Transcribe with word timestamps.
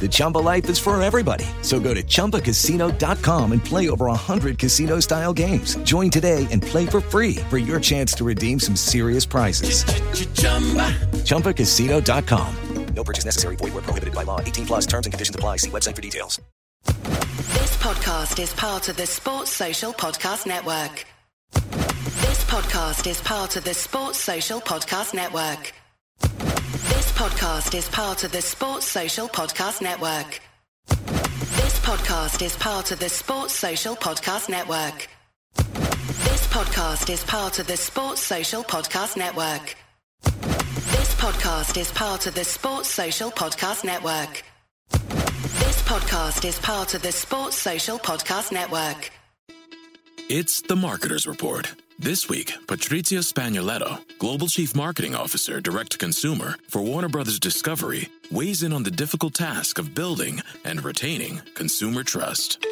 The 0.00 0.08
Chumba 0.10 0.38
life 0.38 0.68
is 0.70 0.78
for 0.78 1.00
everybody. 1.02 1.44
So 1.60 1.78
go 1.78 1.92
to 1.92 2.02
ChumbaCasino.com 2.02 3.52
and 3.52 3.62
play 3.62 3.90
over 3.90 4.06
100 4.06 4.58
casino 4.58 5.00
style 5.00 5.34
games. 5.34 5.76
Join 5.82 6.08
today 6.08 6.46
and 6.50 6.62
play 6.62 6.86
for 6.86 7.02
free 7.02 7.36
for 7.50 7.58
your 7.58 7.78
chance 7.78 8.14
to 8.14 8.24
redeem 8.24 8.58
some 8.58 8.76
serious 8.76 9.26
prizes. 9.26 9.84
ChumbaCasino.com. 11.24 12.54
No 12.94 13.04
purchase 13.04 13.24
necessary. 13.24 13.56
Void 13.56 13.72
where 13.74 13.82
prohibited 13.82 14.14
by 14.14 14.24
law. 14.24 14.40
18 14.40 14.66
plus 14.66 14.86
terms 14.86 15.06
and 15.06 15.12
conditions 15.12 15.34
apply. 15.36 15.56
See 15.56 15.70
website 15.70 15.96
for 15.96 16.02
details. 16.02 16.40
This 16.84 17.76
podcast 17.76 18.40
is 18.42 18.52
part 18.54 18.88
of 18.88 18.96
the 18.96 19.06
Sports 19.06 19.50
Social 19.52 19.92
Podcast 19.92 20.46
Network. 20.46 21.04
This 21.52 22.44
podcast 22.44 23.06
is 23.08 23.20
part 23.20 23.56
of 23.56 23.64
the 23.64 23.74
Sports 23.74 24.18
Social 24.18 24.60
Podcast 24.60 25.14
Network. 25.14 25.72
This 26.20 27.12
podcast 27.12 27.74
is 27.76 27.88
part 27.88 28.24
of 28.24 28.32
the 28.32 28.42
Sports 28.42 28.86
Social 28.86 29.28
Podcast 29.28 29.80
Network. 29.82 30.40
This 30.88 31.78
podcast 31.80 32.42
is 32.42 32.56
part 32.56 32.90
of 32.92 32.98
the 32.98 33.08
Sports 33.08 33.54
Social 33.54 33.96
Podcast 33.96 34.48
Network. 34.48 35.08
This 35.56 36.46
podcast 36.48 37.10
is 37.10 37.24
part 37.24 37.58
of 37.58 37.66
the 37.66 37.76
Sports 37.76 38.20
Social 38.22 38.62
Podcast 38.62 39.16
Network. 39.16 39.74
This 40.22 41.14
podcast 41.14 41.76
is 41.80 41.90
part 41.92 42.26
of 42.26 42.34
the 42.34 42.44
Sports 42.44 42.88
Social 42.88 43.30
Podcast 43.30 43.84
Network. 43.84 44.42
This 44.92 45.82
podcast 45.82 46.44
is 46.44 46.58
part 46.58 46.94
of 46.94 47.02
the 47.02 47.12
Sports 47.12 47.56
Social 47.56 47.98
Podcast 47.98 48.52
Network. 48.52 49.10
It's 50.28 50.60
the 50.62 50.76
Marketer's 50.76 51.26
Report. 51.26 51.74
This 51.98 52.28
week, 52.28 52.52
Patrizio 52.66 53.20
Spagnoletto, 53.20 53.98
Global 54.20 54.48
Chief 54.48 54.76
Marketing 54.76 55.14
Officer, 55.14 55.62
Direct 55.62 55.92
to 55.92 55.96
Consumer 55.96 56.56
for 56.68 56.82
Warner 56.82 57.08
Brothers 57.08 57.38
Discovery, 57.38 58.08
weighs 58.30 58.62
in 58.62 58.70
on 58.70 58.82
the 58.82 58.90
difficult 58.90 59.32
task 59.32 59.78
of 59.78 59.94
building 59.94 60.42
and 60.62 60.84
retaining 60.84 61.40
consumer 61.54 62.04
trust. 62.04 62.62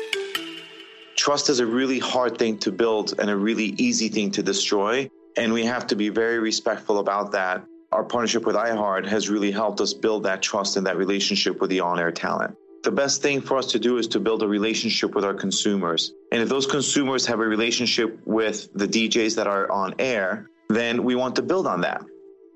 Trust 1.16 1.48
is 1.48 1.60
a 1.60 1.64
really 1.64 1.98
hard 2.00 2.37
thing 2.37 2.58
to 2.58 2.70
build 2.70 3.19
and 3.19 3.31
a 3.31 3.34
really 3.34 3.75
easy 3.78 4.10
thing 4.10 4.31
to 4.32 4.42
destroy. 4.42 5.10
And 5.38 5.54
we 5.54 5.64
have 5.64 5.87
to 5.87 5.97
be 5.97 6.10
very 6.10 6.38
respectful 6.38 6.98
about 6.98 7.32
that. 7.32 7.64
Our 7.92 8.04
partnership 8.04 8.44
with 8.44 8.54
iHeart 8.54 9.06
has 9.06 9.31
really 9.31 9.50
helped 9.50 9.81
us 9.81 9.94
build 9.94 10.25
that 10.25 10.42
trust 10.42 10.76
and 10.76 10.87
that 10.87 10.98
relationship 10.98 11.62
with 11.62 11.70
the 11.70 11.81
on 11.81 11.98
air 11.98 12.12
talent. 12.12 12.58
The 12.82 12.92
best 12.92 13.22
thing 13.22 13.41
for 13.41 13.56
us 13.56 13.72
to 13.72 13.78
do 13.78 13.97
is 13.97 14.06
to 14.08 14.20
build 14.20 14.42
a 14.42 14.47
relationship 14.47 15.14
with 15.14 15.25
our 15.25 15.32
consumers. 15.32 16.12
And 16.31 16.42
if 16.42 16.50
those 16.50 16.66
consumers 16.66 17.25
have 17.25 17.41
a 17.41 17.48
relationship 17.48 18.20
with 18.26 18.69
the 18.75 18.87
DJs 18.87 19.34
that 19.37 19.47
are 19.47 19.72
on 19.72 19.94
air, 19.98 20.50
then 20.69 21.03
we 21.05 21.15
want 21.15 21.34
to 21.37 21.43
build 21.43 21.67
on 21.67 21.81
that. 21.81 22.03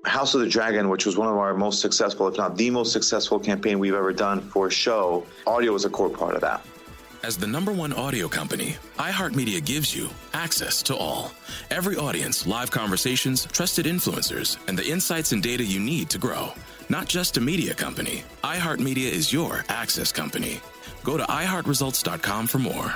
House 0.05 0.35
of 0.35 0.41
the 0.41 0.47
Dragon, 0.47 0.89
which 0.89 1.05
was 1.05 1.17
one 1.17 1.29
of 1.29 1.37
our 1.37 1.53
most 1.53 1.79
successful, 1.79 2.27
if 2.27 2.37
not 2.37 2.57
the 2.57 2.69
most 2.69 2.91
successful 2.91 3.39
campaign 3.39 3.79
we've 3.79 3.93
ever 3.93 4.11
done 4.11 4.41
for 4.41 4.67
a 4.67 4.71
show, 4.71 5.25
audio 5.47 5.71
was 5.71 5.85
a 5.85 5.89
core 5.89 6.09
part 6.09 6.35
of 6.35 6.41
that. 6.41 6.65
As 7.23 7.37
the 7.37 7.47
number 7.47 7.71
one 7.71 7.93
audio 7.93 8.27
company, 8.27 8.75
iHeartMedia 8.99 9.63
gives 9.63 9.95
you 9.95 10.09
access 10.33 10.83
to 10.83 10.95
all. 10.97 11.31
Every 11.71 11.95
audience, 11.95 12.45
live 12.45 12.69
conversations, 12.69 13.45
trusted 13.45 13.85
influencers, 13.85 14.57
and 14.67 14.77
the 14.77 14.85
insights 14.85 15.31
and 15.31 15.41
data 15.41 15.63
you 15.63 15.79
need 15.79 16.09
to 16.09 16.17
grow. 16.17 16.51
Not 16.89 17.07
just 17.07 17.37
a 17.37 17.41
media 17.41 17.73
company, 17.73 18.25
iHeartMedia 18.43 19.09
is 19.09 19.31
your 19.31 19.63
access 19.69 20.11
company. 20.11 20.59
Go 21.05 21.15
to 21.15 21.23
iHeartResults.com 21.23 22.47
for 22.47 22.59
more. 22.59 22.93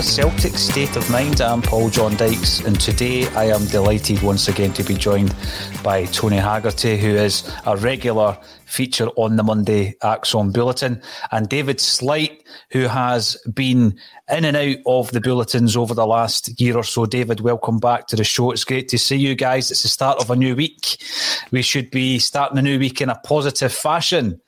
A 0.00 0.02
Celtic 0.02 0.56
state 0.56 0.96
of 0.96 1.10
mind. 1.10 1.42
I'm 1.42 1.60
Paul 1.60 1.90
John 1.90 2.16
Dykes, 2.16 2.60
and 2.60 2.80
today 2.80 3.26
I 3.36 3.48
am 3.54 3.66
delighted 3.66 4.22
once 4.22 4.48
again 4.48 4.72
to 4.72 4.82
be 4.82 4.94
joined 4.94 5.36
by 5.84 6.06
Tony 6.06 6.38
Haggerty, 6.38 6.96
who 6.96 7.10
is 7.10 7.46
a 7.66 7.76
regular 7.76 8.38
feature 8.64 9.08
on 9.16 9.36
the 9.36 9.42
Monday 9.42 9.94
ACSOM 10.02 10.54
Bulletin, 10.54 11.02
and 11.32 11.50
David 11.50 11.82
Sleight, 11.82 12.46
who 12.70 12.84
has 12.84 13.36
been 13.52 13.94
in 14.30 14.46
and 14.46 14.56
out 14.56 14.78
of 14.86 15.10
the 15.10 15.20
bulletins 15.20 15.76
over 15.76 15.92
the 15.92 16.06
last 16.06 16.58
year 16.58 16.78
or 16.78 16.82
so. 16.82 17.04
David, 17.04 17.40
welcome 17.40 17.78
back 17.78 18.06
to 18.06 18.16
the 18.16 18.24
show. 18.24 18.52
It's 18.52 18.64
great 18.64 18.88
to 18.88 18.98
see 18.98 19.16
you 19.16 19.34
guys. 19.34 19.70
It's 19.70 19.82
the 19.82 19.88
start 19.88 20.18
of 20.18 20.30
a 20.30 20.36
new 20.36 20.56
week. 20.56 20.96
We 21.50 21.60
should 21.60 21.90
be 21.90 22.18
starting 22.20 22.56
a 22.56 22.62
new 22.62 22.78
week 22.78 23.02
in 23.02 23.10
a 23.10 23.16
positive 23.16 23.74
fashion. 23.74 24.40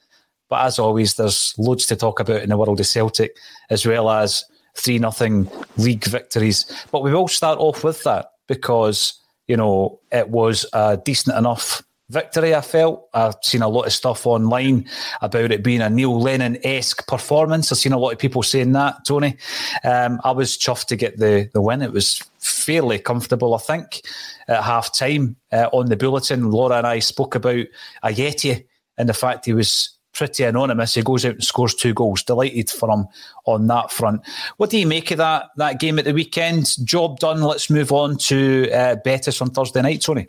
But 0.48 0.64
as 0.64 0.78
always, 0.78 1.16
there's 1.16 1.54
loads 1.58 1.84
to 1.86 1.96
talk 1.96 2.20
about 2.20 2.41
in 2.41 2.48
the 2.48 2.56
world 2.56 2.80
of 2.80 2.86
Celtic, 2.86 3.36
as 3.68 3.84
well 3.84 4.08
as 4.08 4.46
three 4.75 4.99
nothing 4.99 5.50
league 5.77 6.05
victories. 6.05 6.71
But 6.91 7.03
we 7.03 7.12
will 7.12 7.28
start 7.28 7.59
off 7.59 7.84
with 7.84 8.03
that 8.05 8.33
because 8.49 9.15
you 9.47 9.57
know 9.57 10.01
it 10.10 10.28
was 10.28 10.66
a 10.72 10.97
decent 10.97 11.36
enough 11.36 11.83
victory. 12.13 12.54
I 12.54 12.60
felt 12.60 13.09
I've 13.15 13.34
seen 13.42 13.63
a 13.63 13.69
lot 13.69 13.86
of 13.86 13.92
stuff 13.92 14.27
online 14.27 14.86
about 15.22 15.51
it 15.51 15.65
being 15.65 15.80
a 15.80 15.91
Neil 15.91 16.21
Lennon 16.21 16.59
esque 16.63 17.07
performance. 17.07 17.72
I've 17.72 17.78
seen 17.78 17.92
a 17.92 17.98
lot 17.98 18.13
of 18.13 18.19
people 18.19 18.42
saying 18.42 18.72
that. 18.72 19.04
Tony, 19.07 19.36
um, 19.83 20.21
I 20.22 20.30
was 20.33 20.59
chuffed 20.59 20.86
to 20.86 20.97
get 20.97 21.18
the 21.18 21.48
the 21.53 21.60
win. 21.60 21.83
It 21.83 21.92
was 21.92 22.22
fairly 22.39 22.98
comfortable, 22.98 23.54
I 23.54 23.59
think, 23.59 24.03
at 24.47 24.63
half 24.63 24.92
time 24.92 25.36
uh, 25.53 25.68
on 25.72 25.86
the 25.86 25.97
bulletin. 25.97 26.51
Laura 26.51 26.78
and 26.78 26.86
I 26.86 26.98
spoke 26.98 27.34
about 27.34 27.66
Ajeti 28.04 28.66
and 28.98 29.09
the 29.09 29.15
fact 29.15 29.47
he 29.47 29.53
was 29.53 29.91
pretty 30.12 30.44
anonymous. 30.44 30.94
He 30.94 31.03
goes 31.03 31.24
out 31.24 31.34
and 31.34 31.44
scores 31.44 31.74
two 31.74 31.94
goals. 31.94 32.22
Delighted 32.22 32.70
for 32.70 32.91
him 32.91 33.06
on 33.44 33.66
that 33.68 33.91
front. 33.91 34.22
What 34.56 34.70
do 34.70 34.78
you 34.78 34.86
make 34.86 35.10
of 35.10 35.18
that 35.18 35.50
that 35.56 35.80
game 35.80 35.98
at 35.98 36.04
the 36.04 36.14
weekend? 36.14 36.76
Job 36.84 37.18
done. 37.18 37.41
Let's 37.42 37.70
move 37.70 37.92
on 37.92 38.16
to 38.18 38.70
uh, 38.72 38.97
Betis 39.04 39.41
on 39.41 39.50
Thursday 39.50 39.82
night, 39.82 40.03
Tony. 40.03 40.26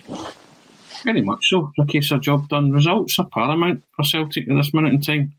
Very 1.03 1.21
much 1.21 1.49
so. 1.49 1.71
A 1.79 1.85
case 1.85 2.11
of 2.11 2.21
job 2.21 2.47
done. 2.49 2.71
Results 2.71 3.19
are 3.19 3.25
paramount 3.25 3.83
for 3.95 4.03
Celtic 4.03 4.49
at 4.49 4.55
this 4.55 4.73
minute 4.73 4.93
in 4.93 5.01
time. 5.01 5.33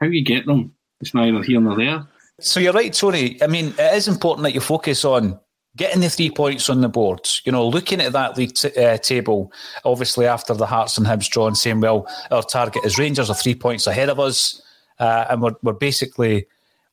How 0.00 0.06
you 0.06 0.24
get 0.24 0.46
them, 0.46 0.74
it's 1.00 1.14
neither 1.14 1.42
here 1.42 1.60
nor 1.60 1.76
there. 1.76 2.06
So 2.38 2.60
you're 2.60 2.72
right, 2.72 2.92
Tony. 2.92 3.42
I 3.42 3.46
mean, 3.48 3.74
it 3.78 3.94
is 3.94 4.08
important 4.08 4.44
that 4.44 4.54
you 4.54 4.60
focus 4.60 5.04
on 5.04 5.38
getting 5.76 6.00
the 6.00 6.10
three 6.10 6.30
points 6.30 6.68
on 6.68 6.80
the 6.80 6.88
board, 6.88 7.28
you 7.44 7.52
know, 7.52 7.66
looking 7.66 8.00
at 8.00 8.12
that 8.12 8.36
league 8.36 8.54
t- 8.54 8.74
uh, 8.76 8.98
table, 8.98 9.52
obviously 9.84 10.26
after 10.26 10.54
the 10.54 10.66
Hearts 10.66 10.98
and 10.98 11.06
Hibs 11.06 11.28
draw 11.28 11.46
and 11.46 11.56
saying, 11.56 11.80
well, 11.80 12.08
our 12.30 12.42
target 12.42 12.84
is 12.84 12.98
Rangers 12.98 13.30
are 13.30 13.36
three 13.36 13.54
points 13.54 13.86
ahead 13.86 14.08
of 14.08 14.18
us, 14.18 14.60
uh, 14.98 15.26
and 15.30 15.40
we're, 15.40 15.54
we're 15.62 15.72
basically 15.72 16.46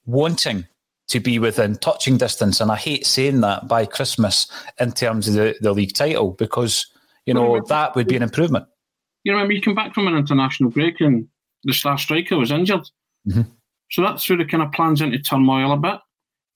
wanting 0.05 0.65
to 1.07 1.19
be 1.19 1.39
within 1.39 1.75
touching 1.75 2.17
distance. 2.17 2.61
And 2.61 2.71
I 2.71 2.75
hate 2.75 3.05
saying 3.05 3.41
that 3.41 3.67
by 3.67 3.85
Christmas 3.85 4.51
in 4.79 4.91
terms 4.91 5.27
of 5.27 5.35
the, 5.35 5.55
the 5.61 5.73
league 5.73 5.93
title 5.93 6.31
because, 6.31 6.85
you 7.25 7.33
know, 7.33 7.61
that 7.67 7.95
would 7.95 8.07
be 8.07 8.15
an 8.15 8.23
improvement. 8.23 8.65
You 9.23 9.33
remember 9.33 9.53
you 9.53 9.61
come 9.61 9.75
back 9.75 9.93
from 9.93 10.07
an 10.07 10.15
international 10.15 10.69
break 10.69 11.01
and 11.01 11.27
the 11.63 11.73
star 11.73 11.97
striker 11.97 12.37
was 12.37 12.51
injured. 12.51 12.89
Mm-hmm. 13.27 13.41
So 13.91 14.01
that's 14.01 14.25
sort 14.25 14.41
of 14.41 14.49
kind 14.49 14.63
of 14.63 14.71
plans 14.73 15.01
into 15.01 15.19
turmoil 15.19 15.71
a 15.71 15.77
bit. 15.77 15.99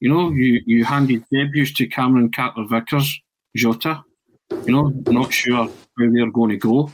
You 0.01 0.09
know, 0.09 0.31
you, 0.31 0.61
you 0.65 0.83
handed 0.83 1.23
debuts 1.31 1.73
to 1.75 1.87
Cameron 1.87 2.31
Carter 2.31 2.65
Vickers, 2.67 3.21
Jota. 3.55 4.03
You 4.65 4.73
know, 4.73 4.93
not 5.07 5.31
sure 5.31 5.65
how 5.65 5.71
they're 5.97 6.31
going 6.31 6.49
to 6.49 6.57
go. 6.57 6.91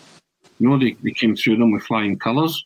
You 0.59 0.69
know, 0.69 0.77
they, 0.77 0.97
they 1.01 1.11
came 1.11 1.35
through 1.35 1.57
them 1.57 1.71
with 1.71 1.83
flying 1.83 2.19
colours. 2.19 2.63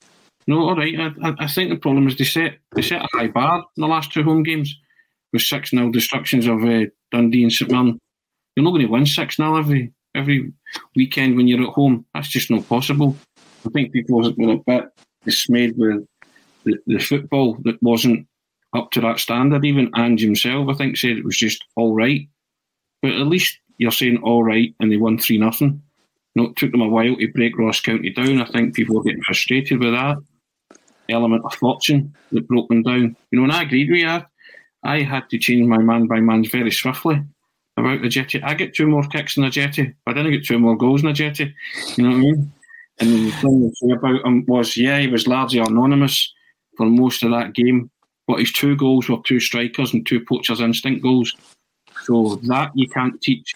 You 0.48 0.56
know, 0.56 0.62
all 0.62 0.76
right. 0.76 0.96
I, 1.00 1.34
I 1.40 1.48
think 1.48 1.70
the 1.70 1.78
problem 1.78 2.08
is 2.08 2.18
they 2.18 2.24
set 2.24 2.58
they 2.76 2.82
set 2.82 3.04
a 3.04 3.08
high 3.14 3.28
bar 3.28 3.60
in 3.78 3.82
the 3.82 3.88
last 3.88 4.12
two 4.12 4.24
home 4.24 4.42
games 4.42 4.76
with 5.32 5.44
six 5.44 5.70
0 5.70 5.92
destructions 5.92 6.48
of 6.48 6.64
uh, 6.64 6.86
Dundee 7.12 7.44
and 7.44 7.54
St. 7.54 7.72
You're 7.72 8.64
not 8.66 8.72
going 8.72 8.82
to 8.82 8.88
win 8.88 9.06
six 9.06 9.38
0 9.38 9.56
every 9.58 9.94
every 10.16 10.52
weekend 10.96 11.38
when 11.38 11.48
you're 11.48 11.62
at 11.68 11.74
home. 11.74 12.06
That's 12.16 12.28
just 12.30 12.50
not 12.50 12.68
possible. 12.68 13.16
I 13.66 13.70
think 13.70 13.94
people 13.94 14.22
were 14.22 14.54
a 14.54 14.58
bit 14.58 14.90
dismayed 15.24 15.78
with 15.78 16.06
the, 16.64 16.78
the 16.88 16.98
football 16.98 17.58
that 17.64 17.82
wasn't 17.84 18.28
up 18.74 18.92
to 18.92 19.02
that 19.02 19.20
standard. 19.20 19.66
Even 19.66 19.92
Ange 19.98 20.22
himself, 20.22 20.70
I 20.70 20.74
think, 20.74 20.98
said 20.98 21.18
it 21.18 21.26
was 21.26 21.38
just 21.38 21.64
all 21.76 21.94
right. 21.94 22.28
But 23.02 23.12
at 23.12 23.28
least 23.28 23.58
you're 23.78 23.92
saying 23.92 24.18
all 24.24 24.44
right, 24.44 24.74
and 24.80 24.92
they 24.92 24.98
won 24.98 25.18
three 25.18 25.38
nothing. 25.38 25.82
Know, 26.36 26.46
it 26.46 26.56
took 26.56 26.72
them 26.72 26.82
a 26.82 26.88
while 26.88 27.16
to 27.16 27.28
break 27.34 27.58
Ross 27.58 27.82
County 27.82 28.10
down. 28.10 28.42
I 28.42 28.46
think 28.46 28.74
people 28.74 28.96
were 28.96 29.04
getting 29.04 29.24
frustrated 29.24 29.80
with 29.80 29.92
that 29.92 30.18
element 31.10 31.44
of 31.44 31.54
fortune 31.56 32.16
that 32.32 32.48
broke 32.48 32.70
them 32.70 32.84
down. 32.84 33.16
You 33.32 33.40
know, 33.40 33.44
and 33.44 33.52
I 33.52 33.64
agreed 33.64 33.90
with 33.90 34.00
you. 34.00 34.22
I 34.84 35.02
had 35.02 35.30
to 35.30 35.38
change 35.38 35.68
my 35.68 35.78
man 35.78 36.08
by 36.08 36.22
man's 36.22 36.50
very 36.50 36.72
swiftly 36.72 37.22
about 37.78 38.00
Ajeti. 38.00 38.42
I 38.44 38.54
get 38.54 38.74
two 38.74 38.88
more 38.88 39.04
kicks 39.04 39.36
than 39.36 39.44
Ajeti, 39.44 39.94
but 40.06 40.18
I 40.18 40.24
didn't 40.24 40.40
get 40.40 40.46
two 40.46 40.60
more 40.60 40.78
goals 40.78 41.02
than 41.02 41.14
Ajeti. 41.14 41.54
You 41.98 42.04
know 42.04 42.12
what 42.12 42.16
I 42.16 42.20
mean? 42.20 42.54
And 43.00 43.10
the 43.10 43.72
thing 43.82 43.92
about 43.92 44.26
him 44.26 44.46
was, 44.48 44.78
yeah, 44.78 45.00
he 45.00 45.08
was 45.08 45.28
largely 45.28 45.60
anonymous 45.60 46.34
for 46.78 46.86
most 46.86 47.24
of 47.24 47.32
that 47.32 47.54
game, 47.54 47.90
but 48.32 48.40
his 48.40 48.54
two 48.54 48.78
goals 48.78 49.10
were 49.10 49.18
two 49.26 49.42
strikers 49.42 49.94
and 49.94 50.08
two 50.08 50.24
poachers' 50.24 50.62
instinct 50.62 51.04
goals. 51.04 51.36
So 52.04 52.40
that 52.44 52.72
you 52.76 52.88
can't 52.88 53.22
teach. 53.22 53.54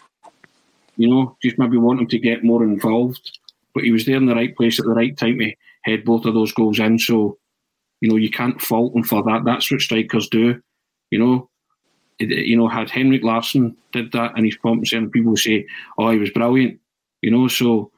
You 0.98 1.08
know, 1.08 1.38
just 1.42 1.58
maybe 1.58 1.78
want 1.78 2.02
him 2.02 2.08
to 2.08 2.20
get 2.20 2.44
more 2.44 2.62
involved. 2.62 3.40
But 3.74 3.86
he 3.86 3.92
was 3.92 4.06
there 4.06 4.18
in 4.18 4.26
the 4.26 4.36
right 4.36 4.54
place 4.54 4.78
at 4.78 4.86
the 4.86 4.92
right 4.92 5.16
time 5.16 5.40
to 5.40 5.54
head 5.84 6.04
both 6.04 6.26
of 6.26 6.34
those 6.34 6.52
goals 6.52 6.78
in. 6.78 7.00
So, 7.00 7.38
you 8.02 8.10
know, 8.10 8.18
you 8.18 8.30
can't 8.30 8.62
fault 8.62 8.94
him 8.94 9.04
for 9.04 9.24
that. 9.24 9.46
That's 9.46 9.72
what 9.72 9.80
strikers 9.80 10.28
do. 10.28 10.62
You 11.10 11.20
know, 11.20 11.50
you 12.20 12.58
know, 12.58 12.68
had 12.68 12.90
Henrik 12.90 13.24
Larsson 13.24 13.78
did 13.94 14.12
that 14.12 14.34
and 14.36 14.44
he's 14.44 14.58
competency, 14.58 14.98
and 14.98 15.10
people 15.10 15.38
say, 15.38 15.68
"Oh, 15.98 16.12
he 16.12 16.20
was 16.20 16.32
brilliant," 16.32 16.82
you 17.22 17.32
know. 17.32 17.48
So, 17.48 17.92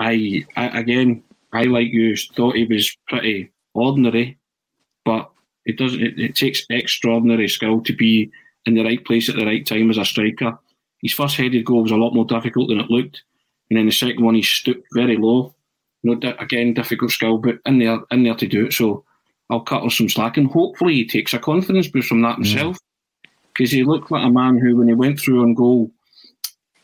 I, 0.00 0.44
I 0.56 0.76
again, 0.76 1.22
I 1.52 1.64
like 1.64 1.92
you 1.92 2.16
thought 2.16 2.56
he 2.56 2.64
was 2.64 2.96
pretty 3.06 3.52
ordinary, 3.74 4.38
but 5.04 5.30
it 5.66 5.78
doesn't. 5.78 6.02
It, 6.02 6.18
it, 6.18 6.36
takes 6.36 6.66
extraordinary 6.70 7.48
skill 7.48 7.80
to 7.82 7.94
be 7.94 8.30
in 8.66 8.74
the 8.74 8.84
right 8.84 9.04
place 9.04 9.28
at 9.28 9.36
the 9.36 9.46
right 9.46 9.64
time 9.64 9.90
as 9.90 9.98
a 9.98 10.04
striker. 10.04 10.58
His 11.02 11.12
first 11.12 11.36
headed 11.36 11.64
goal 11.64 11.82
was 11.82 11.90
a 11.90 11.96
lot 11.96 12.14
more 12.14 12.24
difficult 12.24 12.68
than 12.68 12.80
it 12.80 12.90
looked, 12.90 13.22
and 13.70 13.78
then 13.78 13.86
the 13.86 13.92
second 13.92 14.24
one 14.24 14.34
he 14.34 14.42
stooped 14.42 14.86
very 14.92 15.16
low. 15.16 15.54
You 16.02 16.16
know, 16.16 16.34
again, 16.38 16.74
difficult 16.74 17.10
skill, 17.10 17.38
but 17.38 17.58
in 17.66 17.78
there, 17.78 17.98
in 18.10 18.24
there 18.24 18.34
to 18.34 18.46
do 18.46 18.66
it. 18.66 18.72
So 18.72 19.04
I'll 19.50 19.60
cut 19.60 19.82
him 19.82 19.90
some 19.90 20.08
slack, 20.08 20.36
and 20.36 20.50
hopefully 20.50 20.94
he 20.94 21.06
takes 21.06 21.34
a 21.34 21.38
confidence 21.38 21.88
boost 21.88 22.08
from 22.08 22.22
that 22.22 22.36
himself, 22.36 22.78
because 23.54 23.70
mm. 23.70 23.74
he 23.74 23.84
looked 23.84 24.10
like 24.10 24.24
a 24.24 24.30
man 24.30 24.58
who, 24.58 24.76
when 24.76 24.88
he 24.88 24.94
went 24.94 25.20
through 25.20 25.42
on 25.42 25.54
goal 25.54 25.90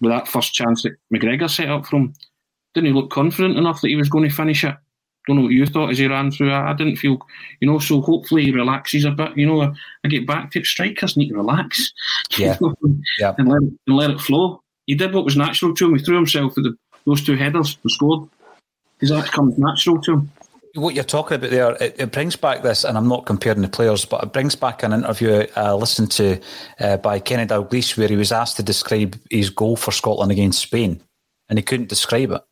with 0.01 0.11
that 0.11 0.29
first 0.29 0.55
chance 0.55 0.83
that 0.83 0.97
McGregor 1.13 1.51
set 1.51 1.69
up 1.69 1.87
for 1.87 1.97
him, 1.97 2.15
didn't 2.75 2.89
he 2.89 2.93
look 2.93 3.11
confident 3.11 3.59
enough 3.59 3.81
that 3.81 3.89
he 3.89 3.97
was 3.97 4.09
going 4.09 4.29
to 4.29 4.35
finish 4.35 4.65
it? 4.65 4.75
Don't 5.31 5.37
know 5.37 5.43
what 5.45 5.53
you 5.53 5.65
thought 5.65 5.91
as 5.91 5.99
he 5.99 6.09
ran 6.09 6.33
through. 6.33 6.51
I, 6.51 6.71
I 6.71 6.73
didn't 6.73 6.97
feel, 6.97 7.19
you 7.61 7.71
know. 7.71 7.79
So 7.79 8.01
hopefully 8.01 8.43
he 8.43 8.51
relaxes 8.51 9.05
a 9.05 9.13
bit. 9.13 9.39
You 9.39 9.47
know, 9.47 9.63
I, 9.63 9.73
I 10.05 10.09
get 10.09 10.27
back 10.27 10.51
to 10.51 10.59
it. 10.59 10.67
Strikers 10.67 11.17
need 11.17 11.29
to 11.29 11.37
relax, 11.37 11.93
yeah, 12.37 12.59
yeah, 13.21 13.35
and 13.39 13.49
let, 13.49 13.63
it, 13.63 13.73
and 13.87 13.97
let 13.97 14.11
it 14.11 14.21
flow. 14.21 14.61
He 14.87 14.97
did 14.97 15.15
what 15.15 15.25
was 15.25 15.37
natural 15.37 15.73
to 15.73 15.87
him. 15.87 15.95
He 15.95 16.03
threw 16.03 16.17
himself 16.17 16.59
at 16.59 16.65
the, 16.65 16.77
those 17.07 17.25
two 17.25 17.37
headers 17.37 17.79
and 17.85 17.93
scored. 17.93 18.29
Because 18.99 19.17
that 19.17 19.31
comes 19.33 19.57
natural 19.57 20.01
to 20.03 20.15
him 20.15 20.33
what 20.75 20.95
you're 20.95 21.05
talking 21.05 21.37
about 21.37 21.51
there, 21.51 21.73
it, 21.81 21.97
it, 21.99 22.13
brings 22.13 22.37
back 22.37 22.63
this, 22.63 22.85
and 22.85 22.97
I'm 22.97 23.09
not 23.09 23.27
comparing 23.27 23.63
the 23.63 23.69
players, 23.69 24.05
but 24.05 24.23
it 24.23 24.33
brings 24.33 24.55
back 24.55 24.83
an 24.83 24.93
interview 24.93 25.47
I 25.57 25.73
listened 25.73 26.13
to 26.13 26.41
uh, 26.79 26.97
by 26.99 27.19
Kenny 27.19 27.47
Dalglish 27.47 27.97
where 27.97 28.07
he 28.07 28.15
was 28.15 28.31
asked 28.31 28.57
to 28.59 28.63
describe 28.63 29.19
his 29.31 29.51
goal 29.51 29.75
for 29.75 29.91
Scotland 29.91 30.31
against 30.31 30.63
Spain, 30.63 31.01
and 31.49 31.59
he 31.59 31.63
couldn't 31.65 31.89
describe 31.89 32.31
it. 32.31 32.43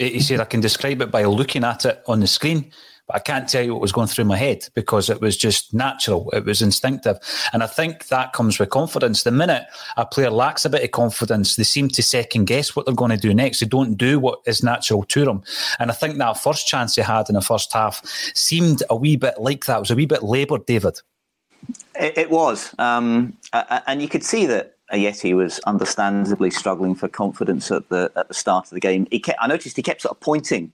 He 0.00 0.20
said, 0.20 0.40
I 0.40 0.46
can 0.46 0.60
describe 0.60 1.02
it 1.02 1.10
by 1.10 1.24
looking 1.24 1.62
at 1.62 1.84
it 1.84 2.02
on 2.06 2.20
the 2.20 2.26
screen, 2.26 2.72
but 3.06 3.16
I 3.16 3.18
can't 3.18 3.46
tell 3.46 3.62
you 3.62 3.74
what 3.74 3.82
was 3.82 3.92
going 3.92 4.06
through 4.06 4.24
my 4.24 4.36
head 4.38 4.66
because 4.74 5.10
it 5.10 5.20
was 5.20 5.36
just 5.36 5.74
natural. 5.74 6.30
It 6.30 6.46
was 6.46 6.62
instinctive. 6.62 7.18
And 7.52 7.62
I 7.62 7.66
think 7.66 8.08
that 8.08 8.32
comes 8.32 8.58
with 8.58 8.70
confidence. 8.70 9.24
The 9.24 9.30
minute 9.30 9.64
a 9.98 10.06
player 10.06 10.30
lacks 10.30 10.64
a 10.64 10.70
bit 10.70 10.82
of 10.82 10.90
confidence, 10.92 11.56
they 11.56 11.64
seem 11.64 11.88
to 11.88 12.02
second 12.02 12.46
guess 12.46 12.74
what 12.74 12.86
they're 12.86 12.94
going 12.94 13.10
to 13.10 13.18
do 13.18 13.34
next. 13.34 13.60
They 13.60 13.66
don't 13.66 13.96
do 13.96 14.18
what 14.18 14.40
is 14.46 14.62
natural 14.62 15.02
to 15.02 15.24
them. 15.26 15.42
And 15.78 15.90
I 15.90 15.94
think 15.94 16.16
that 16.16 16.38
first 16.38 16.66
chance 16.66 16.94
he 16.94 17.02
had 17.02 17.28
in 17.28 17.34
the 17.34 17.42
first 17.42 17.70
half 17.74 18.00
seemed 18.34 18.82
a 18.88 18.96
wee 18.96 19.16
bit 19.16 19.34
like 19.38 19.66
that. 19.66 19.76
It 19.76 19.80
was 19.80 19.90
a 19.90 19.96
wee 19.96 20.06
bit 20.06 20.22
laboured, 20.22 20.64
David. 20.64 20.98
It, 21.94 22.16
it 22.16 22.30
was. 22.30 22.74
Um, 22.78 23.36
and 23.52 24.00
you 24.00 24.08
could 24.08 24.24
see 24.24 24.46
that 24.46 24.76
Ajeti 24.92 25.34
was 25.34 25.58
understandably 25.60 26.50
struggling 26.50 26.94
for 26.94 27.08
confidence 27.08 27.70
at 27.70 27.88
the 27.88 28.10
at 28.16 28.28
the 28.28 28.34
start 28.34 28.66
of 28.66 28.70
the 28.70 28.80
game. 28.80 29.06
He 29.10 29.20
kept, 29.20 29.38
I 29.40 29.46
noticed 29.46 29.76
he 29.76 29.82
kept 29.82 30.02
sort 30.02 30.12
of 30.12 30.20
pointing 30.20 30.72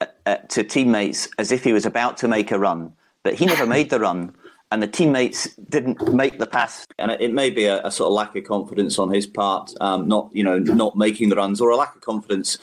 at, 0.00 0.16
at, 0.26 0.50
to 0.50 0.62
teammates 0.62 1.28
as 1.38 1.52
if 1.52 1.64
he 1.64 1.72
was 1.72 1.86
about 1.86 2.16
to 2.18 2.28
make 2.28 2.50
a 2.50 2.58
run, 2.58 2.92
but 3.22 3.34
he 3.34 3.46
never 3.46 3.66
made 3.66 3.90
the 3.90 4.00
run, 4.00 4.34
and 4.70 4.82
the 4.82 4.86
teammates 4.86 5.54
didn't 5.68 6.12
make 6.12 6.38
the 6.38 6.46
pass. 6.46 6.86
And 6.98 7.10
it, 7.10 7.20
it 7.20 7.32
may 7.32 7.50
be 7.50 7.64
a, 7.64 7.84
a, 7.84 7.90
sort 7.90 8.08
of 8.08 8.14
lack 8.14 8.36
of 8.36 8.44
confidence 8.44 8.98
on 8.98 9.10
his 9.12 9.26
part, 9.26 9.72
um, 9.80 10.06
not 10.06 10.30
you 10.32 10.44
know 10.44 10.58
not 10.58 10.96
making 10.96 11.28
the 11.28 11.36
runs, 11.36 11.60
or 11.60 11.70
a 11.70 11.76
lack 11.76 11.94
of 11.94 12.02
confidence 12.02 12.58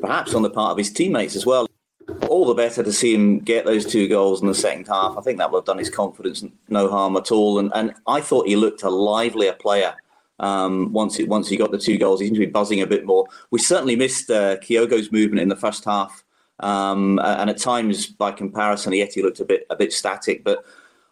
perhaps 0.00 0.34
on 0.34 0.42
the 0.42 0.50
part 0.50 0.72
of 0.72 0.78
his 0.78 0.92
teammates 0.92 1.36
as 1.36 1.44
well. 1.44 1.66
All 2.28 2.44
the 2.46 2.54
better 2.54 2.82
to 2.82 2.92
see 2.92 3.14
him 3.14 3.38
get 3.38 3.64
those 3.64 3.86
two 3.86 4.08
goals 4.08 4.40
in 4.40 4.48
the 4.48 4.54
second 4.54 4.88
half. 4.88 5.16
I 5.16 5.20
think 5.20 5.38
that 5.38 5.52
would 5.52 5.58
have 5.58 5.64
done 5.64 5.78
his 5.78 5.90
confidence 5.90 6.44
no 6.68 6.90
harm 6.90 7.16
at 7.16 7.30
all. 7.30 7.58
And, 7.58 7.70
and 7.72 7.94
I 8.06 8.20
thought 8.20 8.48
he 8.48 8.56
looked 8.56 8.82
a 8.82 8.90
livelier 8.90 9.52
player 9.52 9.94
um, 10.40 10.92
once 10.92 11.16
he, 11.16 11.24
once 11.24 11.48
he 11.48 11.56
got 11.56 11.70
the 11.70 11.78
two 11.78 11.98
goals. 11.98 12.20
He 12.20 12.26
seemed 12.26 12.36
to 12.36 12.46
be 12.46 12.50
buzzing 12.50 12.80
a 12.80 12.86
bit 12.86 13.06
more. 13.06 13.26
We 13.50 13.58
certainly 13.60 13.94
missed 13.94 14.30
uh, 14.30 14.56
Kyogo's 14.56 15.12
movement 15.12 15.40
in 15.40 15.48
the 15.48 15.56
first 15.56 15.84
half, 15.84 16.24
um, 16.58 17.20
and 17.20 17.48
at 17.48 17.58
times, 17.58 18.06
by 18.06 18.32
comparison, 18.32 18.92
Ajeti 18.92 19.22
looked 19.22 19.40
a 19.40 19.44
bit 19.44 19.66
a 19.70 19.76
bit 19.76 19.92
static. 19.92 20.42
But 20.42 20.64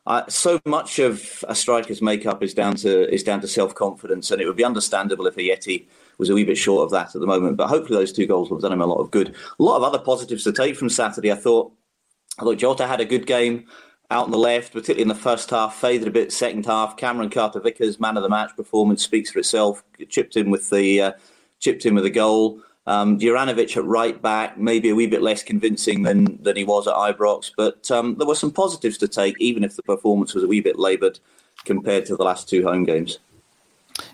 uh, 0.06 0.26
so 0.28 0.58
much 0.64 0.98
of 0.98 1.44
a 1.46 1.54
striker's 1.54 2.00
makeup 2.02 2.42
is 2.42 2.54
down 2.54 2.74
to 2.76 3.12
is 3.12 3.22
down 3.22 3.40
to 3.42 3.48
self 3.48 3.74
confidence, 3.74 4.30
and 4.30 4.40
it 4.40 4.46
would 4.46 4.56
be 4.56 4.64
understandable 4.64 5.26
if 5.26 5.36
Ajeti 5.36 5.86
was 6.16 6.30
a 6.30 6.34
wee 6.34 6.44
bit 6.44 6.58
short 6.58 6.84
of 6.84 6.90
that 6.90 7.14
at 7.14 7.20
the 7.20 7.26
moment. 7.26 7.56
But 7.56 7.68
hopefully, 7.68 7.98
those 7.98 8.12
two 8.12 8.26
goals 8.26 8.50
will 8.50 8.56
have 8.56 8.62
done 8.62 8.72
him 8.72 8.80
a 8.80 8.86
lot 8.86 9.00
of 9.00 9.10
good. 9.10 9.34
A 9.60 9.62
lot 9.62 9.76
of 9.76 9.82
other 9.82 9.98
positives 9.98 10.44
to 10.44 10.52
take 10.52 10.76
from 10.76 10.88
Saturday. 10.88 11.30
I 11.30 11.36
thought. 11.36 11.72
I 12.40 12.44
thought 12.44 12.58
Jota 12.58 12.86
had 12.86 13.00
a 13.00 13.04
good 13.04 13.26
game 13.26 13.66
out 14.10 14.24
on 14.24 14.30
the 14.30 14.38
left, 14.38 14.72
particularly 14.72 15.02
in 15.02 15.08
the 15.08 15.14
first 15.14 15.50
half, 15.50 15.76
faded 15.76 16.08
a 16.08 16.10
bit 16.10 16.32
second 16.32 16.64
half. 16.64 16.96
Cameron 16.96 17.30
Carter 17.30 17.60
Vickers, 17.60 18.00
man 18.00 18.16
of 18.16 18.22
the 18.22 18.28
match 18.28 18.56
performance, 18.56 19.02
speaks 19.02 19.30
for 19.30 19.38
itself. 19.38 19.84
Chipped 20.08 20.36
in 20.36 20.50
with 20.50 20.70
the 20.70 21.00
uh, 21.00 21.12
chipped 21.60 21.84
in 21.84 21.94
with 21.94 22.06
a 22.06 22.10
goal. 22.10 22.60
Um, 22.86 23.18
Juranovic 23.18 23.76
at 23.76 23.84
right 23.84 24.20
back, 24.22 24.56
maybe 24.56 24.88
a 24.88 24.94
wee 24.94 25.06
bit 25.06 25.20
less 25.20 25.42
convincing 25.42 26.04
than 26.04 26.42
than 26.42 26.56
he 26.56 26.64
was 26.64 26.86
at 26.86 26.94
Ibrox, 26.94 27.52
but 27.54 27.90
um, 27.90 28.14
there 28.16 28.26
were 28.26 28.34
some 28.34 28.50
positives 28.50 28.96
to 28.98 29.08
take, 29.08 29.38
even 29.40 29.62
if 29.62 29.76
the 29.76 29.82
performance 29.82 30.32
was 30.32 30.42
a 30.42 30.48
wee 30.48 30.62
bit 30.62 30.78
laboured 30.78 31.20
compared 31.66 32.06
to 32.06 32.16
the 32.16 32.24
last 32.24 32.48
two 32.48 32.62
home 32.62 32.84
games. 32.84 33.18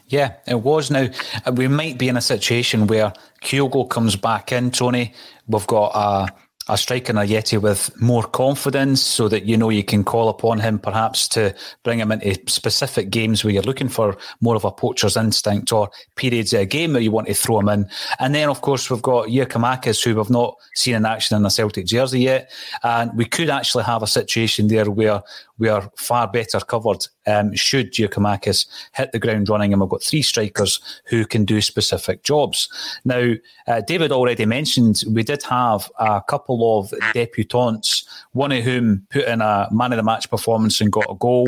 Yeah, 0.08 0.34
it 0.48 0.60
was. 0.60 0.90
Now 0.90 1.08
we 1.52 1.68
might 1.68 1.98
be 1.98 2.08
in 2.08 2.16
a 2.16 2.20
situation 2.20 2.88
where 2.88 3.12
Kyogo 3.42 3.88
comes 3.88 4.16
back 4.16 4.50
in. 4.50 4.72
Tony, 4.72 5.14
we've 5.46 5.66
got 5.68 5.92
a 5.94 6.34
a 6.68 6.78
striker 6.78 7.12
in 7.12 7.16
Ajeti 7.16 7.60
with 7.60 7.90
more 8.00 8.22
confidence 8.22 9.02
so 9.02 9.28
that 9.28 9.44
you 9.44 9.56
know 9.56 9.68
you 9.68 9.84
can 9.84 10.02
call 10.02 10.28
upon 10.30 10.58
him 10.58 10.78
perhaps 10.78 11.28
to 11.28 11.54
bring 11.82 11.98
him 11.98 12.10
into 12.10 12.40
specific 12.50 13.10
games 13.10 13.44
where 13.44 13.52
you're 13.52 13.62
looking 13.62 13.88
for 13.88 14.16
more 14.40 14.56
of 14.56 14.64
a 14.64 14.72
poacher's 14.72 15.16
instinct 15.16 15.72
or 15.72 15.90
periods 16.16 16.54
of 16.54 16.60
a 16.60 16.66
game 16.66 16.94
where 16.94 17.02
you 17.02 17.10
want 17.10 17.26
to 17.26 17.34
throw 17.34 17.60
him 17.60 17.68
in. 17.68 17.88
And 18.18 18.34
then, 18.34 18.48
of 18.48 18.62
course, 18.62 18.90
we've 18.90 19.02
got 19.02 19.28
Giakoumakis, 19.28 20.02
who 20.02 20.16
we've 20.16 20.30
not 20.30 20.56
seen 20.74 20.94
in 20.94 21.04
action 21.04 21.36
in 21.36 21.44
a 21.44 21.50
Celtic 21.50 21.84
jersey 21.84 22.20
yet. 22.20 22.50
And 22.82 23.14
we 23.14 23.26
could 23.26 23.50
actually 23.50 23.84
have 23.84 24.02
a 24.02 24.06
situation 24.06 24.68
there 24.68 24.90
where 24.90 25.22
we 25.58 25.68
are 25.68 25.90
far 25.96 26.28
better 26.28 26.60
covered 26.60 27.06
um, 27.26 27.54
should 27.54 27.92
Giakoumakis 27.92 28.66
hit 28.92 29.12
the 29.12 29.18
ground 29.18 29.48
running, 29.48 29.72
and 29.72 29.80
we've 29.80 29.90
got 29.90 30.02
three 30.02 30.22
strikers 30.22 30.80
who 31.06 31.24
can 31.24 31.44
do 31.44 31.60
specific 31.60 32.22
jobs. 32.22 32.68
Now, 33.04 33.34
uh, 33.66 33.80
David 33.82 34.12
already 34.12 34.46
mentioned 34.46 35.02
we 35.08 35.22
did 35.22 35.42
have 35.44 35.90
a 35.98 36.22
couple 36.26 36.78
of 36.78 36.90
debutants, 37.14 38.04
one 38.32 38.52
of 38.52 38.64
whom 38.64 39.06
put 39.10 39.24
in 39.24 39.40
a 39.40 39.68
man 39.70 39.92
of 39.92 39.96
the 39.96 40.02
match 40.02 40.28
performance 40.28 40.80
and 40.80 40.92
got 40.92 41.10
a 41.10 41.14
goal. 41.14 41.46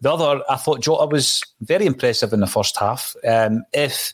The 0.00 0.12
other, 0.12 0.42
I 0.48 0.56
thought 0.56 0.82
Jota 0.82 1.06
was 1.06 1.42
very 1.60 1.86
impressive 1.86 2.32
in 2.32 2.40
the 2.40 2.46
first 2.46 2.76
half. 2.78 3.14
Um, 3.26 3.64
if 3.72 4.12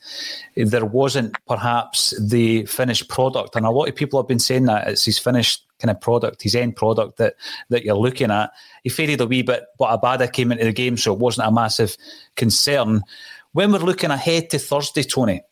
there 0.57 0.85
wasn't 0.85 1.37
perhaps 1.47 2.14
the 2.21 2.66
finished 2.66 3.09
product, 3.09 3.57
and 3.57 3.64
a 3.64 3.71
lot 3.71 3.88
of 3.88 3.95
people 3.95 4.21
have 4.21 4.28
been 4.28 4.38
saying 4.38 4.64
that 4.64 4.88
it's 4.88 5.04
his 5.04 5.18
finished 5.18 5.68
kind 5.78 5.90
of 5.90 6.00
product, 6.00 6.42
his 6.42 6.54
end 6.54 6.76
product 6.76 7.18
that 7.18 7.35
that 7.70 7.85
you're 7.85 7.97
looking 7.97 8.30
at. 8.30 8.50
He 8.82 8.88
faded 8.88 9.20
a 9.20 9.26
wee 9.26 9.42
bit, 9.42 9.64
but 9.78 10.00
Abada 10.00 10.32
came 10.32 10.52
into 10.52 10.64
the 10.64 10.73
game, 10.73 10.97
so 10.97 11.12
it 11.12 11.18
wasn't 11.18 11.49
a 11.49 11.52
massive 11.52 11.97
concern. 12.37 13.02
When 13.52 13.73
we're 13.73 13.78
looking 13.78 14.11
ahead 14.11 14.50
to 14.50 14.58
Thursday, 14.58 15.02
Tony, 15.02 15.42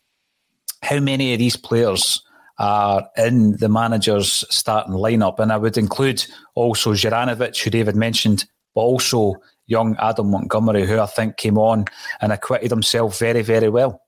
how 0.81 0.99
many 0.99 1.33
of 1.33 1.39
these 1.39 1.55
players 1.57 2.23
are 2.59 3.09
in 3.17 3.57
the 3.57 3.69
manager's 3.69 4.45
starting 4.49 4.93
lineup? 4.93 5.39
And 5.39 5.51
I 5.51 5.57
would 5.57 5.77
include 5.77 6.25
also 6.55 6.93
Juranovic, 6.93 7.61
who 7.61 7.69
David 7.69 7.95
mentioned, 7.95 8.45
but 8.75 8.81
also 8.81 9.35
young 9.65 9.97
Adam 9.99 10.31
Montgomery, 10.31 10.85
who 10.85 10.99
I 10.99 11.07
think 11.07 11.37
came 11.37 11.57
on 11.57 11.85
and 12.21 12.31
acquitted 12.31 12.71
himself 12.71 13.19
very, 13.19 13.41
very 13.41 13.69
well. 13.69 14.01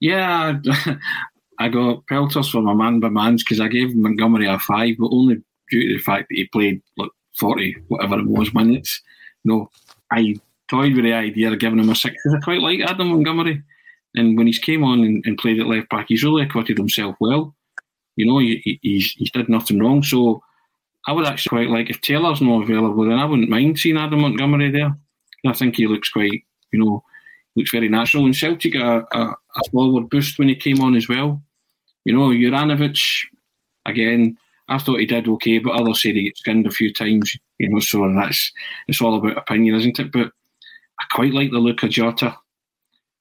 Yeah, 0.00 0.58
I 1.62 1.68
got 1.68 2.04
pelters 2.08 2.50
for 2.50 2.60
my 2.60 2.74
man 2.74 2.98
by 2.98 3.08
mans 3.08 3.44
because 3.44 3.60
I 3.60 3.68
gave 3.68 3.94
Montgomery 3.94 4.48
a 4.48 4.58
five, 4.58 4.96
but 4.98 5.10
only 5.12 5.36
due 5.70 5.88
to 5.88 5.94
the 5.94 6.02
fact 6.02 6.26
that 6.28 6.34
he 6.34 6.46
played 6.46 6.82
like 6.96 7.10
40, 7.38 7.76
whatever 7.86 8.18
it 8.18 8.26
was, 8.26 8.52
minutes. 8.52 9.00
No, 9.44 9.70
I 10.10 10.34
toyed 10.68 10.96
with 10.96 11.04
the 11.04 11.12
idea 11.12 11.52
of 11.52 11.60
giving 11.60 11.78
him 11.78 11.88
a 11.88 11.94
six 11.94 12.16
because 12.16 12.36
I 12.36 12.40
quite 12.40 12.60
like 12.60 12.80
Adam 12.80 13.10
Montgomery. 13.10 13.62
And 14.16 14.36
when 14.36 14.48
he's 14.48 14.58
came 14.58 14.82
on 14.82 15.04
and, 15.04 15.24
and, 15.24 15.38
played 15.38 15.60
at 15.60 15.68
left 15.68 15.88
back, 15.88 16.06
he's 16.08 16.24
really 16.24 16.42
acquitted 16.42 16.78
himself 16.78 17.14
well. 17.20 17.54
You 18.16 18.26
know, 18.26 18.40
he, 18.40 18.80
he's, 18.82 19.12
he's 19.12 19.30
did 19.30 19.48
nothing 19.48 19.78
wrong. 19.78 20.02
So 20.02 20.42
I 21.06 21.12
would 21.12 21.26
actually 21.26 21.50
quite 21.50 21.70
like 21.70 21.90
if 21.90 22.00
Taylor's 22.00 22.40
not 22.40 22.64
available, 22.64 23.04
then 23.04 23.20
I 23.20 23.24
wouldn't 23.24 23.48
mind 23.48 23.78
seeing 23.78 23.98
Adam 23.98 24.22
Montgomery 24.22 24.72
there. 24.72 24.98
I 25.46 25.52
think 25.52 25.76
he 25.76 25.86
looks 25.86 26.10
quite, 26.10 26.42
you 26.72 26.84
know, 26.84 27.04
looks 27.54 27.70
very 27.70 27.88
natural. 27.88 28.24
And 28.24 28.36
Celtic 28.36 28.72
got 28.72 29.06
a, 29.12 29.18
a, 29.18 29.22
a 29.30 29.70
forward 29.70 30.10
boost 30.10 30.40
when 30.40 30.48
he 30.48 30.56
came 30.56 30.80
on 30.80 30.96
as 30.96 31.08
well. 31.08 31.40
You 32.04 32.14
know, 32.14 32.28
Juranovic, 32.28 32.98
again, 33.86 34.36
I 34.68 34.78
thought 34.78 35.00
he 35.00 35.06
did 35.06 35.28
okay, 35.28 35.58
but 35.58 35.74
others 35.74 36.02
said 36.02 36.14
he 36.14 36.28
got 36.28 36.36
skinned 36.36 36.66
a 36.66 36.70
few 36.70 36.92
times, 36.92 37.36
you 37.58 37.68
know, 37.68 37.80
so 37.80 38.10
that's 38.14 38.52
it's 38.88 39.00
all 39.00 39.16
about 39.16 39.36
opinion, 39.36 39.76
isn't 39.76 39.98
it? 39.98 40.12
But 40.12 40.32
I 41.00 41.04
quite 41.10 41.34
like 41.34 41.50
the 41.50 41.58
look 41.58 41.82
of 41.82 41.90
Jota. 41.90 42.36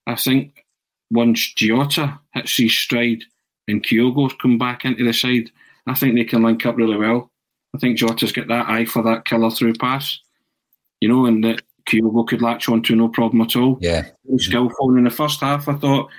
I 0.07 0.15
think 0.15 0.65
once 1.11 1.53
Jota 1.53 2.19
hits 2.33 2.57
his 2.57 2.75
stride 2.75 3.23
and 3.67 3.83
Kyogo's 3.83 4.33
come 4.41 4.57
back 4.57 4.85
into 4.85 5.03
the 5.03 5.13
side, 5.13 5.51
I 5.87 5.93
think 5.93 6.15
they 6.15 6.23
can 6.23 6.43
link 6.43 6.65
up 6.65 6.77
really 6.77 6.97
well. 6.97 7.31
I 7.75 7.79
think 7.79 7.97
Jota's 7.97 8.31
got 8.31 8.47
that 8.47 8.69
eye 8.69 8.85
for 8.85 9.03
that 9.03 9.25
killer 9.25 9.49
through 9.49 9.73
pass, 9.75 10.19
you 10.99 11.09
know, 11.09 11.25
and 11.25 11.43
that 11.43 11.61
Kyogo 11.87 12.27
could 12.27 12.41
latch 12.41 12.69
onto 12.69 12.95
no 12.95 13.09
problem 13.09 13.41
at 13.41 13.55
all. 13.55 13.77
Yeah. 13.81 14.07
Skillful. 14.37 14.97
in 14.97 15.03
the 15.03 15.09
first 15.09 15.41
half, 15.41 15.67
I 15.67 15.73
thought, 15.75 16.09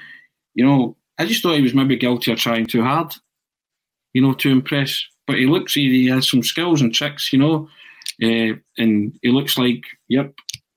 you 0.54 0.64
know, 0.64 0.96
I 1.18 1.26
just 1.26 1.42
thought 1.42 1.56
he 1.56 1.62
was 1.62 1.74
maybe 1.74 1.96
guilty 1.96 2.32
of 2.32 2.38
trying 2.38 2.66
too 2.66 2.82
hard, 2.82 3.14
you 4.12 4.22
know, 4.22 4.32
to 4.34 4.50
impress. 4.50 5.04
But 5.26 5.36
he 5.36 5.46
looks, 5.46 5.74
he, 5.74 6.08
has 6.08 6.28
some 6.28 6.42
skills 6.42 6.80
and 6.80 6.92
tricks, 6.92 7.32
you 7.32 7.38
know, 7.38 7.68
uh, 8.22 8.56
and 8.78 9.18
he 9.22 9.30
looks 9.30 9.56
like, 9.56 9.82
yep, 10.08 10.32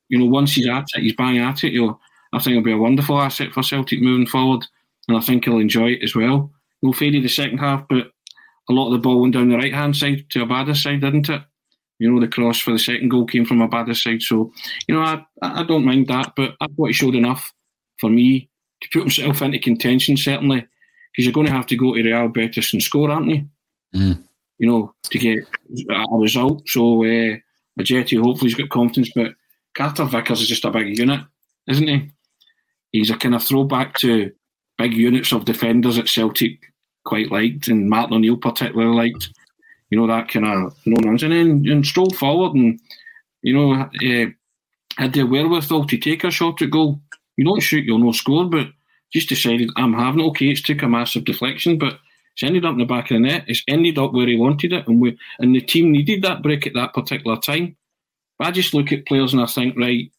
you 0.10 0.20
know, 0.20 0.26
once 0.26 0.54
he's 0.54 0.68
at 0.68 0.86
it, 0.94 1.02
he's 1.02 1.16
bang 1.16 1.40
at 1.40 1.64
it. 1.64 1.74
You 1.74 1.88
know, 1.88 2.00
I 2.34 2.40
think 2.40 2.52
it'll 2.52 2.64
be 2.64 2.72
a 2.72 2.78
wonderful 2.78 3.20
asset 3.20 3.52
for 3.54 3.64
Celtic 3.64 4.02
moving 4.02 4.28
forward, 4.28 4.66
and 5.08 5.18
I 5.18 5.22
think 5.22 5.46
he'll 5.46 5.58
enjoy 5.58 5.92
it 5.92 6.04
as 6.04 6.16
well. 6.16 6.52
He'll 6.82 6.94
faded 6.94 7.24
the 7.24 7.30
second 7.30 7.58
half, 7.58 7.88
but 7.90 8.12
a 8.70 8.74
lot 8.74 8.88
of 8.88 8.94
the 8.94 9.00
ball 9.00 9.22
went 9.22 9.34
down 9.34 9.50
the 9.50 9.58
right 9.58 9.74
hand 9.74 9.96
side 9.96 10.26
to 10.30 10.46
Abada's 10.46 10.84
side, 10.84 11.02
didn't 11.02 11.30
it? 11.30 11.42
You 12.00 12.12
know, 12.12 12.20
the 12.20 12.28
cross 12.28 12.60
for 12.60 12.72
the 12.72 12.80
second 12.80 13.10
goal 13.10 13.26
came 13.26 13.46
from 13.46 13.60
Abada's 13.60 14.04
side. 14.04 14.22
So, 14.22 14.52
you 14.88 14.96
know, 14.96 15.02
I, 15.02 15.24
I 15.42 15.64
don't 15.64 15.86
mind 15.86 16.08
that, 16.08 16.34
but 16.36 16.56
I 16.60 16.68
thought 16.68 16.88
he 16.88 16.94
showed 16.94 17.16
enough 17.16 17.54
for 18.00 18.10
me 18.10 18.50
to 18.92 19.00
put 19.00 19.04
himself 19.04 19.42
into 19.42 19.60
contention, 19.60 20.18
certainly, 20.18 20.66
because 21.12 21.26
you're 21.26 21.34
going 21.34 21.48
to 21.48 21.54
have 21.54 21.68
to 21.68 21.78
go 21.78 21.94
to 21.94 22.04
Real 22.04 22.28
Betis 22.28 22.74
and 22.74 22.82
score, 22.82 23.12
aren't 23.12 23.30
you? 23.30 23.46
Mm. 23.96 24.24
You 24.58 24.68
know, 24.68 24.94
to 25.04 25.20
get 25.20 25.40
a 25.90 26.06
result. 26.18 26.64
So, 26.68 27.04
uh, 27.04 27.38
Ajeti 27.80 28.22
hopefully 28.22 28.50
he's 28.50 28.56
got 28.58 28.70
confidence, 28.70 29.12
but 29.14 29.34
Carter 29.76 30.06
Vickers 30.06 30.42
is 30.42 30.48
just 30.48 30.66
a 30.66 30.72
big 30.72 30.98
unit, 30.98 31.22
isn't 31.68 31.88
he? 31.88 32.12
He's 32.92 33.12
a 33.12 33.18
kind 33.18 33.36
of 33.36 33.44
throwback 33.44 33.98
to 34.00 34.32
big 34.78 34.94
units 34.94 35.34
of 35.34 35.46
defenders 35.46 35.98
at 35.98 36.08
Celtic 36.08 36.60
quite 37.04 37.32
liked, 37.32 37.68
and 37.68 37.90
Martin 37.90 38.16
O'Neill 38.16 38.38
particularly 38.38 38.96
liked. 38.96 39.30
You 39.90 40.00
know, 40.00 40.08
that 40.08 40.30
kind 40.30 40.46
of 40.46 40.76
no 40.86 40.96
nonsense. 41.00 41.24
And 41.24 41.64
then 41.66 41.72
and 41.72 41.86
strolled 41.86 42.16
forward 42.16 42.56
and, 42.56 42.80
you 43.42 43.54
know, 43.54 43.74
uh, 43.74 44.26
had 44.98 45.14
the 45.14 45.24
wherewithal 45.24 45.86
to 45.86 45.98
take 45.98 46.24
a 46.24 46.32
shot 46.32 46.62
at 46.62 46.72
goal 46.72 47.02
you 47.38 47.46
don't 47.46 47.62
shoot, 47.62 47.86
you'll 47.86 48.00
no 48.00 48.12
score. 48.12 48.46
But 48.46 48.68
just 49.14 49.30
decided, 49.30 49.70
I'm 49.78 49.94
having 49.94 50.22
it. 50.22 50.28
Okay, 50.30 50.48
it's 50.48 50.62
took 50.62 50.82
a 50.82 50.88
massive 50.88 51.26
deflection, 51.26 51.78
but 51.78 52.00
it's 52.34 52.44
ended 52.44 52.66
up 52.66 52.74
in 52.74 52.80
the 52.80 52.86
back 52.86 53.12
of 53.12 53.16
the 53.16 53.20
net. 53.20 53.46
It's 53.48 53.64
ended 53.68 53.98
up 53.98 54.14
where 54.14 54.28
he 54.28 54.36
wanted 54.36 54.74
it, 54.74 54.88
and 54.88 55.00
we 55.00 55.18
and 55.40 55.56
the 55.56 55.62
team 55.62 55.92
needed 55.92 56.22
that 56.24 56.44
break 56.44 56.68
at 56.68 56.74
that 56.74 56.94
particular 56.94 57.38
time. 57.38 57.78
But 58.38 58.48
I 58.48 58.52
just 58.52 58.74
look 58.74 58.92
at 58.92 59.06
players 59.06 59.32
and 59.32 59.42
I 59.42 59.46
think, 59.46 59.78
right, 59.78 60.12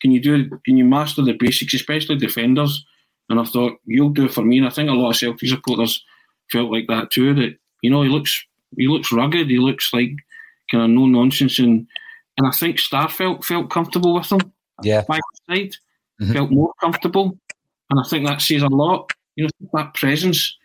can 0.00 0.10
you 0.10 0.20
do? 0.20 0.48
Can 0.64 0.76
you 0.76 0.84
master 0.84 1.22
the 1.22 1.34
basics, 1.34 1.74
especially 1.74 2.16
defenders? 2.16 2.84
And 3.28 3.38
I 3.38 3.44
thought 3.44 3.78
you'll 3.84 4.10
do 4.10 4.24
it 4.24 4.32
for 4.32 4.42
me. 4.42 4.56
And 4.56 4.66
I 4.66 4.70
think 4.70 4.88
a 4.88 4.94
lot 4.94 5.10
of 5.10 5.16
Celtic 5.16 5.48
supporters 5.48 6.02
felt 6.50 6.72
like 6.72 6.86
that 6.88 7.10
too. 7.10 7.34
That 7.34 7.56
you 7.82 7.90
know 7.90 8.02
he 8.02 8.08
looks 8.08 8.42
he 8.76 8.88
looks 8.88 9.12
rugged. 9.12 9.50
He 9.50 9.58
looks 9.58 9.92
like 9.92 10.12
kind 10.70 10.84
of 10.84 10.90
no 10.90 11.06
nonsense, 11.06 11.58
and 11.58 11.86
and 12.38 12.46
I 12.46 12.50
think 12.52 12.78
Starfelt 12.78 13.14
felt 13.14 13.44
felt 13.44 13.70
comfortable 13.70 14.14
with 14.14 14.32
him. 14.32 14.40
Yeah, 14.82 15.02
by 15.06 15.18
side 15.50 15.74
mm-hmm. 16.20 16.32
felt 16.32 16.50
more 16.50 16.72
comfortable. 16.80 17.38
And 17.90 18.00
I 18.00 18.08
think 18.08 18.26
that 18.26 18.40
says 18.40 18.62
a 18.62 18.68
lot. 18.68 19.10
You 19.36 19.44
know, 19.44 19.50
that 19.74 19.94
presence 19.94 20.56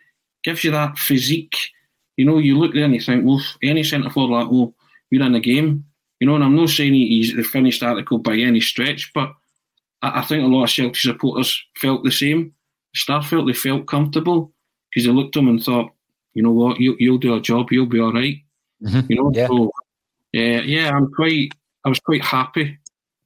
gives 0.42 0.64
you 0.64 0.70
that 0.72 0.98
physique. 0.98 1.56
You 2.16 2.24
know, 2.24 2.38
you 2.38 2.58
look 2.58 2.74
there 2.74 2.84
and 2.84 2.94
you 2.94 3.00
think, 3.00 3.24
well, 3.24 3.42
any 3.62 3.82
centre 3.82 4.10
forward 4.10 4.36
like, 4.36 4.48
oh, 4.50 4.74
we're 5.10 5.22
in 5.22 5.32
the 5.32 5.40
game. 5.40 5.84
You 6.20 6.26
know, 6.26 6.36
and 6.36 6.44
I'm 6.44 6.56
not 6.56 6.70
saying 6.70 6.94
he's 6.94 7.34
the 7.34 7.42
finished 7.42 7.82
article 7.82 8.18
by 8.18 8.36
any 8.36 8.60
stretch, 8.60 9.10
but 9.14 9.32
I, 10.02 10.20
I 10.20 10.22
think 10.22 10.44
a 10.44 10.46
lot 10.46 10.64
of 10.64 10.70
Celtic 10.70 10.96
supporters 10.96 11.62
felt 11.76 12.04
the 12.04 12.10
same. 12.10 12.52
Staff 12.94 13.28
felt 13.28 13.46
they 13.46 13.52
felt 13.52 13.86
comfortable 13.86 14.52
because 14.90 15.06
they 15.06 15.12
looked 15.12 15.36
at 15.36 15.40
him 15.40 15.48
and 15.48 15.62
thought, 15.62 15.90
you 16.34 16.42
know 16.42 16.52
what, 16.52 16.80
you, 16.80 16.96
you'll 16.98 17.18
do 17.18 17.34
a 17.34 17.40
job, 17.40 17.72
you'll 17.72 17.86
be 17.86 18.00
all 18.00 18.12
right. 18.12 18.36
mm-hmm. 18.82 19.00
You 19.08 19.16
know, 19.16 19.32
yeah. 19.34 19.46
so 19.48 19.70
yeah, 20.32 20.60
yeah, 20.60 20.90
I'm 20.90 21.12
quite, 21.12 21.50
I 21.84 21.88
was 21.88 22.00
quite 22.00 22.24
happy 22.24 22.78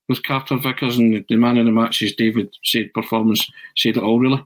with 0.08 0.22
Carter 0.22 0.56
Vickers 0.56 0.98
and 0.98 1.24
the 1.28 1.36
man 1.36 1.58
of 1.58 1.66
the 1.66 1.72
match, 1.72 2.02
as 2.02 2.12
David 2.12 2.54
said, 2.64 2.92
performance 2.94 3.48
said 3.76 3.96
it 3.96 4.02
all, 4.02 4.18
really. 4.18 4.44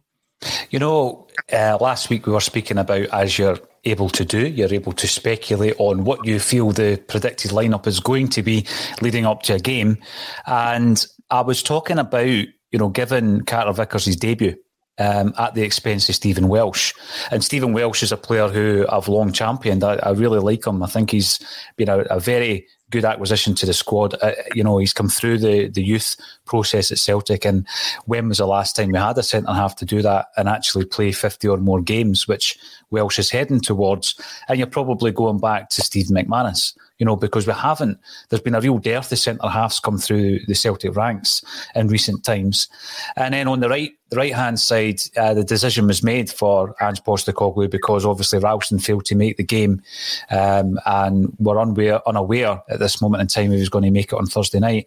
You 0.70 0.78
know, 0.78 1.28
uh, 1.52 1.78
last 1.80 2.10
week 2.10 2.26
we 2.26 2.32
were 2.32 2.40
speaking 2.40 2.78
about 2.78 3.06
as 3.06 3.38
you're 3.38 3.58
able 3.84 4.08
to 4.10 4.24
do, 4.24 4.46
you're 4.46 4.74
able 4.74 4.92
to 4.92 5.06
speculate 5.06 5.74
on 5.78 6.04
what 6.04 6.24
you 6.26 6.40
feel 6.40 6.70
the 6.70 7.02
predicted 7.08 7.52
lineup 7.52 7.86
is 7.86 8.00
going 8.00 8.28
to 8.28 8.42
be 8.42 8.66
leading 9.00 9.26
up 9.26 9.42
to 9.42 9.54
a 9.54 9.58
game. 9.58 9.98
And 10.46 11.04
I 11.30 11.40
was 11.42 11.62
talking 11.62 11.98
about, 11.98 12.26
you 12.26 12.78
know, 12.78 12.88
given 12.88 13.44
Carter 13.44 13.72
Vickers 13.72 14.16
debut 14.16 14.56
um, 14.98 15.32
at 15.38 15.54
the 15.54 15.62
expense 15.62 16.08
of 16.08 16.14
Stephen 16.14 16.48
Welsh. 16.48 16.92
And 17.30 17.42
Stephen 17.42 17.72
Welsh 17.72 18.02
is 18.02 18.12
a 18.12 18.16
player 18.16 18.48
who 18.48 18.86
I've 18.88 19.08
long 19.08 19.32
championed. 19.32 19.82
I, 19.84 19.94
I 19.94 20.10
really 20.10 20.38
like 20.38 20.66
him. 20.66 20.82
I 20.82 20.86
think 20.86 21.10
he's 21.10 21.38
been 21.76 21.88
a, 21.88 22.00
a 22.00 22.20
very 22.20 22.66
good 22.92 23.04
acquisition 23.04 23.54
to 23.56 23.66
the 23.66 23.72
squad. 23.72 24.14
Uh, 24.22 24.32
you 24.54 24.62
know, 24.62 24.78
he's 24.78 24.92
come 24.92 25.08
through 25.08 25.38
the, 25.38 25.68
the 25.68 25.82
youth 25.82 26.16
process 26.44 26.92
at 26.92 26.98
Celtic. 26.98 27.44
And 27.44 27.66
when 28.04 28.28
was 28.28 28.38
the 28.38 28.46
last 28.46 28.76
time 28.76 28.92
we 28.92 28.98
had 28.98 29.18
a 29.18 29.22
centre 29.22 29.52
half 29.52 29.74
to 29.76 29.84
do 29.84 30.02
that 30.02 30.26
and 30.36 30.48
actually 30.48 30.84
play 30.84 31.10
50 31.10 31.48
or 31.48 31.56
more 31.56 31.80
games, 31.80 32.28
which 32.28 32.56
Welsh 32.90 33.18
is 33.18 33.30
heading 33.30 33.60
towards? 33.60 34.20
And 34.48 34.58
you're 34.58 34.68
probably 34.68 35.10
going 35.10 35.38
back 35.38 35.70
to 35.70 35.82
Stephen 35.82 36.14
McManus 36.14 36.76
you 37.02 37.06
know, 37.06 37.16
because 37.16 37.48
we 37.48 37.52
haven't. 37.52 37.98
There's 38.28 38.42
been 38.42 38.54
a 38.54 38.60
real 38.60 38.78
dearth 38.78 39.10
of 39.10 39.18
centre 39.18 39.48
halves 39.48 39.80
come 39.80 39.98
through 39.98 40.38
the 40.46 40.54
Celtic 40.54 40.94
ranks 40.94 41.42
in 41.74 41.88
recent 41.88 42.22
times, 42.22 42.68
and 43.16 43.34
then 43.34 43.48
on 43.48 43.58
the 43.58 43.68
right, 43.68 43.90
the 44.10 44.16
right 44.18 44.32
hand 44.32 44.60
side, 44.60 45.00
uh, 45.16 45.34
the 45.34 45.42
decision 45.42 45.88
was 45.88 46.04
made 46.04 46.30
for 46.30 46.76
Ange 46.80 47.02
Postecoglou 47.02 47.68
because 47.68 48.06
obviously 48.06 48.38
Ralston 48.38 48.78
failed 48.78 49.04
to 49.06 49.16
make 49.16 49.36
the 49.36 49.42
game, 49.42 49.82
um, 50.30 50.78
and 50.86 51.34
we're 51.40 51.58
unaware, 51.58 52.08
unaware 52.08 52.62
at 52.68 52.78
this 52.78 53.02
moment 53.02 53.20
in 53.20 53.26
time 53.26 53.50
he 53.50 53.58
was 53.58 53.68
going 53.68 53.82
to 53.82 53.90
make 53.90 54.12
it 54.12 54.16
on 54.16 54.26
Thursday 54.26 54.60
night. 54.60 54.86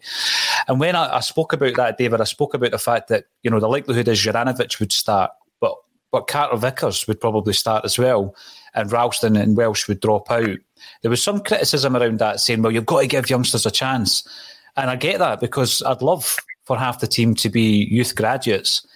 And 0.68 0.80
when 0.80 0.96
I, 0.96 1.16
I 1.16 1.20
spoke 1.20 1.52
about 1.52 1.76
that, 1.76 1.98
David, 1.98 2.22
I 2.22 2.24
spoke 2.24 2.54
about 2.54 2.70
the 2.70 2.78
fact 2.78 3.08
that 3.08 3.26
you 3.42 3.50
know 3.50 3.60
the 3.60 3.68
likelihood 3.68 4.08
is 4.08 4.24
Juranovic 4.24 4.80
would 4.80 4.90
start, 4.90 5.32
but 5.60 5.74
but 6.12 6.28
Carter 6.28 6.56
Vickers 6.56 7.06
would 7.06 7.20
probably 7.20 7.52
start 7.52 7.84
as 7.84 7.98
well, 7.98 8.34
and 8.72 8.90
Ralston 8.90 9.36
and 9.36 9.54
Welsh 9.54 9.86
would 9.86 10.00
drop 10.00 10.30
out 10.30 10.56
there 11.02 11.10
was 11.10 11.22
some 11.22 11.40
criticism 11.40 11.96
around 11.96 12.18
that 12.18 12.40
saying, 12.40 12.62
well, 12.62 12.72
you've 12.72 12.86
got 12.86 13.00
to 13.00 13.06
give 13.06 13.30
youngsters 13.30 13.66
a 13.66 13.70
chance. 13.70 14.26
And 14.76 14.90
I 14.90 14.96
get 14.96 15.18
that 15.18 15.40
because 15.40 15.82
I'd 15.82 16.02
love 16.02 16.36
for 16.64 16.76
half 16.76 17.00
the 17.00 17.06
team 17.06 17.34
to 17.36 17.48
be 17.48 17.86
youth 17.90 18.14
graduates. 18.14 18.86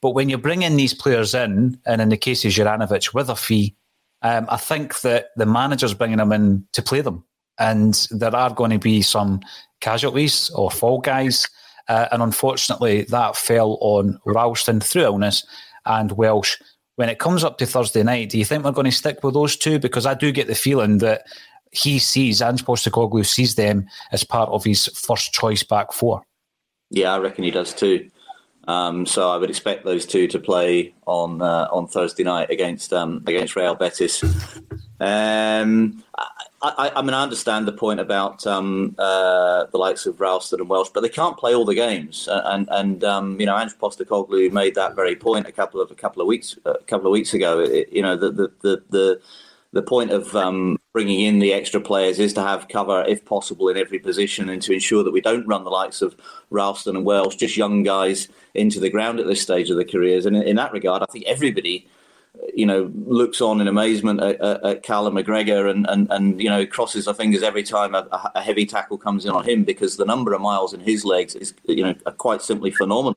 But 0.00 0.10
when 0.10 0.28
you 0.28 0.38
bring 0.38 0.62
in 0.62 0.76
these 0.76 0.94
players 0.94 1.34
in, 1.34 1.78
and 1.86 2.00
in 2.00 2.10
the 2.10 2.16
case 2.16 2.44
of 2.44 2.52
Juranovic 2.52 3.14
with 3.14 3.30
a 3.30 3.36
fee, 3.36 3.74
um, 4.22 4.46
I 4.48 4.56
think 4.56 5.00
that 5.00 5.28
the 5.36 5.46
manager's 5.46 5.94
bringing 5.94 6.18
them 6.18 6.32
in 6.32 6.66
to 6.72 6.82
play 6.82 7.00
them. 7.00 7.24
And 7.58 8.06
there 8.10 8.34
are 8.34 8.52
going 8.52 8.70
to 8.70 8.78
be 8.78 9.02
some 9.02 9.40
casualties 9.80 10.50
or 10.50 10.70
fall 10.70 11.00
guys. 11.00 11.46
Uh, 11.88 12.08
and 12.12 12.22
unfortunately, 12.22 13.02
that 13.02 13.36
fell 13.36 13.78
on 13.80 14.18
Ralston 14.24 14.80
through 14.80 15.02
illness 15.02 15.46
and 15.86 16.12
Welsh. 16.12 16.56
When 16.96 17.08
it 17.08 17.18
comes 17.18 17.42
up 17.42 17.58
to 17.58 17.66
Thursday 17.66 18.02
night, 18.02 18.30
do 18.30 18.38
you 18.38 18.44
think 18.44 18.64
we're 18.64 18.70
going 18.70 18.84
to 18.84 18.92
stick 18.92 19.22
with 19.22 19.34
those 19.34 19.56
two? 19.56 19.78
Because 19.78 20.06
I 20.06 20.14
do 20.14 20.30
get 20.30 20.46
the 20.46 20.54
feeling 20.54 20.98
that 20.98 21.24
he 21.72 21.98
sees, 21.98 22.40
Ange 22.40 22.64
Postecoglou 22.64 23.26
sees 23.26 23.56
them 23.56 23.88
as 24.12 24.22
part 24.22 24.48
of 24.50 24.62
his 24.62 24.86
first 24.86 25.32
choice 25.32 25.64
back 25.64 25.92
four. 25.92 26.22
Yeah, 26.90 27.14
I 27.14 27.18
reckon 27.18 27.42
he 27.44 27.50
does 27.50 27.74
too. 27.74 28.08
Um, 28.66 29.06
so 29.06 29.30
I 29.30 29.36
would 29.36 29.50
expect 29.50 29.84
those 29.84 30.06
two 30.06 30.26
to 30.28 30.38
play 30.38 30.94
on 31.06 31.42
uh, 31.42 31.68
on 31.70 31.86
Thursday 31.86 32.24
night 32.24 32.50
against 32.50 32.92
um, 32.92 33.22
against 33.26 33.56
Real 33.56 33.74
Betis. 33.74 34.22
Um, 35.00 36.02
I, 36.62 36.92
I, 36.96 37.02
mean, 37.02 37.12
I 37.12 37.22
understand 37.22 37.68
the 37.68 37.72
point 37.72 38.00
about 38.00 38.46
um, 38.46 38.94
uh, 38.98 39.66
the 39.66 39.76
likes 39.76 40.06
of 40.06 40.18
Ralston 40.18 40.60
and 40.60 40.68
Welsh, 40.68 40.88
but 40.94 41.02
they 41.02 41.10
can't 41.10 41.36
play 41.36 41.54
all 41.54 41.66
the 41.66 41.74
games. 41.74 42.26
And 42.30 42.68
and 42.70 43.04
um, 43.04 43.38
you 43.38 43.46
know, 43.46 43.58
Ange 43.58 43.76
Postecoglou 43.78 44.50
made 44.50 44.74
that 44.76 44.96
very 44.96 45.14
point 45.14 45.46
a 45.46 45.52
couple 45.52 45.80
of 45.80 45.90
a 45.90 45.94
couple 45.94 46.22
of 46.22 46.28
weeks 46.28 46.58
a 46.64 46.78
couple 46.86 47.06
of 47.06 47.12
weeks 47.12 47.34
ago. 47.34 47.60
It, 47.60 47.90
you 47.92 48.02
know, 48.02 48.16
the 48.16 48.30
the 48.30 48.52
the, 48.62 48.82
the 48.88 49.20
the 49.74 49.82
point 49.82 50.12
of 50.12 50.34
um, 50.36 50.78
bringing 50.92 51.20
in 51.20 51.40
the 51.40 51.52
extra 51.52 51.80
players 51.80 52.20
is 52.20 52.32
to 52.34 52.40
have 52.40 52.68
cover, 52.68 53.04
if 53.08 53.24
possible, 53.24 53.68
in 53.68 53.76
every 53.76 53.98
position 53.98 54.48
and 54.48 54.62
to 54.62 54.72
ensure 54.72 55.02
that 55.02 55.10
we 55.10 55.20
don't 55.20 55.46
run 55.46 55.64
the 55.64 55.70
likes 55.70 56.00
of 56.00 56.16
Ralston 56.50 56.96
and 56.96 57.04
Welsh, 57.04 57.34
just 57.34 57.56
young 57.56 57.82
guys, 57.82 58.28
into 58.54 58.78
the 58.78 58.88
ground 58.88 59.18
at 59.18 59.26
this 59.26 59.42
stage 59.42 59.70
of 59.70 59.76
their 59.76 59.84
careers. 59.84 60.26
And 60.26 60.36
in, 60.36 60.42
in 60.44 60.56
that 60.56 60.72
regard, 60.72 61.02
I 61.02 61.06
think 61.06 61.26
everybody 61.26 61.88
you 62.52 62.66
know, 62.66 62.90
looks 63.06 63.40
on 63.40 63.60
in 63.60 63.68
amazement 63.68 64.22
at, 64.22 64.40
at, 64.40 64.64
at 64.64 64.82
Callum 64.82 65.14
McGregor 65.14 65.70
and, 65.70 65.86
and, 65.88 66.08
and, 66.10 66.40
you 66.40 66.48
know, 66.48 66.66
crosses 66.66 67.04
their 67.04 67.14
fingers 67.14 67.42
every 67.42 67.62
time 67.62 67.94
a, 67.94 68.06
a, 68.34 68.42
heavy 68.42 68.66
tackle 68.66 68.98
comes 68.98 69.24
in 69.24 69.32
on 69.32 69.44
him 69.44 69.64
because 69.64 69.96
the 69.96 70.04
number 70.04 70.32
of 70.32 70.40
miles 70.40 70.74
in 70.74 70.80
his 70.80 71.04
legs 71.04 71.34
is, 71.34 71.54
you 71.64 71.84
know, 71.84 71.94
quite 72.16 72.42
simply 72.42 72.70
phenomenal. 72.70 73.16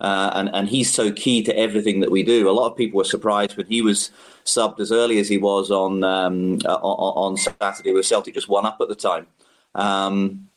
Uh, 0.00 0.30
and, 0.34 0.50
and 0.52 0.68
he's 0.68 0.92
so 0.92 1.10
key 1.10 1.42
to 1.42 1.56
everything 1.56 2.00
that 2.00 2.10
we 2.10 2.22
do. 2.22 2.48
A 2.48 2.52
lot 2.52 2.70
of 2.70 2.76
people 2.76 2.98
were 2.98 3.04
surprised 3.04 3.56
when 3.56 3.66
he 3.66 3.80
was 3.80 4.10
subbed 4.44 4.78
as 4.78 4.92
early 4.92 5.18
as 5.18 5.28
he 5.28 5.38
was 5.38 5.70
on 5.70 6.04
um, 6.04 6.58
uh, 6.66 6.74
on, 6.74 7.32
on, 7.32 7.36
Saturday, 7.36 7.92
with 7.92 8.04
Celtic 8.04 8.34
just 8.34 8.48
one 8.48 8.66
up 8.66 8.78
at 8.80 8.88
the 8.88 8.94
time. 8.94 9.26
Um, 9.74 10.48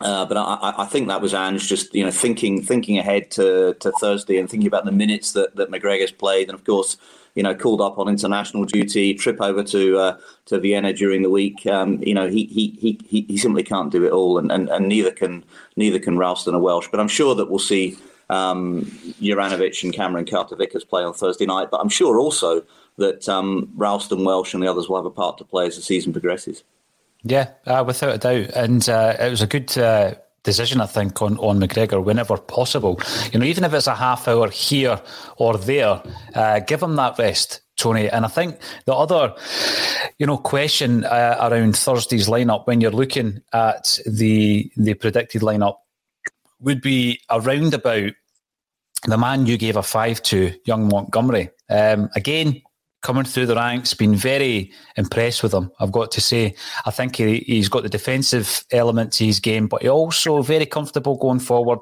uh, 0.00 0.26
but 0.26 0.36
I, 0.36 0.74
I, 0.78 0.86
think 0.86 1.08
that 1.08 1.20
was 1.22 1.32
Ange 1.32 1.68
just 1.68 1.94
you 1.94 2.04
know 2.04 2.10
thinking 2.10 2.62
thinking 2.62 2.98
ahead 2.98 3.30
to, 3.32 3.74
to 3.80 3.92
Thursday 3.92 4.38
and 4.38 4.50
thinking 4.50 4.66
about 4.66 4.84
the 4.84 4.92
minutes 4.92 5.32
that, 5.32 5.54
that 5.56 5.70
McGregor's 5.70 6.12
played, 6.12 6.48
and 6.48 6.54
of 6.54 6.64
course 6.64 6.96
you 7.34 7.42
know 7.42 7.54
called 7.54 7.80
up 7.80 7.98
on 7.98 8.08
international 8.08 8.64
duty, 8.64 9.14
trip 9.14 9.40
over 9.40 9.62
to 9.62 9.98
uh, 9.98 10.16
to 10.46 10.60
Vienna 10.60 10.92
during 10.92 11.22
the 11.22 11.30
week. 11.30 11.66
Um, 11.66 12.02
you 12.02 12.14
know 12.14 12.28
he, 12.28 12.44
he 12.46 12.98
he 13.08 13.22
he 13.22 13.38
simply 13.38 13.62
can't 13.62 13.92
do 13.92 14.04
it 14.04 14.12
all, 14.12 14.38
and, 14.38 14.50
and, 14.52 14.68
and 14.68 14.88
neither 14.88 15.12
can 15.12 15.44
neither 15.76 15.98
can 15.98 16.18
Ralston 16.18 16.54
or 16.54 16.60
Welsh. 16.60 16.88
But 16.90 17.00
I'm 17.00 17.08
sure 17.08 17.34
that 17.36 17.48
we'll 17.48 17.58
see 17.58 17.96
um, 18.30 18.84
Juranovic 19.20 19.82
and 19.84 19.92
Cameron 19.92 20.26
Carter 20.26 20.56
Vickers 20.56 20.84
play 20.84 21.02
on 21.02 21.14
Thursday 21.14 21.46
night. 21.46 21.70
But 21.70 21.80
I'm 21.80 21.88
sure 21.88 22.18
also 22.18 22.64
that 22.98 23.28
um, 23.28 23.70
Ralston 23.76 24.24
Welsh 24.24 24.54
and 24.54 24.62
the 24.62 24.70
others 24.70 24.88
will 24.88 24.96
have 24.96 25.06
a 25.06 25.10
part 25.10 25.38
to 25.38 25.44
play 25.44 25.66
as 25.66 25.76
the 25.76 25.82
season 25.82 26.12
progresses. 26.12 26.64
Yeah, 27.24 27.50
uh, 27.66 27.84
without 27.86 28.14
a 28.14 28.18
doubt, 28.18 28.50
and 28.56 28.88
uh, 28.88 29.16
it 29.18 29.30
was 29.30 29.42
a 29.42 29.46
good 29.46 29.76
uh, 29.78 30.14
decision, 30.42 30.80
I 30.80 30.86
think, 30.86 31.22
on, 31.22 31.38
on 31.38 31.60
McGregor 31.60 32.02
whenever 32.02 32.36
possible. 32.36 33.00
You 33.32 33.38
know, 33.38 33.46
even 33.46 33.64
if 33.64 33.72
it's 33.72 33.86
a 33.86 33.94
half 33.94 34.26
hour 34.26 34.50
here 34.50 35.00
or 35.36 35.56
there, 35.56 36.02
uh, 36.34 36.60
give 36.60 36.82
him 36.82 36.96
that 36.96 37.18
rest. 37.18 37.60
Tony, 37.76 38.08
and 38.08 38.24
I 38.24 38.28
think 38.28 38.58
the 38.84 38.94
other, 38.94 39.34
you 40.18 40.26
know, 40.26 40.36
question 40.36 41.04
uh, 41.04 41.38
around 41.40 41.74
Thursday's 41.76 42.28
lineup 42.28 42.66
when 42.66 42.80
you're 42.80 42.90
looking 42.90 43.40
at 43.52 43.98
the 44.06 44.70
the 44.76 44.94
predicted 44.94 45.42
lineup 45.42 45.76
would 46.62 46.80
be 46.80 47.20
around 47.30 47.74
about 47.74 48.12
the 49.06 49.18
man 49.18 49.46
you 49.46 49.56
gave 49.58 49.76
a 49.76 49.82
five 49.82 50.22
to, 50.22 50.52
young 50.64 50.88
Montgomery. 50.88 51.50
Um, 51.68 52.08
again, 52.14 52.62
coming 53.02 53.24
through 53.24 53.46
the 53.46 53.56
ranks, 53.56 53.94
been 53.94 54.14
very 54.14 54.72
impressed 54.96 55.42
with 55.42 55.52
him. 55.52 55.70
I've 55.80 55.92
got 55.92 56.12
to 56.12 56.20
say, 56.20 56.54
I 56.86 56.90
think 56.90 57.16
he, 57.16 57.38
he's 57.38 57.68
got 57.68 57.82
the 57.82 57.88
defensive 57.88 58.64
element 58.70 59.12
to 59.14 59.26
his 59.26 59.40
game, 59.40 59.66
but 59.66 59.82
he 59.82 59.88
also 59.88 60.40
very 60.42 60.66
comfortable 60.66 61.16
going 61.16 61.40
forward 61.40 61.80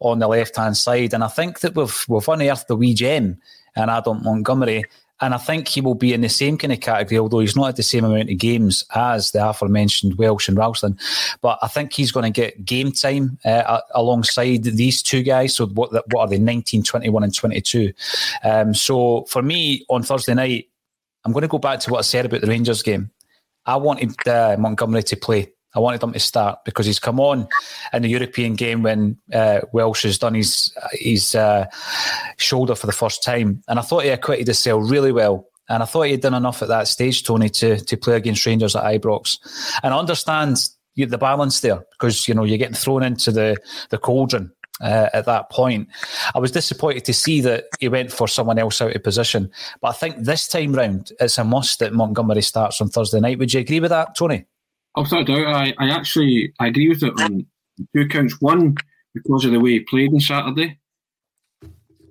on 0.00 0.18
the 0.18 0.28
left 0.28 0.56
hand 0.56 0.76
side. 0.76 1.14
And 1.14 1.24
I 1.24 1.28
think 1.28 1.60
that 1.60 1.74
we've 1.74 2.04
we've 2.08 2.28
unearthed 2.28 2.68
the 2.68 2.76
wee 2.76 2.94
gem 2.94 3.38
and 3.74 3.90
Adam 3.90 4.22
Montgomery 4.22 4.84
and 5.20 5.34
I 5.34 5.38
think 5.38 5.68
he 5.68 5.80
will 5.80 5.94
be 5.94 6.12
in 6.12 6.20
the 6.20 6.28
same 6.28 6.56
kind 6.56 6.72
of 6.72 6.80
category, 6.80 7.18
although 7.18 7.40
he's 7.40 7.56
not 7.56 7.66
had 7.66 7.76
the 7.76 7.82
same 7.82 8.04
amount 8.04 8.30
of 8.30 8.38
games 8.38 8.84
as 8.94 9.32
the 9.32 9.46
aforementioned 9.46 10.16
Welsh 10.16 10.48
and 10.48 10.56
Ralston. 10.56 10.98
But 11.40 11.58
I 11.60 11.68
think 11.68 11.92
he's 11.92 12.12
going 12.12 12.32
to 12.32 12.40
get 12.40 12.64
game 12.64 12.92
time 12.92 13.38
uh, 13.44 13.80
alongside 13.94 14.62
these 14.62 15.02
two 15.02 15.22
guys. 15.22 15.56
So 15.56 15.66
what, 15.66 15.92
what 16.12 16.20
are 16.20 16.28
they, 16.28 16.38
19, 16.38 16.82
21 16.82 17.24
and 17.24 17.34
22? 17.34 17.92
Um, 18.44 18.74
so 18.74 19.24
for 19.24 19.42
me, 19.42 19.84
on 19.88 20.02
Thursday 20.02 20.34
night, 20.34 20.68
I'm 21.24 21.32
going 21.32 21.42
to 21.42 21.48
go 21.48 21.58
back 21.58 21.80
to 21.80 21.90
what 21.90 21.98
I 21.98 22.02
said 22.02 22.26
about 22.26 22.40
the 22.40 22.46
Rangers 22.46 22.82
game. 22.82 23.10
I 23.66 23.76
wanted 23.76 24.26
uh, 24.26 24.56
Montgomery 24.58 25.02
to 25.02 25.16
play. 25.16 25.52
I 25.74 25.80
wanted 25.80 26.02
him 26.02 26.12
to 26.12 26.18
start 26.18 26.64
because 26.64 26.86
he's 26.86 26.98
come 26.98 27.20
on 27.20 27.46
in 27.92 28.02
the 28.02 28.08
European 28.08 28.54
game 28.54 28.82
when 28.82 29.18
uh, 29.32 29.60
Welsh 29.72 30.02
has 30.04 30.18
done 30.18 30.34
his 30.34 30.72
his 30.92 31.34
uh, 31.34 31.66
shoulder 32.38 32.74
for 32.74 32.86
the 32.86 32.92
first 32.92 33.22
time, 33.22 33.62
and 33.68 33.78
I 33.78 33.82
thought 33.82 34.04
he 34.04 34.10
acquitted 34.10 34.46
himself 34.46 34.90
really 34.90 35.12
well. 35.12 35.46
And 35.70 35.82
I 35.82 35.86
thought 35.86 36.02
he 36.02 36.12
had 36.12 36.22
done 36.22 36.32
enough 36.32 36.62
at 36.62 36.68
that 36.68 36.88
stage, 36.88 37.24
Tony, 37.24 37.50
to 37.50 37.78
to 37.78 37.96
play 37.96 38.16
against 38.16 38.46
Rangers 38.46 38.74
at 38.74 38.84
Ibrox. 38.84 39.38
And 39.82 39.92
I 39.92 39.98
understand 39.98 40.56
the 40.96 41.18
balance 41.18 41.60
there 41.60 41.84
because 41.92 42.26
you 42.26 42.34
know 42.34 42.44
you're 42.44 42.58
getting 42.58 42.74
thrown 42.74 43.02
into 43.02 43.30
the 43.30 43.56
the 43.90 43.98
cauldron 43.98 44.50
uh, 44.80 45.08
at 45.12 45.26
that 45.26 45.50
point. 45.50 45.88
I 46.34 46.38
was 46.38 46.50
disappointed 46.50 47.04
to 47.04 47.12
see 47.12 47.40
that 47.42 47.64
he 47.80 47.88
went 47.88 48.12
for 48.12 48.28
someone 48.28 48.58
else 48.58 48.80
out 48.80 48.94
of 48.94 49.02
position. 49.02 49.50
But 49.80 49.88
I 49.88 49.92
think 49.92 50.16
this 50.18 50.48
time 50.48 50.72
round, 50.72 51.12
it's 51.20 51.38
a 51.38 51.44
must 51.44 51.78
that 51.80 51.92
Montgomery 51.92 52.42
starts 52.42 52.80
on 52.80 52.88
Thursday 52.88 53.20
night. 53.20 53.38
Would 53.38 53.52
you 53.52 53.60
agree 53.60 53.80
with 53.80 53.90
that, 53.90 54.16
Tony? 54.16 54.46
Oh, 54.98 55.02
Without 55.02 55.26
doubt, 55.26 55.46
I, 55.46 55.72
I 55.78 55.90
actually 55.90 56.52
I 56.58 56.66
agree 56.66 56.88
with 56.88 57.04
it 57.04 57.12
on 57.20 57.46
two 57.94 58.08
counts. 58.08 58.40
One, 58.40 58.74
because 59.14 59.44
of 59.44 59.52
the 59.52 59.60
way 59.60 59.70
he 59.70 59.80
played 59.80 60.12
on 60.12 60.18
Saturday. 60.18 60.76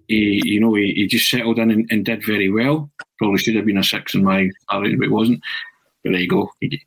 He, 0.08 0.42
you 0.46 0.62
know, 0.62 0.74
he, 0.74 0.94
he 0.94 1.06
just 1.06 1.30
settled 1.30 1.60
in 1.60 1.70
and, 1.70 1.86
and, 1.92 2.06
did 2.06 2.26
very 2.26 2.50
well. 2.50 2.90
Probably 3.18 3.40
should 3.40 3.58
have 3.58 3.66
been 3.66 3.78
a 3.78 3.84
six 3.84 4.16
in 4.16 4.24
my 4.24 4.50
rating, 4.74 5.00
but 5.00 5.08
it 5.08 5.12
wasn't. 5.12 5.42
But 6.02 6.12
there 6.12 6.22
you 6.22 6.30
go. 6.30 6.50
He, 6.62 6.82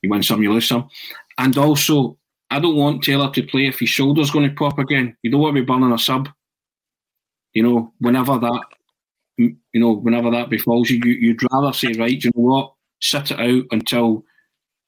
he 0.00 0.08
wins 0.08 0.26
some, 0.26 0.42
you 0.42 0.50
lose 0.50 0.68
some. 0.68 0.88
And 1.36 1.58
also, 1.58 2.16
I 2.50 2.58
don't 2.58 2.76
want 2.76 3.02
Taylor 3.02 3.30
to 3.32 3.42
play 3.42 3.66
if 3.66 3.78
his 3.78 3.90
shoulder's 3.90 4.30
going 4.30 4.48
to 4.48 4.56
pop 4.56 4.78
again. 4.78 5.14
You 5.20 5.30
don't 5.30 5.42
want 5.42 5.54
to 5.54 5.60
be 5.60 5.66
burning 5.66 5.92
a 5.92 5.98
sub. 5.98 6.30
You 7.52 7.62
know, 7.62 7.92
whenever 7.98 8.38
that, 8.38 8.62
you 9.36 9.58
know, 9.74 9.92
whenever 9.92 10.30
that 10.30 10.48
befalls 10.48 10.88
you, 10.88 11.02
you 11.04 11.12
you'd 11.12 11.52
rather 11.52 11.74
say, 11.74 11.92
right, 11.92 12.24
you 12.24 12.30
know 12.34 12.42
what, 12.42 12.72
sit 13.02 13.32
it 13.32 13.38
out 13.38 13.64
until 13.70 14.24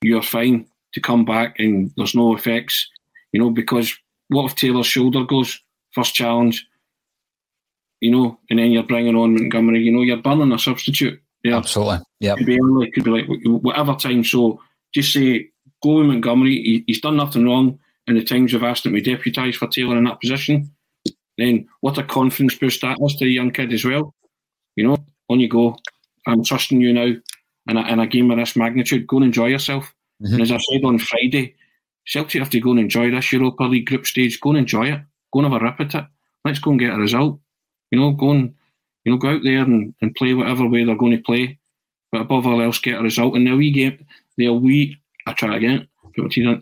you're 0.04 0.22
fine 0.22 0.66
to 0.94 1.00
come 1.00 1.24
back 1.24 1.56
and 1.58 1.92
there's 1.96 2.14
no 2.14 2.34
effects, 2.34 2.88
you 3.32 3.40
know, 3.40 3.50
because 3.50 3.94
what 4.28 4.46
if 4.46 4.54
Taylor's 4.54 4.86
shoulder 4.86 5.24
goes 5.24 5.60
first 5.92 6.14
challenge, 6.14 6.66
you 8.00 8.10
know, 8.10 8.38
and 8.50 8.58
then 8.58 8.70
you're 8.70 8.82
bringing 8.82 9.16
on 9.16 9.34
Montgomery, 9.34 9.82
you 9.82 9.92
know, 9.92 10.02
you're 10.02 10.16
burning 10.16 10.52
a 10.52 10.58
substitute. 10.58 11.20
Yeah, 11.42 11.56
absolutely. 11.56 11.98
Yeah, 12.20 12.34
could 12.36 12.46
be 12.46 12.60
early, 12.60 12.90
could 12.90 13.04
be 13.04 13.10
like 13.10 13.26
whatever 13.44 13.94
time. 13.94 14.24
So 14.24 14.60
just 14.94 15.12
say 15.12 15.50
go 15.82 15.98
with 15.98 16.06
Montgomery. 16.06 16.54
He, 16.54 16.84
he's 16.86 17.00
done 17.00 17.16
nothing 17.16 17.44
wrong 17.44 17.78
in 18.06 18.14
the 18.14 18.24
times 18.24 18.52
you've 18.52 18.62
asked 18.62 18.86
him 18.86 18.94
to 18.94 19.02
deputise 19.02 19.56
for 19.56 19.68
Taylor 19.68 19.96
in 19.96 20.04
that 20.04 20.20
position. 20.20 20.70
Then 21.36 21.68
what 21.80 21.98
a 21.98 22.04
confidence 22.04 22.56
boost 22.56 22.82
that 22.82 23.00
was 23.00 23.16
to 23.16 23.24
the 23.24 23.30
young 23.30 23.50
kid 23.50 23.72
as 23.72 23.84
well. 23.84 24.14
You 24.76 24.88
know, 24.88 24.96
on 25.28 25.40
you 25.40 25.48
go. 25.48 25.76
I'm 26.26 26.44
trusting 26.44 26.80
you 26.80 26.92
now 26.92 27.14
in 27.68 27.76
a, 27.76 27.82
in 27.82 28.00
a 28.00 28.06
game 28.06 28.30
of 28.30 28.38
this 28.38 28.56
magnitude. 28.56 29.06
Go 29.06 29.18
and 29.18 29.26
enjoy 29.26 29.46
yourself. 29.46 29.93
Mm-hmm. 30.22 30.34
And 30.34 30.42
as 30.42 30.52
I 30.52 30.58
said 30.58 30.84
on 30.84 30.98
Friday, 30.98 31.54
Celtic 32.06 32.40
have 32.40 32.50
to 32.50 32.60
go 32.60 32.70
and 32.70 32.80
enjoy 32.80 33.10
this 33.10 33.32
Europa 33.32 33.64
League 33.64 33.86
group 33.86 34.06
stage. 34.06 34.40
Go 34.40 34.50
and 34.50 34.58
enjoy 34.60 34.92
it. 34.92 35.00
Go 35.32 35.40
and 35.40 35.52
have 35.52 35.60
a 35.60 35.64
rip 35.64 35.80
at 35.80 35.94
it. 35.94 36.04
Let's 36.44 36.58
go 36.58 36.70
and 36.70 36.80
get 36.80 36.92
a 36.92 36.98
result. 36.98 37.40
You 37.90 37.98
know, 37.98 38.12
go 38.12 38.30
and 38.30 38.54
you 39.04 39.12
know 39.12 39.18
go 39.18 39.30
out 39.30 39.42
there 39.42 39.62
and, 39.62 39.94
and 40.00 40.14
play 40.14 40.34
whatever 40.34 40.68
way 40.68 40.84
they're 40.84 40.96
going 40.96 41.16
to 41.16 41.22
play. 41.22 41.58
But 42.12 42.22
above 42.22 42.46
all 42.46 42.62
else, 42.62 42.78
get 42.78 43.00
a 43.00 43.02
result. 43.02 43.34
And 43.34 43.46
the 43.46 43.56
wee 43.56 43.72
game, 43.72 44.06
the 44.36 44.50
wee, 44.50 44.98
I 45.26 45.32
try 45.32 45.56
again. 45.56 45.88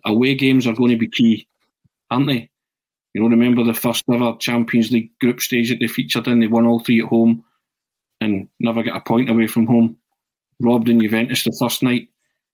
Away 0.07 0.35
games 0.35 0.67
are 0.67 0.73
going 0.73 0.93
to 0.93 0.97
be 0.97 1.09
key, 1.09 1.47
aren't 2.11 2.27
they? 2.27 2.49
You 3.13 3.21
know, 3.21 3.29
remember 3.29 3.63
the 3.65 3.75
first 3.75 4.05
ever 4.11 4.35
Champions 4.39 4.91
League 4.91 5.11
group 5.19 5.41
stage 5.41 5.69
that 5.69 5.79
they 5.79 5.89
featured 5.89 6.27
in? 6.27 6.41
They 6.41 6.47
won 6.47 6.67
all 6.67 6.81
three 6.81 7.03
at 7.03 7.09
home, 7.09 7.45
and 8.21 8.49
never 8.61 8.83
get 8.83 8.97
a 8.97 9.01
point 9.01 9.29
away 9.29 9.47
from 9.47 9.67
home. 9.67 9.99
Robbed 10.61 10.89
in 10.89 11.01
Juventus 11.01 11.45
the 11.45 11.55
first 11.59 11.83
night 11.83 12.09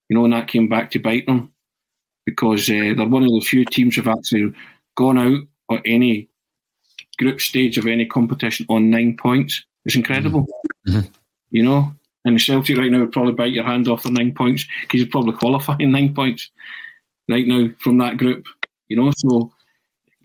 you 0.08 0.16
know, 0.16 0.24
and 0.24 0.32
that 0.32 0.48
came 0.48 0.68
back 0.68 0.90
to 0.90 0.98
bite 0.98 1.26
them 1.26 1.52
because 2.24 2.68
uh, 2.68 2.94
they're 2.96 3.08
one 3.08 3.22
of 3.22 3.30
the 3.30 3.40
few 3.40 3.64
teams 3.64 3.96
who've 3.96 4.08
actually 4.08 4.52
gone 4.96 5.18
out 5.18 5.40
at 5.70 5.82
any 5.84 6.28
group 7.18 7.40
stage 7.40 7.78
of 7.78 7.86
any 7.86 8.06
competition 8.06 8.66
on 8.68 8.90
nine 8.90 9.16
points. 9.16 9.64
It's 9.84 9.96
incredible, 9.96 10.46
mm-hmm. 10.86 11.08
you 11.50 11.62
know. 11.62 11.92
And 12.24 12.40
Celtic 12.40 12.76
right 12.76 12.90
now 12.90 13.00
would 13.00 13.12
probably 13.12 13.32
bite 13.32 13.52
your 13.52 13.64
hand 13.64 13.88
off 13.88 14.02
for 14.02 14.10
nine 14.10 14.34
points 14.34 14.66
because 14.82 15.00
you'd 15.00 15.10
probably 15.10 15.32
qualify 15.32 15.76
in 15.78 15.92
nine 15.92 16.14
points 16.14 16.50
right 17.28 17.46
now 17.46 17.68
from 17.78 17.98
that 17.98 18.16
group, 18.18 18.46
you 18.88 18.96
know. 18.96 19.12
So, 19.16 19.52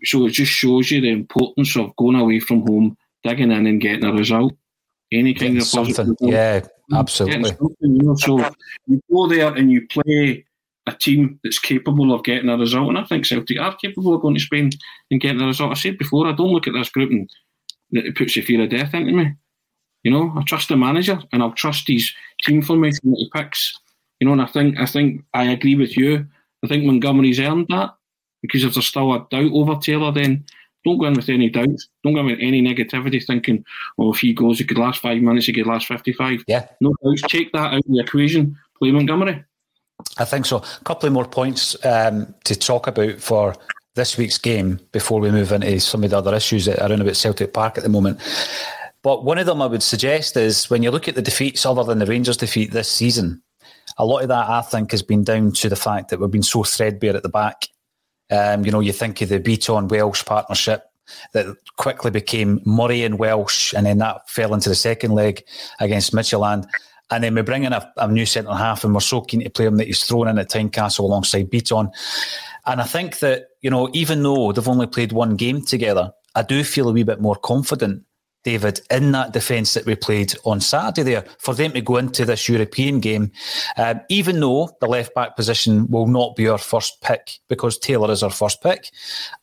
so 0.04 0.26
it 0.26 0.30
just 0.30 0.52
shows 0.52 0.90
you 0.90 1.00
the 1.00 1.10
importance 1.10 1.76
of 1.76 1.96
going 1.96 2.16
away 2.16 2.40
from 2.40 2.66
home, 2.66 2.96
digging 3.22 3.50
in, 3.50 3.66
and 3.66 3.80
getting 3.80 4.04
a 4.04 4.12
result. 4.12 4.54
Any 5.12 5.34
kind 5.34 5.54
Getting 5.54 5.58
of 5.58 5.66
something, 5.66 6.08
result. 6.08 6.18
yeah, 6.22 6.60
Mm. 6.90 6.98
absolutely. 6.98 7.50
something, 7.50 7.96
you 7.96 8.02
know. 8.02 8.14
So 8.16 8.38
you 8.86 9.00
go 9.10 9.26
there 9.26 9.54
and 9.54 9.70
you 9.70 9.86
play 9.88 10.44
a 10.86 10.92
team 10.92 11.40
that's 11.42 11.58
capable 11.58 12.12
of 12.12 12.24
getting 12.24 12.50
a 12.50 12.58
result, 12.58 12.88
and 12.88 12.98
I 12.98 13.04
think 13.04 13.24
Celtic 13.24 13.58
are 13.58 13.74
capable 13.76 14.14
of 14.14 14.22
going 14.22 14.34
to 14.34 14.40
Spain 14.40 14.70
and 15.10 15.20
getting 15.20 15.40
a 15.40 15.46
result. 15.46 15.70
I 15.70 15.74
said 15.74 15.98
before, 15.98 16.26
I 16.26 16.32
don't 16.32 16.52
look 16.52 16.66
at 16.66 16.74
this 16.74 16.90
group 16.90 17.10
and 17.10 17.28
it 17.92 18.16
puts 18.16 18.34
the 18.34 18.42
fear 18.42 18.62
of 18.62 18.70
death 18.70 18.92
into 18.94 19.12
me. 19.12 19.32
You 20.02 20.10
know, 20.10 20.32
I 20.36 20.42
trust 20.42 20.68
the 20.68 20.76
manager 20.76 21.18
and 21.32 21.42
I'll 21.42 21.52
trust 21.52 21.88
his 21.88 22.12
team 22.42 22.60
formation 22.60 23.10
that 23.10 23.16
he 23.16 23.30
picks. 23.34 23.74
You 24.20 24.26
know, 24.26 24.32
and 24.32 24.42
I 24.42 24.46
think 24.46 24.78
I 24.78 24.86
think 24.86 25.24
I 25.32 25.44
agree 25.44 25.74
with 25.74 25.96
you. 25.96 26.26
I 26.62 26.68
think 26.68 26.84
Montgomery's 26.84 27.40
earned 27.40 27.66
that 27.70 27.94
because 28.42 28.64
if 28.64 28.74
there's 28.74 28.86
still 28.86 29.12
a 29.14 29.26
doubt 29.30 29.52
over 29.52 29.76
Taylor, 29.76 30.12
then 30.12 30.44
don't 30.84 30.98
go 30.98 31.06
in 31.06 31.14
with 31.14 31.28
any 31.28 31.48
doubts. 31.48 31.88
Don't 32.02 32.14
go 32.14 32.20
in 32.20 32.26
with 32.26 32.38
any 32.40 32.62
negativity, 32.62 33.24
thinking, 33.24 33.64
"Oh, 33.98 34.12
if 34.12 34.20
he 34.20 34.32
goes, 34.32 34.60
it 34.60 34.68
could 34.68 34.78
last 34.78 35.00
five 35.00 35.20
minutes, 35.20 35.48
it 35.48 35.54
could 35.54 35.66
last 35.66 35.86
fifty-five. 35.86 36.44
Yeah, 36.46 36.66
no 36.80 36.94
doubts. 37.02 37.22
Take 37.22 37.52
that 37.52 37.72
out 37.72 37.78
of 37.78 37.84
the 37.86 38.00
equation. 38.00 38.56
Play 38.78 38.90
Montgomery. 38.90 39.44
I 40.18 40.24
think 40.24 40.46
so. 40.46 40.58
A 40.58 40.84
couple 40.84 41.06
of 41.06 41.12
more 41.12 41.24
points 41.24 41.76
um, 41.84 42.34
to 42.44 42.56
talk 42.56 42.86
about 42.86 43.20
for 43.20 43.54
this 43.94 44.18
week's 44.18 44.38
game 44.38 44.80
before 44.92 45.20
we 45.20 45.30
move 45.30 45.52
into 45.52 45.78
some 45.80 46.02
of 46.02 46.10
the 46.10 46.18
other 46.18 46.34
issues 46.34 46.64
that 46.64 46.80
are 46.80 46.90
around 46.90 47.00
about 47.00 47.16
Celtic 47.16 47.52
Park 47.52 47.78
at 47.78 47.84
the 47.84 47.88
moment. 47.88 48.20
But 49.02 49.24
one 49.24 49.38
of 49.38 49.46
them 49.46 49.62
I 49.62 49.66
would 49.66 49.82
suggest 49.82 50.36
is 50.36 50.68
when 50.70 50.82
you 50.82 50.90
look 50.90 51.08
at 51.08 51.14
the 51.14 51.22
defeats 51.22 51.64
other 51.64 51.84
than 51.84 51.98
the 51.98 52.06
Rangers 52.06 52.38
defeat 52.38 52.72
this 52.72 52.90
season, 52.90 53.42
a 53.98 54.04
lot 54.04 54.22
of 54.22 54.28
that 54.28 54.48
I 54.48 54.62
think 54.62 54.90
has 54.90 55.02
been 55.02 55.22
down 55.22 55.52
to 55.52 55.68
the 55.68 55.76
fact 55.76 56.08
that 56.08 56.18
we've 56.18 56.30
been 56.30 56.42
so 56.42 56.64
threadbare 56.64 57.14
at 57.14 57.22
the 57.22 57.28
back. 57.28 57.68
Um, 58.34 58.64
you 58.64 58.72
know, 58.72 58.80
you 58.80 58.92
think 58.92 59.20
of 59.20 59.28
the 59.28 59.38
Bitton 59.38 59.88
Welsh 59.88 60.24
partnership 60.24 60.90
that 61.32 61.46
quickly 61.76 62.10
became 62.10 62.60
Murray 62.64 63.04
and 63.04 63.18
Welsh, 63.18 63.74
and 63.74 63.86
then 63.86 63.98
that 63.98 64.28
fell 64.28 64.54
into 64.54 64.68
the 64.68 64.74
second 64.74 65.12
leg 65.12 65.44
against 65.78 66.12
Midtjylland. 66.14 66.66
And 67.10 67.22
then 67.22 67.34
we 67.34 67.42
bring 67.42 67.64
in 67.64 67.72
a, 67.72 67.92
a 67.98 68.08
new 68.08 68.26
centre 68.26 68.54
half, 68.54 68.82
and 68.82 68.94
we're 68.94 69.00
so 69.00 69.20
keen 69.20 69.42
to 69.44 69.50
play 69.50 69.66
him 69.66 69.76
that 69.76 69.86
he's 69.86 70.04
thrown 70.04 70.28
in 70.28 70.38
at 70.38 70.50
Tynecastle 70.50 71.00
alongside 71.00 71.50
Bitton. 71.50 71.92
And 72.66 72.80
I 72.80 72.84
think 72.84 73.18
that, 73.18 73.48
you 73.60 73.70
know, 73.70 73.90
even 73.92 74.22
though 74.22 74.52
they've 74.52 74.68
only 74.68 74.86
played 74.86 75.12
one 75.12 75.36
game 75.36 75.60
together, 75.62 76.12
I 76.34 76.42
do 76.42 76.64
feel 76.64 76.88
a 76.88 76.92
wee 76.92 77.02
bit 77.02 77.20
more 77.20 77.36
confident, 77.36 78.02
David, 78.44 78.80
in 78.90 79.12
that 79.12 79.32
defence 79.32 79.74
that 79.74 79.86
we 79.86 79.96
played 79.96 80.34
on 80.44 80.60
Saturday 80.60 81.02
there, 81.02 81.24
for 81.38 81.54
them 81.54 81.72
to 81.72 81.80
go 81.80 81.96
into 81.96 82.24
this 82.24 82.48
European 82.48 83.00
game, 83.00 83.32
um, 83.76 84.00
even 84.10 84.38
though 84.38 84.70
the 84.80 84.86
left 84.86 85.14
back 85.14 85.34
position 85.34 85.90
will 85.90 86.06
not 86.06 86.36
be 86.36 86.46
our 86.46 86.58
first 86.58 87.00
pick 87.00 87.38
because 87.48 87.78
Taylor 87.78 88.10
is 88.12 88.22
our 88.22 88.30
first 88.30 88.62
pick, 88.62 88.90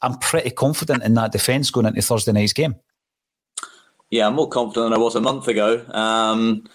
I'm 0.01 0.17
pretty 0.19 0.51
confident 0.51 1.03
in 1.03 1.15
that 1.15 1.31
defence 1.31 1.71
going 1.71 1.87
into 1.87 2.01
Thursday 2.01 2.31
night's 2.31 2.53
game. 2.53 2.75
Yeah, 4.11 4.27
I'm 4.27 4.35
more 4.35 4.49
confident 4.49 4.85
than 4.85 4.93
I 4.93 5.03
was 5.03 5.15
a 5.15 5.21
month 5.21 5.47
ago. 5.47 5.83
Um, 5.89 6.67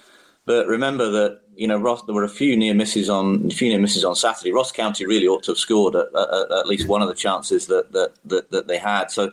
but 0.47 0.67
remember 0.67 1.11
that 1.11 1.41
you 1.55 1.67
know 1.67 1.79
Ross, 1.79 2.03
there 2.03 2.15
were 2.15 2.25
a 2.25 2.29
few 2.29 2.57
near 2.57 2.75
misses 2.75 3.11
on 3.11 3.47
a 3.47 3.55
few 3.55 3.69
near 3.69 3.79
misses 3.79 4.05
on 4.05 4.15
Saturday. 4.15 4.53
Ross 4.53 4.73
County 4.73 5.07
really 5.07 5.27
ought 5.27 5.43
to 5.45 5.53
have 5.53 5.59
scored 5.59 5.95
at, 5.95 6.07
at, 6.15 6.51
at 6.51 6.67
least 6.67 6.89
one 6.89 7.03
of 7.03 7.09
the 7.09 7.15
chances 7.15 7.67
that, 7.67 7.93
that 7.93 8.15
that 8.25 8.51
that 8.51 8.67
they 8.69 8.79
had. 8.79 9.11
So 9.11 9.31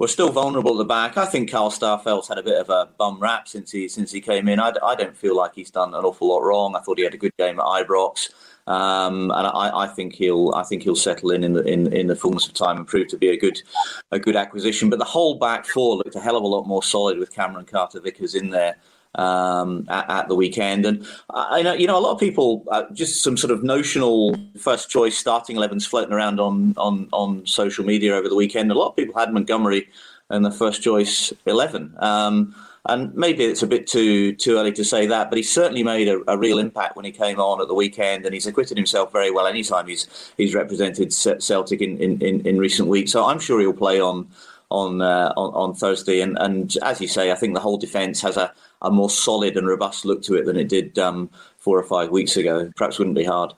we're 0.00 0.08
still 0.08 0.32
vulnerable 0.32 0.72
at 0.72 0.78
the 0.78 0.84
back. 0.84 1.18
I 1.18 1.26
think 1.26 1.50
Carl 1.50 1.70
Starfelt's 1.70 2.26
had 2.26 2.38
a 2.38 2.42
bit 2.42 2.58
of 2.58 2.70
a 2.70 2.88
bum 2.96 3.20
rap 3.20 3.46
since 3.46 3.70
he 3.70 3.86
since 3.86 4.10
he 4.10 4.22
came 4.22 4.48
in. 4.48 4.58
I, 4.58 4.72
I 4.82 4.94
don't 4.94 5.14
feel 5.14 5.36
like 5.36 5.54
he's 5.54 5.70
done 5.70 5.94
an 5.94 6.04
awful 6.04 6.28
lot 6.28 6.42
wrong. 6.42 6.74
I 6.74 6.80
thought 6.80 6.96
he 6.96 7.04
had 7.04 7.12
a 7.12 7.18
good 7.18 7.36
game 7.36 7.60
at 7.60 7.66
Ibrox. 7.66 8.30
Um, 8.66 9.30
and 9.30 9.46
I, 9.46 9.84
I, 9.84 9.88
think 9.88 10.14
he'll 10.14 10.52
I 10.54 10.62
think 10.62 10.84
he'll 10.84 10.96
settle 10.96 11.32
in 11.32 11.44
in 11.44 11.52
the 11.52 11.62
in, 11.64 11.92
in 11.92 12.06
the 12.06 12.16
fullness 12.16 12.46
of 12.46 12.54
time 12.54 12.78
and 12.78 12.86
prove 12.86 13.08
to 13.08 13.18
be 13.18 13.28
a 13.28 13.36
good 13.36 13.60
a 14.10 14.18
good 14.18 14.36
acquisition. 14.36 14.88
But 14.88 15.00
the 15.00 15.04
whole 15.04 15.38
back 15.38 15.66
four 15.66 15.96
looked 15.96 16.16
a 16.16 16.20
hell 16.20 16.36
of 16.36 16.44
a 16.44 16.46
lot 16.46 16.66
more 16.66 16.82
solid 16.82 17.18
with 17.18 17.34
Cameron 17.34 17.66
Carter 17.66 18.00
Vickers 18.00 18.34
in 18.34 18.48
there 18.48 18.76
um, 19.16 19.86
at, 19.88 20.10
at, 20.10 20.28
the 20.28 20.34
weekend. 20.34 20.86
And 20.86 21.06
I 21.30 21.62
know, 21.62 21.72
you 21.72 21.86
know, 21.86 21.98
a 21.98 22.00
lot 22.00 22.12
of 22.12 22.20
people, 22.20 22.64
uh, 22.70 22.84
just 22.92 23.22
some 23.22 23.36
sort 23.36 23.50
of 23.50 23.62
notional 23.64 24.36
first 24.58 24.88
choice 24.90 25.16
starting 25.16 25.56
11s 25.56 25.86
floating 25.86 26.12
around 26.12 26.40
on, 26.40 26.74
on, 26.76 27.08
on 27.12 27.46
social 27.46 27.84
media 27.84 28.14
over 28.14 28.28
the 28.28 28.36
weekend. 28.36 28.70
A 28.70 28.74
lot 28.74 28.90
of 28.90 28.96
people 28.96 29.18
had 29.18 29.32
Montgomery 29.32 29.88
in 30.30 30.42
the 30.42 30.50
first 30.50 30.82
choice 30.82 31.32
11. 31.46 31.94
Um, 31.98 32.54
and 32.86 33.14
maybe 33.14 33.44
it's 33.44 33.62
a 33.62 33.66
bit 33.66 33.86
too 33.86 34.34
too 34.34 34.56
early 34.56 34.72
to 34.72 34.84
say 34.84 35.06
that, 35.06 35.28
but 35.28 35.36
he 35.36 35.42
certainly 35.42 35.82
made 35.82 36.08
a, 36.08 36.22
a, 36.28 36.38
real 36.38 36.58
impact 36.58 36.96
when 36.96 37.04
he 37.04 37.12
came 37.12 37.38
on 37.38 37.60
at 37.60 37.68
the 37.68 37.74
weekend, 37.74 38.24
and 38.24 38.32
he's 38.32 38.46
acquitted 38.46 38.78
himself 38.78 39.12
very 39.12 39.30
well 39.30 39.46
anytime 39.46 39.86
he's 39.86 40.32
he's 40.38 40.54
represented 40.54 41.12
Celtic 41.12 41.82
in, 41.82 41.98
in, 41.98 42.40
in 42.46 42.58
recent 42.58 42.88
weeks. 42.88 43.12
So 43.12 43.26
I'm 43.26 43.38
sure 43.38 43.60
he'll 43.60 43.74
play 43.74 44.00
on 44.00 44.28
on 44.70 45.02
uh, 45.02 45.32
on, 45.36 45.52
on 45.52 45.74
Thursday. 45.74 46.20
And, 46.20 46.38
and 46.40 46.74
as 46.82 47.00
you 47.00 47.08
say, 47.08 47.30
I 47.30 47.34
think 47.34 47.54
the 47.54 47.60
whole 47.60 47.76
defence 47.76 48.22
has 48.22 48.38
a 48.38 48.52
a 48.82 48.90
more 48.90 49.10
solid 49.10 49.56
and 49.56 49.66
robust 49.66 50.04
look 50.04 50.22
to 50.22 50.34
it 50.34 50.46
than 50.46 50.56
it 50.56 50.68
did 50.68 50.98
um, 50.98 51.30
four 51.58 51.78
or 51.78 51.84
five 51.84 52.10
weeks 52.10 52.36
ago. 52.36 52.70
Perhaps 52.76 52.98
wouldn't 52.98 53.16
be 53.16 53.24
hard. 53.24 53.52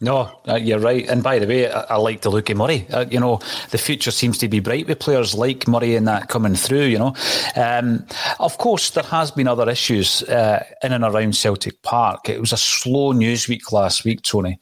No, 0.00 0.40
uh, 0.48 0.56
you're 0.56 0.80
right. 0.80 1.08
And 1.08 1.22
by 1.22 1.38
the 1.38 1.46
way, 1.46 1.70
I, 1.70 1.80
I 1.82 1.96
like 1.96 2.22
the 2.22 2.30
look 2.30 2.50
of 2.50 2.56
Murray. 2.56 2.86
Uh, 2.90 3.06
you 3.10 3.20
know, 3.20 3.40
the 3.70 3.78
future 3.78 4.10
seems 4.10 4.38
to 4.38 4.48
be 4.48 4.60
bright 4.60 4.86
with 4.86 4.98
players 4.98 5.34
like 5.34 5.68
Murray 5.68 5.94
and 5.94 6.06
that 6.08 6.28
coming 6.28 6.54
through. 6.54 6.84
You 6.84 6.98
know, 6.98 7.14
um, 7.56 8.04
of 8.40 8.58
course, 8.58 8.90
there 8.90 9.04
has 9.04 9.30
been 9.30 9.48
other 9.48 9.68
issues 9.70 10.22
uh, 10.24 10.64
in 10.82 10.92
and 10.92 11.04
around 11.04 11.36
Celtic 11.36 11.80
Park. 11.82 12.28
It 12.28 12.40
was 12.40 12.52
a 12.52 12.56
slow 12.56 13.12
news 13.12 13.48
week 13.48 13.72
last 13.72 14.04
week, 14.04 14.22
Tony. 14.22 14.58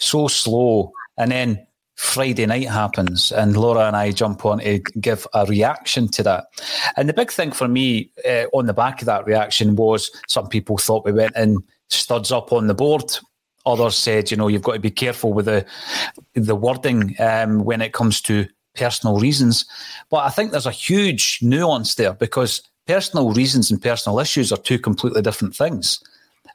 So 0.00 0.28
slow, 0.28 0.92
and 1.16 1.30
then 1.30 1.66
Friday 1.96 2.46
night 2.46 2.68
happens, 2.68 3.30
and 3.30 3.56
Laura 3.56 3.86
and 3.86 3.96
I 3.96 4.10
jump 4.10 4.44
on 4.44 4.58
to 4.58 4.80
give 5.00 5.26
a 5.32 5.46
reaction 5.46 6.08
to 6.08 6.22
that. 6.24 6.46
And 6.96 7.08
the 7.08 7.12
big 7.12 7.30
thing 7.30 7.52
for 7.52 7.68
me 7.68 8.10
uh, 8.28 8.46
on 8.52 8.66
the 8.66 8.74
back 8.74 9.00
of 9.00 9.06
that 9.06 9.26
reaction 9.26 9.76
was 9.76 10.10
some 10.28 10.48
people 10.48 10.76
thought 10.76 11.04
we 11.04 11.12
went 11.12 11.36
in 11.36 11.62
studs 11.90 12.32
up 12.32 12.52
on 12.52 12.66
the 12.66 12.74
board. 12.74 13.16
Others 13.66 13.96
said, 13.96 14.30
you 14.30 14.36
know, 14.36 14.48
you've 14.48 14.62
got 14.62 14.74
to 14.74 14.80
be 14.80 14.90
careful 14.90 15.32
with 15.32 15.46
the 15.46 15.64
the 16.34 16.56
wording 16.56 17.14
um, 17.20 17.64
when 17.64 17.80
it 17.80 17.92
comes 17.92 18.20
to 18.22 18.46
personal 18.74 19.18
reasons. 19.18 19.64
But 20.10 20.24
I 20.24 20.30
think 20.30 20.50
there's 20.50 20.66
a 20.66 20.72
huge 20.72 21.38
nuance 21.42 21.94
there 21.94 22.12
because 22.12 22.62
personal 22.86 23.32
reasons 23.32 23.70
and 23.70 23.80
personal 23.80 24.18
issues 24.18 24.52
are 24.52 24.58
two 24.58 24.78
completely 24.78 25.22
different 25.22 25.54
things. 25.54 26.02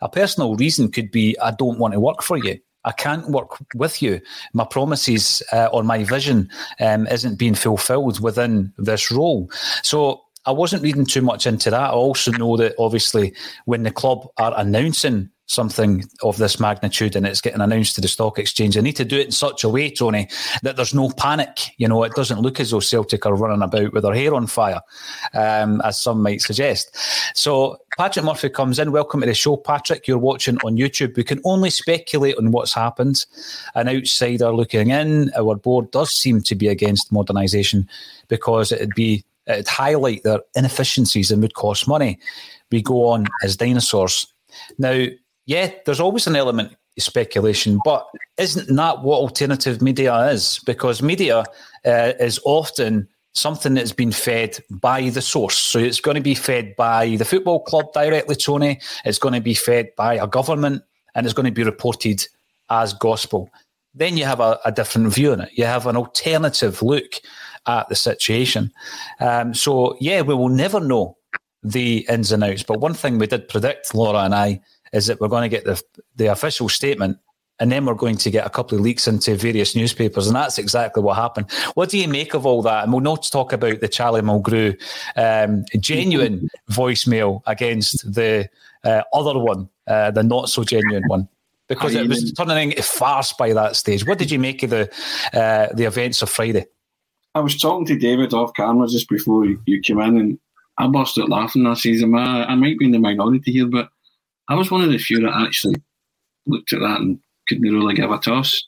A 0.02 0.10
personal 0.10 0.56
reason 0.56 0.92
could 0.92 1.12
be, 1.12 1.38
I 1.40 1.52
don't 1.52 1.80
want 1.80 1.94
to 1.94 2.00
work 2.00 2.22
for 2.22 2.38
you. 2.38 2.60
I 2.90 2.92
can't 2.94 3.30
work 3.30 3.52
with 3.76 4.02
you. 4.02 4.20
My 4.54 4.66
promises 4.66 5.44
uh, 5.54 5.70
or 5.72 5.84
my 5.84 6.04
vision 6.04 6.50
um, 6.80 7.06
isn't 7.06 7.38
being 7.38 7.54
fulfilled 7.54 8.20
within 8.20 8.74
this 8.80 9.12
role. 9.12 9.52
So 9.84 10.24
I 10.48 10.52
wasn't 10.52 10.82
reading 10.82 11.06
too 11.06 11.22
much 11.22 11.46
into 11.46 11.70
that. 11.70 11.92
I 11.92 11.92
also 11.92 12.32
know 12.32 12.58
that 12.58 12.74
obviously 12.80 13.36
when 13.66 13.84
the 13.84 13.92
club 13.92 14.28
are 14.38 14.56
announcing 14.58 15.30
something 15.50 16.08
of 16.22 16.38
this 16.38 16.60
magnitude 16.60 17.16
and 17.16 17.26
it's 17.26 17.42
getting 17.42 17.60
announced 17.60 17.96
to 17.96 18.02
the 18.02 18.08
stock 18.08 18.38
exchange. 18.38 18.78
I 18.78 18.82
need 18.82 18.96
to 18.98 19.04
do 19.04 19.18
it 19.18 19.26
in 19.26 19.32
such 19.32 19.64
a 19.64 19.70
way, 19.70 19.90
Tony, 19.90 20.30
that 20.62 20.76
there's 20.76 20.94
no 20.94 21.10
panic. 21.10 21.72
You 21.78 21.88
know, 21.88 22.04
it 22.04 22.14
doesn't 22.14 22.40
look 22.40 22.60
as 22.60 22.70
though 22.70 22.80
Celtic 22.80 23.26
are 23.26 23.34
running 23.34 23.64
about 23.64 23.92
with 23.92 24.04
their 24.04 24.14
hair 24.14 24.36
on 24.36 24.46
fire, 24.46 24.80
um, 25.34 25.82
as 25.82 26.00
some 26.00 26.22
might 26.22 26.42
suggest. 26.42 26.96
So 27.36 27.78
Patrick 27.98 28.26
Murphy 28.26 28.50
comes 28.50 28.78
in. 28.78 28.92
Welcome 28.92 29.22
to 29.22 29.26
the 29.26 29.34
show, 29.34 29.58
Patrick. 29.58 30.08
You're 30.08 30.20
watching 30.20 30.58
on 30.64 30.78
YouTube. 30.78 31.18
We 31.18 31.24
can 31.24 31.42
only 31.44 31.72
speculate 31.72 32.38
on 32.38 32.52
what's 32.52 32.74
happened. 32.74 33.26
An 33.74 33.90
outsider 33.90 34.54
looking 34.54 34.92
in, 34.92 35.32
our 35.36 35.56
board 35.56 35.90
does 35.90 36.12
seem 36.12 36.42
to 36.44 36.54
be 36.54 36.68
against 36.68 37.12
modernisation 37.12 37.88
because 38.28 38.72
it'd 38.72 38.94
be 38.94 39.26
it'd 39.48 39.68
highlight 39.68 40.22
their 40.22 40.42
inefficiencies 40.56 41.32
and 41.32 41.42
would 41.42 41.56
cost 41.56 41.88
money. 41.88 42.20
We 42.70 42.84
go 42.84 43.08
on 43.08 43.26
as 43.44 43.58
dinosaurs. 43.58 44.32
Now, 44.78 45.08
yeah, 45.50 45.72
there's 45.84 46.00
always 46.00 46.28
an 46.28 46.36
element 46.36 46.74
of 46.96 47.04
speculation, 47.04 47.80
but 47.84 48.06
isn't 48.38 48.76
that 48.76 49.02
what 49.02 49.18
alternative 49.18 49.82
media 49.82 50.16
is? 50.28 50.60
Because 50.60 51.02
media 51.02 51.40
uh, 51.88 52.14
is 52.20 52.40
often 52.46 53.08
something 53.34 53.74
that's 53.74 53.92
been 53.92 54.12
fed 54.12 54.60
by 54.70 55.10
the 55.10 55.24
source. 55.24 55.58
So 55.58 55.80
it's 55.80 56.02
going 56.02 56.14
to 56.14 56.22
be 56.22 56.36
fed 56.36 56.76
by 56.76 57.16
the 57.16 57.26
football 57.26 57.64
club 57.64 57.92
directly, 57.94 58.36
Tony. 58.36 58.80
It's 59.06 59.18
going 59.18 59.34
to 59.34 59.42
be 59.42 59.56
fed 59.56 59.90
by 59.98 60.14
a 60.14 60.28
government 60.28 60.84
and 61.16 61.26
it's 61.26 61.34
going 61.34 61.48
to 61.48 61.52
be 61.52 61.64
reported 61.64 62.28
as 62.70 62.94
gospel. 62.94 63.50
Then 63.96 64.18
you 64.18 64.26
have 64.26 64.42
a, 64.42 64.60
a 64.66 64.72
different 64.72 65.12
view 65.12 65.32
on 65.32 65.42
it. 65.42 65.50
You 65.54 65.66
have 65.66 65.88
an 65.88 65.98
alternative 65.98 66.84
look 66.84 67.14
at 67.66 67.90
the 67.90 67.96
situation. 67.96 68.72
Um, 69.20 69.56
so, 69.56 69.98
yeah, 70.00 70.22
we 70.22 70.36
will 70.36 70.50
never 70.50 70.80
know 70.80 71.18
the 71.64 72.06
ins 72.08 72.32
and 72.32 72.44
outs. 72.44 72.64
But 72.64 72.80
one 72.80 72.94
thing 72.94 73.18
we 73.18 73.28
did 73.28 73.50
predict, 73.50 73.96
Laura 73.96 74.20
and 74.20 74.36
I, 74.36 74.62
is 74.94 75.08
that 75.08 75.20
we're 75.20 75.28
going 75.28 75.50
to 75.50 75.56
get 75.56 75.66
the 75.66 75.82
the 76.16 76.28
official 76.28 76.70
statement 76.70 77.18
and 77.60 77.72
then 77.72 77.86
we're 77.86 77.94
going 77.94 78.18
to 78.18 78.32
get 78.32 78.46
a 78.46 78.50
couple 78.50 78.78
of 78.78 78.84
leaks 78.84 79.08
into 79.08 79.36
various 79.36 79.76
newspapers, 79.76 80.28
and 80.28 80.36
that's 80.36 80.58
exactly 80.58 81.04
what 81.04 81.18
happened. 81.18 81.52
What 81.74 81.90
do 81.90 81.98
you 81.98 82.08
make 82.08 82.34
of 82.34 82.46
all 82.46 82.62
that? 82.64 82.84
And 82.84 82.94
we'll 82.94 83.02
not 83.02 83.28
talk 83.32 83.52
about 83.54 83.82
the 83.82 83.88
Charlie 83.88 84.22
Mulgrew 84.22 84.80
um, 85.18 85.66
genuine 85.80 86.50
voicemail 86.72 87.42
against 87.46 88.14
the 88.14 88.50
uh, 88.84 89.04
other 89.14 89.38
one, 89.38 89.70
uh, 89.88 90.12
the 90.12 90.24
not 90.24 90.50
so 90.50 90.64
genuine 90.64 91.04
one, 91.08 91.28
because 91.68 91.96
it 91.96 92.08
was 92.08 92.32
turning 92.34 92.72
into 92.72 92.84
farce 92.84 93.34
by 93.34 93.52
that 93.54 93.76
stage. 93.76 94.06
What 94.08 94.20
did 94.20 94.32
you 94.32 94.40
make 94.40 94.64
of 94.64 94.70
the 94.70 94.90
uh, 95.34 95.74
the 95.74 95.84
events 95.84 96.22
of 96.22 96.30
Friday? 96.30 96.66
I 97.36 97.42
was 97.42 97.58
talking 97.58 97.86
to 97.88 97.98
David 97.98 98.34
off 98.34 98.54
camera 98.56 98.88
just 98.88 99.10
before 99.10 99.46
you 99.46 99.82
came 99.82 100.00
in, 100.00 100.18
and 100.18 100.40
I 100.78 100.88
burst 100.88 101.20
out 101.20 101.30
laughing. 101.30 101.68
I 101.68 101.74
says, 101.74 102.02
I, 102.04 102.08
I 102.08 102.56
might 102.56 102.80
be 102.80 102.86
in 102.86 102.92
the 102.92 103.00
minority 103.00 103.52
here, 103.52 103.68
but 103.68 103.90
I 104.50 104.56
was 104.56 104.72
one 104.72 104.82
of 104.82 104.90
the 104.90 104.98
few 104.98 105.20
that 105.22 105.42
actually 105.42 105.76
looked 106.48 106.74
at 106.74 106.80
that 106.80 107.00
and 107.00 107.20
couldn't 107.48 107.72
really 107.72 107.94
give 107.94 108.12
a 108.12 108.18
toss. 108.18 108.64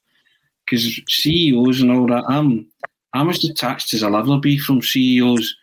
Because 0.66 1.02
CEOs 1.10 1.82
and 1.82 1.92
all 1.92 2.08
that, 2.08 2.24
I'm 2.28 2.68
I'm 3.14 3.30
as 3.30 3.40
detached 3.40 3.94
as 3.94 4.04
I'll 4.04 4.16
ever 4.16 4.40
be 4.40 4.58
from 4.58 4.82
CEOs 4.82 5.56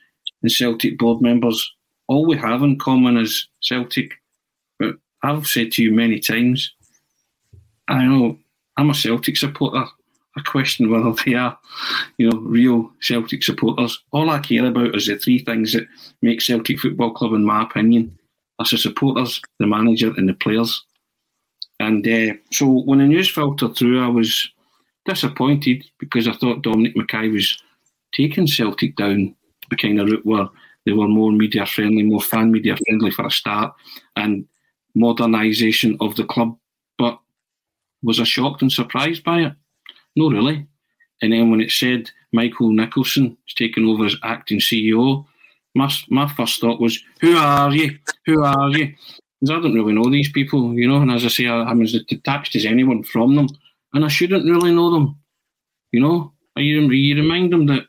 and 0.43 0.53
Celtic 0.53 0.99
board 0.99 1.23
members. 1.23 1.73
All 2.09 2.27
we 2.27 2.37
have 2.37 2.63
in 2.63 2.79
common 2.79 3.17
is 3.17 3.49
Celtic. 3.63 4.13
But 4.79 4.97
I've 5.23 5.47
said 5.47 5.73
to 5.73 5.83
you 5.83 5.93
many 5.93 6.19
times, 6.19 6.75
I 7.87 8.05
know 8.05 8.39
I'm 8.77 8.91
a 8.91 8.95
Celtic 8.95 9.37
supporter. 9.37 9.85
I 10.37 10.41
question 10.43 10.91
whether 10.91 11.13
they 11.25 11.35
are, 11.35 11.59
you 12.19 12.31
know, 12.31 12.39
real 12.39 12.91
Celtic 13.01 13.43
supporters. 13.43 13.99
All 14.13 14.31
I 14.31 14.41
care 14.41 14.67
about 14.67 14.95
is 14.95 15.07
the 15.07 15.17
three 15.17 15.39
things 15.39 15.73
that 15.73 15.87
make 16.23 16.41
Celtic 16.41 16.79
Football 16.81 17.13
Club, 17.13 17.33
in 17.33 17.45
my 17.45 17.63
opinion. 17.63 18.18
That's 18.59 18.71
the 18.71 18.79
supporters, 18.79 19.41
the 19.59 19.67
manager, 19.67 20.13
and 20.17 20.29
the 20.29 20.35
players. 20.35 20.85
And 21.81 22.07
uh, 22.07 22.35
so 22.51 22.67
when 22.67 22.99
the 22.99 23.07
news 23.07 23.31
filtered 23.31 23.77
through, 23.77 24.05
I 24.05 24.09
was 24.09 24.51
disappointed 25.07 25.85
because 25.99 26.27
I 26.27 26.33
thought 26.33 26.63
Dominic 26.63 26.97
McKay 26.97 27.33
was 27.33 27.57
taking 28.13 28.47
Celtic 28.47 28.97
down 28.97 29.35
the 29.71 29.77
kind 29.77 30.01
of 30.01 30.09
route 30.09 30.27
where 30.27 30.49
they 30.85 30.93
were 30.93 31.09
more 31.09 31.31
media 31.31 31.67
friendly, 31.67 32.03
more 32.03 32.21
fan 32.21 32.51
media 32.51 32.77
friendly 32.87 33.11
for 33.11 33.27
a 33.27 33.31
start, 33.31 33.75
and 34.17 34.47
modernisation 34.97 35.97
of 36.01 36.17
the 36.17 36.25
club. 36.25 36.57
But 36.97 37.19
was 38.03 38.21
I 38.21 38.25
shocked 38.25 38.63
and 38.63 38.73
surprised 38.73 39.23
by 39.23 39.41
it? 39.41 39.53
No, 40.17 40.31
really. 40.31 40.67
And 41.23 41.33
then 41.33 41.51
when 41.51 41.61
it 41.61 41.71
said 41.71 42.11
Michael 42.33 42.73
Nicholson 42.73 43.37
is 43.47 43.55
taking 43.55 43.85
over 43.87 44.07
as 44.07 44.17
acting 44.23 44.61
CEO, 44.61 45.27
my, 45.79 45.93
my 46.09 46.29
first 46.35 46.61
thought 46.61 46.81
was, 46.81 47.03
Who 47.21 47.37
are 47.37 47.73
you? 47.73 47.99
Who 48.27 48.43
are 48.43 48.71
you? 48.71 48.95
Because 49.41 49.57
I 49.57 49.61
don't 49.61 49.75
really 49.75 49.93
know 49.93 50.11
these 50.11 50.31
people, 50.33 50.75
you 50.75 50.89
know, 50.89 51.01
and 51.01 51.11
as 51.13 51.25
I 51.25 51.29
say, 51.29 51.47
I, 51.47 51.71
am 51.71 51.81
as 51.83 51.93
detached 52.09 52.57
as 52.57 52.67
anyone 52.67 53.05
from 53.05 53.37
them, 53.37 53.49
and 53.95 54.05
I 54.05 54.09
shouldn't 54.09 54.45
really 54.45 54.75
know 54.75 54.91
them, 54.91 55.17
you 55.93 56.01
know. 56.01 56.33
You, 56.57 56.81
you 56.91 57.15
remind 57.15 57.53
them 57.53 57.67
that, 57.67 57.85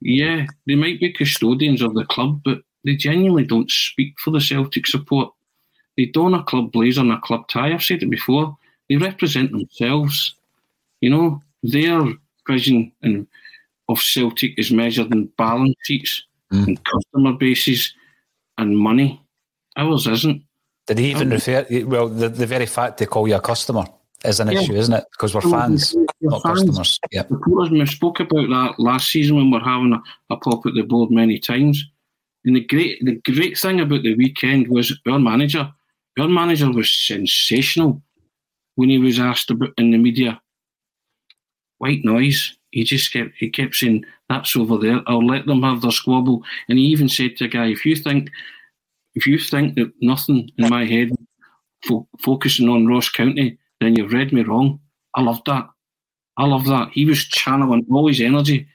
yeah, 0.00 0.44
they 0.66 0.74
might 0.74 1.00
be 1.00 1.12
custodians 1.12 1.80
of 1.80 1.94
the 1.94 2.04
club, 2.04 2.42
but 2.44 2.58
they 2.84 2.94
genuinely 2.94 3.44
don't 3.44 3.70
speak 3.70 4.20
for 4.20 4.32
the 4.32 4.40
Celtic 4.40 4.86
support. 4.86 5.32
They 5.96 6.06
don 6.06 6.34
a 6.34 6.42
club 6.42 6.72
blazer 6.72 7.00
and 7.00 7.12
a 7.12 7.20
club 7.20 7.48
tie. 7.48 7.72
I've 7.72 7.82
said 7.82 8.02
it 8.02 8.10
before. 8.10 8.56
They 8.88 8.96
represent 8.96 9.50
themselves. 9.50 10.34
You 11.00 11.10
know, 11.10 11.42
their 11.62 12.04
vision 12.46 12.92
and 13.02 13.26
of 13.88 13.98
Celtic 14.00 14.58
is 14.58 14.70
measured 14.70 15.12
in 15.12 15.26
balance 15.38 15.76
sheets 15.84 16.24
mm. 16.52 16.66
and 16.66 16.84
customer 16.84 17.32
bases 17.32 17.94
and 18.58 18.78
money. 18.78 19.20
Ours 19.76 20.06
isn't. 20.06 20.42
Did 20.86 20.98
he 20.98 21.10
even 21.10 21.28
um, 21.28 21.34
refer? 21.34 21.66
Well, 21.86 22.08
the, 22.08 22.28
the 22.28 22.46
very 22.46 22.66
fact 22.66 22.98
they 22.98 23.06
call 23.06 23.28
you 23.28 23.36
a 23.36 23.40
customer 23.40 23.84
is 24.24 24.40
an 24.40 24.50
yeah. 24.50 24.60
issue, 24.60 24.74
isn't 24.74 24.94
it? 24.94 25.04
Because 25.12 25.34
we're 25.34 25.40
fans, 25.40 25.94
not 26.20 26.42
fans. 26.42 26.60
customers. 26.60 26.98
Yeah. 27.10 27.24
We 27.30 27.86
spoke 27.86 28.20
about 28.20 28.48
that 28.48 28.74
last 28.78 29.08
season 29.08 29.36
when 29.36 29.46
we 29.46 29.58
we're 29.58 29.64
having 29.64 29.92
a, 29.92 30.34
a 30.34 30.36
pop 30.36 30.66
at 30.66 30.74
the 30.74 30.82
board 30.82 31.10
many 31.10 31.38
times. 31.38 31.84
And 32.44 32.56
the 32.56 32.64
great, 32.64 33.04
the 33.04 33.20
great 33.32 33.58
thing 33.58 33.80
about 33.80 34.02
the 34.02 34.16
weekend 34.16 34.68
was 34.68 34.96
our 35.08 35.18
manager. 35.18 35.72
Our 36.18 36.28
manager 36.28 36.70
was 36.70 36.92
sensational 36.92 38.02
when 38.74 38.90
he 38.90 38.98
was 38.98 39.18
asked 39.18 39.50
about 39.50 39.72
in 39.78 39.92
the 39.92 39.98
media. 39.98 40.40
White 41.78 42.04
noise. 42.04 42.56
He 42.70 42.84
just 42.84 43.12
kept 43.12 43.32
he 43.36 43.50
kept 43.50 43.74
saying 43.74 44.04
that's 44.32 44.56
over 44.56 44.78
there. 44.78 45.00
I'll 45.06 45.26
let 45.26 45.46
them 45.46 45.62
have 45.62 45.82
their 45.82 45.90
squabble. 45.90 46.42
And 46.68 46.78
he 46.78 46.86
even 46.86 47.08
said 47.08 47.36
to 47.36 47.44
a 47.44 47.48
guy, 47.48 47.66
if 47.66 47.84
you 47.84 47.96
think 47.96 48.30
if 49.14 49.26
you 49.26 49.38
think 49.38 49.74
that 49.74 49.92
nothing 50.00 50.50
in 50.56 50.68
my 50.70 50.86
head 50.86 51.10
fo- 51.86 52.08
focusing 52.20 52.68
on 52.68 52.86
Ross 52.86 53.10
County, 53.10 53.58
then 53.80 53.94
you've 53.94 54.12
read 54.12 54.32
me 54.32 54.42
wrong. 54.42 54.80
I 55.14 55.22
love 55.22 55.42
that. 55.46 55.68
I 56.38 56.46
love 56.46 56.64
that. 56.66 56.88
He 56.92 57.04
was 57.04 57.24
channeling 57.24 57.86
all 57.90 58.08
his 58.08 58.20
energy 58.20 58.66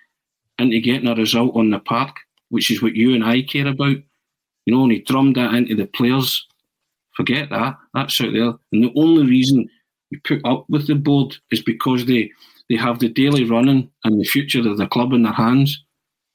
into 0.59 0.79
getting 0.79 1.07
a 1.07 1.15
result 1.15 1.55
on 1.55 1.71
the 1.71 1.79
park, 1.79 2.15
which 2.49 2.69
is 2.69 2.81
what 2.81 2.95
you 2.95 3.15
and 3.15 3.23
I 3.23 3.41
care 3.41 3.67
about. 3.67 3.97
You 4.65 4.75
know, 4.75 4.83
and 4.83 4.91
he 4.91 4.99
drummed 4.99 5.35
that 5.37 5.53
into 5.53 5.75
the 5.75 5.87
players. 5.87 6.45
Forget 7.15 7.49
that. 7.49 7.77
That's 7.93 8.21
out 8.21 8.33
there. 8.33 8.53
And 8.71 8.83
the 8.83 8.93
only 8.95 9.25
reason 9.25 9.67
we 10.11 10.19
put 10.19 10.41
up 10.45 10.65
with 10.69 10.87
the 10.87 10.95
board 10.95 11.35
is 11.51 11.63
because 11.63 12.05
they, 12.05 12.31
they 12.69 12.75
have 12.75 12.99
the 12.99 13.09
daily 13.09 13.45
running 13.45 13.89
and 14.03 14.19
the 14.19 14.25
future 14.25 14.67
of 14.67 14.77
the 14.77 14.87
club 14.87 15.13
in 15.13 15.23
their 15.23 15.33
hands, 15.33 15.83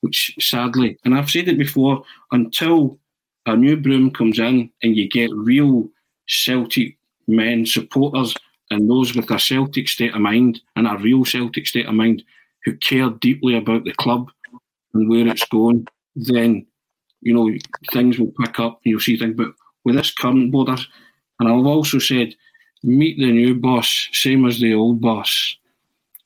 which 0.01 0.35
sadly, 0.41 0.99
and 1.05 1.15
I've 1.15 1.31
said 1.31 1.49
it 1.49 1.59
before, 1.59 2.05
until 2.31 2.99
a 3.47 3.57
new 3.57 3.77
broom 3.77 4.11
comes 4.11 4.39
in 4.39 4.71
and 4.83 4.97
you 4.97 5.09
get 5.09 5.31
real 5.33 5.89
Celtic 6.27 6.97
men, 7.27 7.67
supporters, 7.67 8.35
and 8.71 8.89
those 8.89 9.15
with 9.15 9.31
a 9.31 9.39
Celtic 9.39 9.89
state 9.89 10.15
of 10.15 10.21
mind 10.21 10.61
and 10.77 10.87
a 10.87 10.97
real 10.97 11.25
Celtic 11.25 11.67
state 11.67 11.87
of 11.87 11.95
mind 11.95 12.23
who 12.65 12.77
care 12.77 13.11
deeply 13.11 13.57
about 13.57 13.85
the 13.85 13.93
club 13.95 14.31
and 14.95 15.09
where 15.09 15.27
it's 15.27 15.47
going, 15.47 15.87
then 16.15 16.67
you 17.21 17.35
know 17.35 17.51
things 17.93 18.19
will 18.19 18.33
pick 18.41 18.59
up 18.61 18.81
and 18.85 18.91
you'll 18.91 19.01
see 19.01 19.17
things. 19.17 19.37
But 19.37 19.53
with 19.85 19.97
this 19.97 20.13
current 20.13 20.53
board, 20.53 20.69
and 20.69 21.49
I've 21.49 21.67
also 21.67 21.99
said, 21.99 22.35
meet 22.83 23.19
the 23.19 23.33
new 23.33 23.55
boss, 23.55 24.09
same 24.13 24.47
as 24.47 24.61
the 24.61 24.75
old 24.75 25.01
boss. 25.01 25.57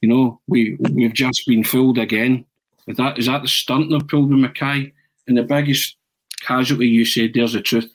You 0.01 0.09
know, 0.09 0.41
we 0.47 0.77
we've 0.93 1.15
just 1.15 1.47
been 1.47 1.65
fooled 1.65 1.99
again. 1.99 2.45
Is 2.87 2.97
that 2.97 3.19
is 3.19 3.27
that 3.27 3.43
the 3.43 3.49
stunt 3.49 3.91
they've 3.91 4.07
pulled 4.07 4.31
with 4.31 4.39
McKay? 4.39 4.93
And 5.27 5.37
the 5.37 5.43
biggest 5.43 5.97
casualty, 6.43 6.87
you 6.87 7.05
said 7.05 7.33
there's 7.35 7.55
the 7.55 7.61
truth. 7.61 7.91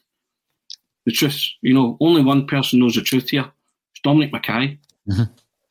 The 1.05 1.11
truth, 1.11 1.39
you 1.61 1.73
know, 1.73 1.97
only 1.99 2.23
one 2.23 2.45
person 2.45 2.79
knows 2.79 2.95
the 2.95 3.01
truth 3.01 3.29
here. 3.29 3.49
It's 3.93 4.01
Dominic 4.03 4.31
McKay 4.33 4.77
mm-hmm. 5.09 5.23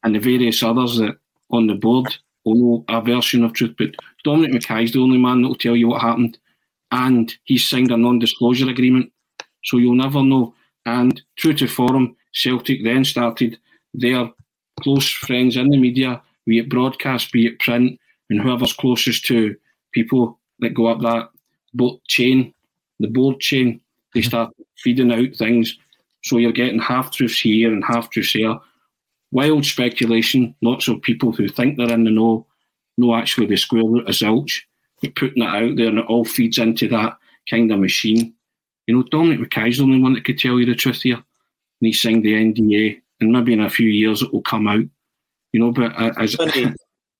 and 0.02 0.14
the 0.14 0.18
various 0.18 0.62
others 0.62 0.98
that 0.98 1.16
on 1.50 1.66
the 1.66 1.74
board 1.74 2.16
will 2.44 2.54
know 2.54 2.84
a 2.88 3.00
version 3.00 3.44
of 3.44 3.52
truth. 3.52 3.74
But 3.78 3.94
Dominic 4.24 4.52
McKay's 4.52 4.92
the 4.92 5.00
only 5.00 5.18
man 5.18 5.42
that 5.42 5.48
will 5.48 5.54
tell 5.54 5.76
you 5.76 5.88
what 5.88 6.02
happened. 6.02 6.38
And 6.92 7.32
he's 7.44 7.68
signed 7.68 7.92
a 7.92 7.96
non 7.96 8.18
disclosure 8.18 8.68
agreement. 8.68 9.12
So 9.64 9.78
you'll 9.78 9.94
never 9.94 10.22
know. 10.22 10.54
And 10.86 11.20
true 11.36 11.54
to 11.54 11.68
form, 11.68 12.16
Celtic 12.32 12.82
then 12.82 13.04
started 13.04 13.58
their 13.94 14.30
close 14.80 15.08
friends 15.08 15.56
in 15.56 15.70
the 15.70 15.76
media, 15.76 16.22
be 16.46 16.58
it 16.58 16.68
broadcast, 16.68 17.32
be 17.32 17.46
it 17.46 17.60
print, 17.60 17.98
and 18.28 18.40
whoever's 18.40 18.72
closest 18.72 19.24
to 19.26 19.56
people 19.92 20.38
that 20.60 20.74
go 20.74 20.86
up 20.86 21.00
that 21.00 21.30
boat 21.74 22.02
chain 22.08 22.52
the 23.00 23.08
board 23.08 23.40
chain. 23.40 23.80
They 24.14 24.20
mm-hmm. 24.20 24.28
start 24.28 24.54
feeding 24.76 25.12
out 25.12 25.34
things. 25.34 25.76
So 26.22 26.36
you're 26.36 26.52
getting 26.52 26.78
half 26.78 27.10
truths 27.10 27.40
here 27.40 27.72
and 27.72 27.82
half 27.84 28.10
truths 28.10 28.34
there. 28.34 28.56
Wild 29.32 29.64
speculation, 29.64 30.54
lots 30.60 30.86
of 30.86 31.02
people 31.02 31.32
who 31.32 31.48
think 31.48 31.76
they're 31.76 31.92
in 31.92 32.04
the 32.04 32.10
know, 32.10 32.46
know 32.98 33.14
actually 33.14 33.46
the 33.46 33.56
square 33.56 33.84
root 33.84 34.08
of 34.08 34.14
zilch. 34.14 34.60
You're 35.00 35.12
putting 35.12 35.42
it 35.42 35.46
out 35.46 35.76
there 35.76 35.86
and 35.86 35.98
it 35.98 36.06
all 36.06 36.24
feeds 36.24 36.58
into 36.58 36.88
that 36.88 37.16
kind 37.48 37.72
of 37.72 37.78
machine. 37.78 38.34
You 38.86 38.96
know, 38.96 39.02
Dominic 39.04 39.40
McKay's 39.40 39.78
the 39.78 39.84
only 39.84 40.02
one 40.02 40.12
that 40.14 40.24
could 40.24 40.38
tell 40.38 40.58
you 40.58 40.66
the 40.66 40.74
truth 40.74 41.02
here. 41.02 41.14
And 41.14 41.24
he 41.86 41.92
signed 41.92 42.24
the 42.24 42.34
NDA, 42.34 43.00
and 43.20 43.32
maybe 43.32 43.52
in 43.52 43.60
a 43.60 43.70
few 43.70 43.88
years 43.88 44.22
it 44.22 44.32
will 44.32 44.42
come 44.42 44.66
out. 44.66 44.84
You 45.52 45.60
know, 45.60 45.72
but 45.72 45.92
uh, 46.00 46.12
as. 46.18 46.36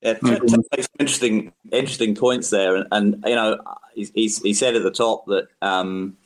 Yeah, 0.03 0.17
interesting, 0.99 1.53
interesting 1.73 2.15
points 2.15 2.49
there, 2.49 2.75
and, 2.75 2.87
and 2.91 3.23
you 3.27 3.35
know, 3.35 3.59
he, 3.95 4.29
he 4.29 4.55
said 4.55 4.75
at 4.75 4.83
the 4.83 4.91
top 4.91 5.27
that 5.27 5.49
um, 5.61 6.17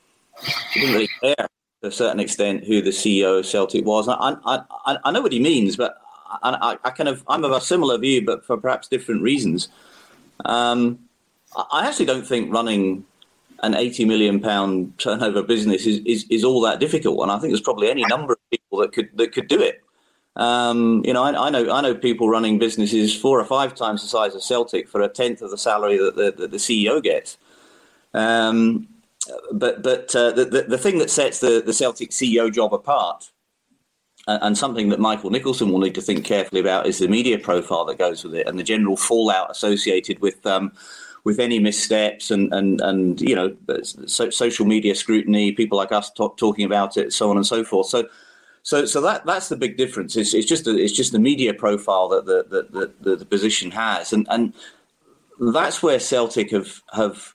he 0.71 0.81
didn't 0.81 0.95
really 0.95 1.09
care 1.21 1.49
to 1.83 1.89
a 1.89 1.91
certain 1.91 2.21
extent 2.21 2.65
who 2.65 2.81
the 2.81 2.91
CEO 2.91 3.41
of 3.41 3.47
Celtic 3.47 3.85
was. 3.85 4.09
I, 4.09 4.37
I, 4.47 4.99
I 5.03 5.11
know 5.11 5.23
what 5.23 5.33
he 5.33 5.41
means, 5.41 5.77
but 5.77 5.97
I, 6.43 6.77
I, 6.85 6.91
kind 6.91 7.09
of 7.09 7.25
I'm 7.29 7.45
of 7.45 7.53
a 7.53 7.61
similar 7.61 7.99
view, 7.99 8.25
but 8.25 8.45
for 8.45 8.57
perhaps 8.57 8.89
different 8.89 9.23
reasons. 9.23 9.69
Um, 10.45 11.01
I 11.73 11.87
actually 11.87 12.07
don't 12.07 12.27
think 12.27 12.53
running 12.53 13.05
an 13.63 13.75
80 13.75 14.05
million 14.05 14.41
pound 14.41 14.99
turnover 14.99 15.43
business 15.43 15.87
is, 15.87 15.99
is, 16.05 16.25
is 16.31 16.45
all 16.45 16.61
that 16.63 16.81
difficult, 16.81 17.21
and 17.23 17.31
I 17.31 17.39
think 17.39 17.53
there's 17.53 17.61
probably 17.61 17.91
any 17.91 18.05
number 18.09 18.33
of 18.33 18.39
people 18.75 18.83
that 18.83 18.93
could 18.93 19.17
that 19.17 19.33
could 19.33 19.49
do 19.49 19.61
it. 19.61 19.83
Um, 20.37 21.03
you 21.05 21.13
know, 21.13 21.23
I, 21.23 21.47
I, 21.47 21.51
know 21.51 21.71
I 21.71 21.81
know 21.81 21.95
people 21.95 22.29
running 22.29 22.59
businesses 22.59 23.15
four 23.15 23.39
or 23.39 23.45
five 23.45 23.75
times 23.75 24.03
the 24.03 24.09
size 24.09 24.35
of 24.35 24.43
Celtic 24.43 24.89
for 24.89 25.01
a 25.01 25.09
tenth 25.09 25.43
of 25.43 25.51
the 25.51 25.59
salary 25.59 25.97
that 25.97 26.17
the, 26.17 26.33
that 26.33 26.51
the 26.51 26.57
CEO 26.57 27.01
gets. 27.03 27.39
Um, 28.15 28.89
but 29.53 29.83
but 29.83 30.15
uh, 30.15 30.33
the, 30.33 30.45
the, 30.45 30.63
the 30.63 30.79
thing 30.79 30.99
that 30.99 31.11
sets 31.11 31.39
the, 31.39 31.63
the 31.65 31.73
Celtic 31.73 32.11
CEO 32.11 32.53
job 32.53 32.75
apart 32.75 33.31
and 34.27 34.57
something 34.57 34.89
that 34.89 34.99
Michael 34.99 35.31
Nicholson 35.31 35.71
will 35.71 35.81
need 35.81 35.95
to 35.95 36.01
think 36.01 36.25
carefully 36.25 36.61
about 36.61 36.87
is 36.87 36.99
the 36.99 37.09
media 37.09 37.39
profile 37.39 37.85
that 37.85 37.99
goes 37.99 38.25
with 38.25 38.35
it 38.35 38.49
and 38.49 38.59
the 38.59 38.63
general 38.63 38.97
fallout 38.97 39.51
associated 39.51 40.19
with 40.21 40.45
um, 40.47 40.73
with 41.25 41.39
any 41.39 41.59
missteps 41.59 42.31
and 42.31 42.53
and 42.53 42.81
and 42.81 43.21
you 43.21 43.37
know 43.37 43.55
so, 43.83 44.31
social 44.31 44.67
media 44.67 44.95
scrutiny, 44.95 45.53
people 45.53 45.79
like 45.79 45.93
us 45.93 46.11
talk, 46.11 46.37
talking 46.37 46.65
about 46.65 46.97
it, 46.97 47.13
so 47.13 47.31
on 47.31 47.37
and 47.37 47.47
so 47.47 47.63
forth. 47.63 47.87
So. 47.87 48.09
So, 48.65 48.87
so 48.87 49.03
that 49.03 49.27
that's 49.27 49.51
the 49.51 49.57
big 49.57 49.77
difference. 49.77 50.17
It's, 50.17 50.33
it's 50.33 50.49
just 50.49 50.67
a, 50.67 50.75
it's 50.77 50.93
just 50.93 51.13
the 51.13 51.19
media 51.19 51.53
profile 51.53 52.09
that 52.09 52.25
the 52.25 52.47
the, 52.49 52.93
the, 53.01 53.17
the 53.17 53.27
position 53.27 53.71
has, 53.71 54.13
and 54.13 54.27
and 54.31 54.55
that's 55.39 55.83
where 55.83 56.01
Celtic 56.01 56.51
have 56.51 56.81
have, 56.95 57.35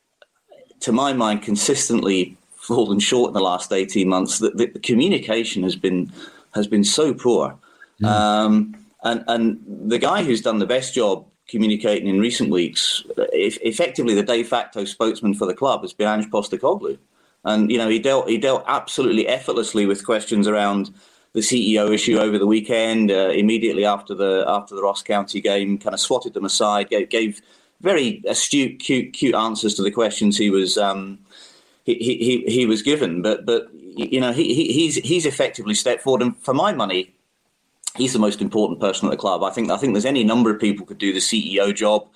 to 0.79 0.91
my 0.91 1.13
mind, 1.13 1.43
consistently 1.43 2.35
fallen 2.55 2.99
short 2.99 3.29
in 3.29 3.33
the 3.35 3.41
last 3.41 3.71
eighteen 3.71 4.09
months. 4.09 4.39
That 4.39 4.57
the, 4.57 4.65
the, 4.65 4.79
communication 4.79 5.61
has 5.61 5.75
been 5.75 6.11
has 6.55 6.65
been 6.65 6.83
so 6.83 7.13
poor, 7.13 7.55
mm. 8.01 8.07
um, 8.07 8.75
and 9.03 9.23
and 9.27 9.63
the 9.67 9.99
guy 9.99 10.23
who's 10.23 10.41
done 10.41 10.57
the 10.57 10.65
best 10.65 10.95
job 10.95 11.27
communicating 11.47 12.07
in 12.07 12.19
recent 12.19 12.49
weeks, 12.49 13.03
if, 13.33 13.59
effectively 13.61 14.15
the 14.15 14.23
de 14.23 14.43
facto 14.43 14.83
spokesman 14.83 15.35
for 15.35 15.45
the 15.45 15.53
club 15.53 15.81
has 15.81 15.93
been 15.93 16.07
Ange 16.07 16.29
Postecoglou. 16.31 16.97
And, 17.45 17.71
you 17.71 17.77
know, 17.77 17.89
he 17.89 17.99
dealt, 17.99 18.29
he 18.29 18.37
dealt 18.37 18.63
absolutely 18.67 19.27
effortlessly 19.27 19.85
with 19.85 20.05
questions 20.05 20.47
around 20.47 20.93
the 21.33 21.41
CEO 21.41 21.93
issue 21.93 22.17
over 22.17 22.37
the 22.37 22.47
weekend, 22.47 23.11
uh, 23.11 23.29
immediately 23.29 23.85
after 23.85 24.15
the, 24.15 24.43
after 24.47 24.75
the 24.75 24.81
Ross 24.81 25.03
County 25.03 25.41
game, 25.41 25.77
kind 25.77 25.93
of 25.93 25.99
swatted 25.99 26.33
them 26.33 26.45
aside, 26.45 26.89
gave, 26.89 27.09
gave 27.09 27.41
very 27.81 28.23
astute, 28.27 28.79
cute, 28.79 29.13
cute 29.13 29.35
answers 29.35 29.75
to 29.75 29.83
the 29.83 29.91
questions 29.91 30.37
he 30.37 30.49
was, 30.49 30.77
um, 30.77 31.19
he, 31.83 31.95
he, 31.95 32.43
he 32.51 32.65
was 32.65 32.81
given. 32.81 33.21
But, 33.21 33.45
but, 33.45 33.69
you 33.73 34.19
know, 34.19 34.31
he, 34.31 34.71
he's, 34.71 34.95
he's 34.95 35.25
effectively 35.25 35.75
stepped 35.75 36.01
forward. 36.01 36.21
And 36.21 36.35
for 36.37 36.53
my 36.53 36.73
money, 36.73 37.13
he's 37.95 38.13
the 38.13 38.19
most 38.19 38.41
important 38.41 38.79
person 38.79 39.07
at 39.07 39.11
the 39.11 39.17
club. 39.17 39.43
I 39.43 39.51
think 39.51 39.69
I 39.69 39.77
think 39.77 39.93
there's 39.93 40.05
any 40.05 40.23
number 40.23 40.53
of 40.53 40.59
people 40.59 40.85
could 40.85 40.97
do 40.97 41.13
the 41.13 41.19
CEO 41.19 41.73
job. 41.73 42.07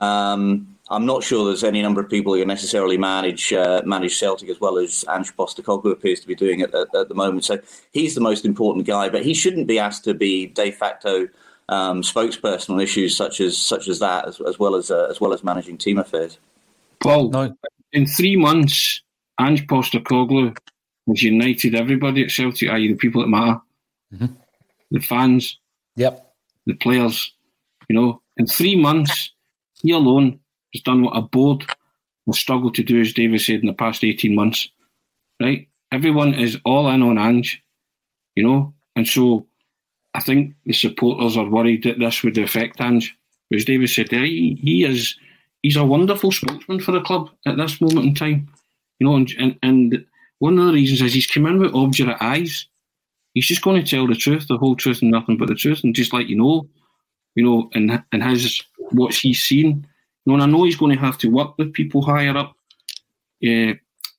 Um, 0.00 0.76
I'm 0.90 1.06
not 1.06 1.22
sure 1.22 1.46
there's 1.46 1.64
any 1.64 1.80
number 1.80 2.00
of 2.00 2.10
people 2.10 2.34
who 2.34 2.40
can 2.40 2.48
necessarily 2.48 2.98
manage 2.98 3.52
uh, 3.52 3.82
manage 3.84 4.18
Celtic 4.18 4.48
as 4.48 4.60
well 4.60 4.78
as 4.78 5.04
Ange 5.08 5.34
Postecoglou 5.36 5.92
appears 5.92 6.20
to 6.20 6.26
be 6.26 6.34
doing 6.34 6.60
it 6.60 6.74
at, 6.74 6.94
at, 6.94 7.08
the 7.08 7.14
moment. 7.14 7.44
So 7.44 7.58
he's 7.92 8.14
the 8.14 8.20
most 8.20 8.44
important 8.44 8.86
guy, 8.86 9.08
but 9.08 9.24
he 9.24 9.32
shouldn't 9.32 9.68
be 9.68 9.78
asked 9.78 10.04
to 10.04 10.14
be 10.14 10.46
de 10.46 10.70
facto 10.70 11.28
um, 11.68 12.02
spokesperson 12.02 12.70
on 12.70 12.80
issues 12.80 13.16
such 13.16 13.40
as 13.40 13.56
such 13.56 13.88
as 13.88 14.00
that, 14.00 14.26
as, 14.26 14.40
as 14.40 14.58
well 14.58 14.74
as 14.74 14.90
uh, 14.90 15.06
as 15.08 15.20
well 15.20 15.32
as 15.32 15.44
managing 15.44 15.78
team 15.78 15.98
affairs. 15.98 16.38
Paul, 17.00 17.30
no. 17.30 17.56
in 17.92 18.06
three 18.06 18.36
months, 18.36 19.02
Ange 19.40 19.66
Postecoglou 19.66 20.56
has 21.08 21.22
united 21.22 21.74
everybody 21.74 22.24
at 22.24 22.30
Celtic, 22.30 22.68
i.e., 22.68 22.88
the 22.88 22.94
people 22.94 23.22
that 23.22 23.28
matter. 23.28 23.60
Mm-hmm 24.12 24.34
the 24.92 25.00
fans, 25.00 25.58
yep, 25.96 26.34
the 26.66 26.74
players. 26.74 27.32
You 27.88 27.96
know, 27.96 28.22
in 28.36 28.46
three 28.46 28.76
months, 28.76 29.32
he 29.82 29.90
alone 29.90 30.38
has 30.72 30.82
done 30.82 31.02
what 31.02 31.16
a 31.16 31.22
board 31.22 31.64
will 32.26 32.34
struggle 32.34 32.70
to 32.72 32.82
do, 32.82 33.00
as 33.00 33.12
David 33.12 33.40
said, 33.40 33.60
in 33.60 33.66
the 33.66 33.72
past 33.72 34.04
18 34.04 34.34
months. 34.34 34.68
Right? 35.40 35.68
Everyone 35.90 36.34
is 36.34 36.58
all 36.64 36.88
in 36.88 37.02
on 37.02 37.18
Ange, 37.18 37.62
you 38.34 38.42
know, 38.42 38.72
and 38.96 39.06
so 39.06 39.46
I 40.14 40.20
think 40.20 40.54
the 40.64 40.72
supporters 40.72 41.36
are 41.36 41.48
worried 41.48 41.84
that 41.84 41.98
this 41.98 42.22
would 42.22 42.38
affect 42.38 42.80
Ange. 42.80 43.16
As 43.52 43.64
David 43.64 43.90
said, 43.90 44.10
he, 44.10 44.58
he 44.62 44.84
is 44.84 45.16
he's 45.62 45.76
a 45.76 45.84
wonderful 45.84 46.32
spokesman 46.32 46.80
for 46.80 46.92
the 46.92 47.02
club 47.02 47.30
at 47.46 47.56
this 47.56 47.80
moment 47.80 48.06
in 48.06 48.14
time. 48.14 48.48
You 48.98 49.06
know, 49.06 49.16
and, 49.16 49.30
and, 49.38 49.58
and 49.62 50.06
one 50.38 50.58
of 50.58 50.66
the 50.66 50.72
reasons 50.72 51.02
is 51.02 51.12
he's 51.12 51.26
come 51.26 51.46
in 51.46 51.58
with 51.58 51.74
obdurate 51.74 52.16
eyes 52.20 52.66
he's 53.34 53.46
just 53.46 53.62
going 53.62 53.82
to 53.82 53.88
tell 53.88 54.06
the 54.06 54.14
truth, 54.14 54.46
the 54.48 54.58
whole 54.58 54.76
truth, 54.76 55.02
and 55.02 55.10
nothing 55.10 55.36
but 55.36 55.48
the 55.48 55.54
truth, 55.54 55.82
and 55.84 55.94
just 55.94 56.12
let 56.12 56.26
you 56.26 56.36
know, 56.36 56.66
you 57.34 57.44
know, 57.44 57.70
and 57.74 58.02
and 58.12 58.22
his 58.22 58.62
what 58.90 59.14
he's 59.14 59.42
seen. 59.42 59.86
Know, 60.26 60.34
and 60.34 60.42
I 60.42 60.46
know 60.46 60.64
he's 60.64 60.76
going 60.76 60.94
to 60.96 61.02
have 61.02 61.18
to 61.18 61.28
work 61.28 61.58
with 61.58 61.72
people 61.72 62.02
higher 62.02 62.36
up 62.36 62.54
uh, 63.44 63.74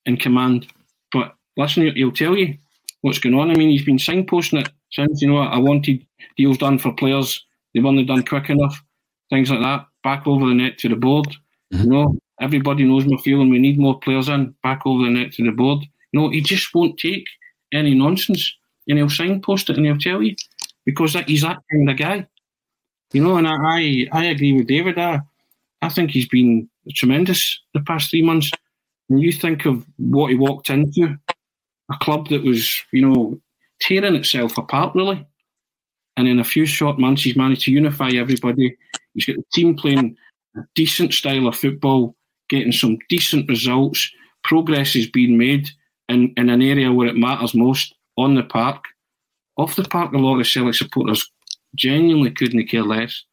in 0.06 0.18
command, 0.20 0.68
but 1.12 1.36
listen, 1.56 1.96
he'll 1.96 2.12
tell 2.12 2.36
you 2.36 2.58
what's 3.02 3.20
going 3.20 3.36
on. 3.36 3.52
I 3.52 3.56
mean, 3.56 3.70
he's 3.70 3.86
been 3.86 3.98
signposting 3.98 4.62
it 4.66 4.72
since 4.92 5.22
you 5.22 5.30
know 5.30 5.38
I 5.38 5.58
wanted 5.58 6.06
deals 6.38 6.58
done 6.58 6.80
for 6.80 6.94
players. 6.94 7.46
They've 7.74 7.86
only 7.86 8.04
done 8.04 8.24
quick 8.24 8.50
enough, 8.50 8.84
things 9.30 9.50
like 9.50 9.62
that. 9.62 9.88
Back 10.04 10.28
over 10.28 10.48
the 10.48 10.54
net 10.54 10.78
to 10.80 10.90
the 10.90 10.96
board. 10.96 11.28
Mm-hmm. 11.74 11.84
You 11.84 11.90
know, 11.90 12.20
everybody 12.42 12.84
knows 12.84 13.06
my 13.06 13.18
feeling. 13.18 13.50
We 13.50 13.60
need 13.60 13.80
more 13.80 14.00
players 14.00 14.30
in. 14.30 14.54
Back 14.62 14.82
over 14.86 15.04
the 15.04 15.10
net 15.10 15.32
to 15.34 15.44
the 15.44 15.52
board. 15.52 15.84
You 16.12 16.20
know, 16.20 16.30
he 16.30 16.42
just 16.42 16.74
won't 16.76 17.00
take 17.00 17.26
any 17.74 17.96
nonsense 17.96 18.54
and 18.88 18.98
he'll 18.98 19.10
signpost 19.10 19.70
it 19.70 19.78
and 19.78 19.86
he'll 19.86 19.98
tell 19.98 20.22
you 20.22 20.36
because 20.86 21.14
that, 21.14 21.28
he's 21.28 21.42
that 21.42 21.60
kind 21.72 21.90
of 21.90 21.98
guy. 21.98 22.28
You 23.14 23.24
know, 23.24 23.38
and 23.38 23.48
I, 23.48 24.08
I, 24.12 24.26
agree 24.26 24.54
with 24.54 24.68
David. 24.68 24.98
I, 24.98 25.22
I 25.84 25.90
think 25.90 26.12
he's 26.12 26.28
been 26.28 26.70
tremendous 26.96 27.60
the 27.74 27.82
past 27.82 28.10
three 28.10 28.22
months. 28.22 28.52
When 29.08 29.20
you 29.20 29.32
think 29.32 29.66
of 29.66 29.86
what 29.98 30.32
he 30.32 30.36
walked 30.36 30.70
into, 30.70 31.18
a 31.92 31.98
club 32.02 32.30
that 32.30 32.44
was, 32.44 32.74
you 32.92 33.08
know, 33.08 33.40
tearing 33.82 34.16
itself 34.16 34.58
apart, 34.58 34.96
really. 34.96 35.26
And 36.16 36.28
in 36.28 36.40
a 36.40 36.44
few 36.44 36.66
short 36.66 37.00
months, 37.00 37.24
he's 37.24 37.36
managed 37.36 37.64
to 37.64 37.72
unify 37.72 38.10
everybody. 38.10 38.78
He's 39.14 39.26
got 39.26 39.36
the 39.36 39.46
team 39.54 39.76
playing 39.76 40.16
a 40.56 40.62
decent 40.76 41.14
style 41.14 41.48
of 41.48 41.58
football, 41.58 42.16
getting 42.50 42.72
some 42.72 42.98
decent 43.10 43.50
results. 43.50 44.10
Progress 44.44 44.96
is 44.96 45.10
being 45.10 45.38
made 45.38 45.70
in, 46.10 46.34
in 46.38 46.50
an 46.50 46.62
area 46.62 46.92
where 46.92 47.08
it 47.08 47.18
matters 47.18 47.54
most 47.54 47.94
on 48.18 48.36
the 48.36 48.44
park. 48.44 48.84
Off 49.58 49.76
the 49.76 49.84
park, 49.84 50.14
a 50.14 50.18
lot 50.18 50.40
of 50.40 50.48
Celtic 50.48 50.76
supporters 50.76 51.30
genuinely 51.76 52.32
couldn't 52.32 52.68
care 52.68 52.84
less. 52.84 53.24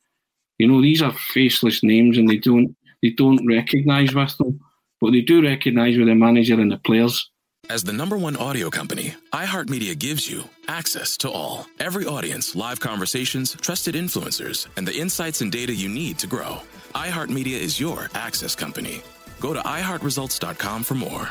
You 0.61 0.69
know, 0.69 0.83
these 0.83 1.01
are 1.01 1.15
faceless 1.33 1.83
names, 1.83 2.19
and 2.19 2.29
they 2.29 2.37
don't 2.37 2.77
they 3.03 3.13
don't 3.13 3.47
recognise 3.47 4.15
with 4.15 4.37
them, 4.37 4.61
but 5.01 5.13
they 5.13 5.23
do 5.23 5.43
recognise 5.43 5.97
with 5.97 6.07
the 6.07 6.15
manager 6.15 6.61
and 6.61 6.71
the 6.71 6.77
players. 6.77 7.31
As 7.71 7.83
the 7.83 7.95
number 7.95 8.19
one 8.19 8.37
audio 8.37 8.69
company, 8.69 9.15
iHeartMedia 9.33 9.99
gives 9.99 10.31
you 10.31 10.45
access 10.69 11.17
to 11.19 11.31
all, 11.31 11.67
every 11.79 12.05
audience, 12.05 12.55
live 12.55 12.79
conversations, 12.79 13.57
trusted 13.63 13.95
influencers, 13.95 14.67
and 14.77 14.87
the 14.87 14.95
insights 14.95 15.41
and 15.41 15.51
data 15.51 15.75
you 15.75 15.89
need 15.89 16.19
to 16.19 16.27
grow. 16.27 16.59
iHeartMedia 16.95 17.59
is 17.59 17.81
your 17.81 18.11
access 18.13 18.55
company. 18.55 19.01
Go 19.41 19.55
to 19.55 19.61
iHeartResults.com 19.61 20.83
for 20.83 20.95
more. 20.95 21.31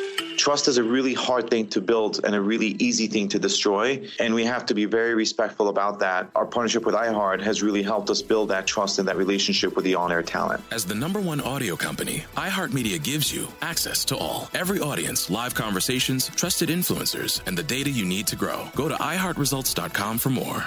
Trust 0.41 0.67
is 0.67 0.79
a 0.79 0.83
really 0.83 1.13
hard 1.13 1.51
thing 1.51 1.67
to 1.67 1.79
build 1.79 2.21
and 2.25 2.33
a 2.33 2.41
really 2.41 2.69
easy 2.79 3.05
thing 3.05 3.27
to 3.27 3.37
destroy. 3.37 4.09
And 4.19 4.33
we 4.33 4.43
have 4.43 4.65
to 4.65 4.73
be 4.73 4.85
very 4.85 5.13
respectful 5.13 5.69
about 5.69 5.99
that. 5.99 6.31
Our 6.33 6.47
partnership 6.47 6.83
with 6.83 6.95
iHeart 6.95 7.43
has 7.43 7.61
really 7.61 7.83
helped 7.83 8.09
us 8.09 8.23
build 8.23 8.49
that 8.49 8.65
trust 8.65 8.97
and 8.97 9.07
that 9.07 9.17
relationship 9.17 9.75
with 9.75 9.85
the 9.85 9.93
on 9.93 10.11
air 10.11 10.23
talent. 10.23 10.63
As 10.71 10.83
the 10.83 10.95
number 10.95 11.21
one 11.21 11.41
audio 11.41 11.75
company, 11.75 12.23
iHeartMedia 12.37 13.03
gives 13.03 13.31
you 13.31 13.49
access 13.61 14.03
to 14.05 14.17
all, 14.17 14.49
every 14.55 14.79
audience, 14.79 15.29
live 15.29 15.53
conversations, 15.53 16.29
trusted 16.29 16.69
influencers, 16.69 17.39
and 17.45 17.55
the 17.55 17.61
data 17.61 17.91
you 17.91 18.03
need 18.03 18.25
to 18.25 18.35
grow. 18.35 18.67
Go 18.75 18.89
to 18.89 18.95
iHeartResults.com 18.95 20.17
for 20.17 20.31
more. 20.31 20.65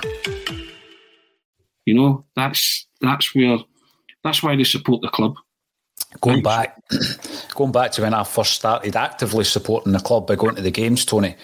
You 1.85 1.95
know, 1.95 2.27
that's 2.37 2.87
that's 3.01 3.35
where 3.35 3.59
that's 4.23 4.41
why 4.41 4.55
they 4.55 4.63
support 4.63 5.03
the 5.03 5.09
club. 5.09 5.35
Going 6.21 6.43
back, 6.43 6.81
going 7.55 7.73
back 7.73 7.93
to 7.93 8.03
when 8.03 8.15
I 8.15 8.25
first 8.25 8.53
started 8.53 8.97
actively 8.97 9.45
supporting 9.45 9.93
the 9.93 10.01
club 10.01 10.27
by 10.27 10.37
going 10.37 10.55
to 10.57 10.63
the 10.63 10.71
games, 10.71 11.05
Tony, 11.05 11.37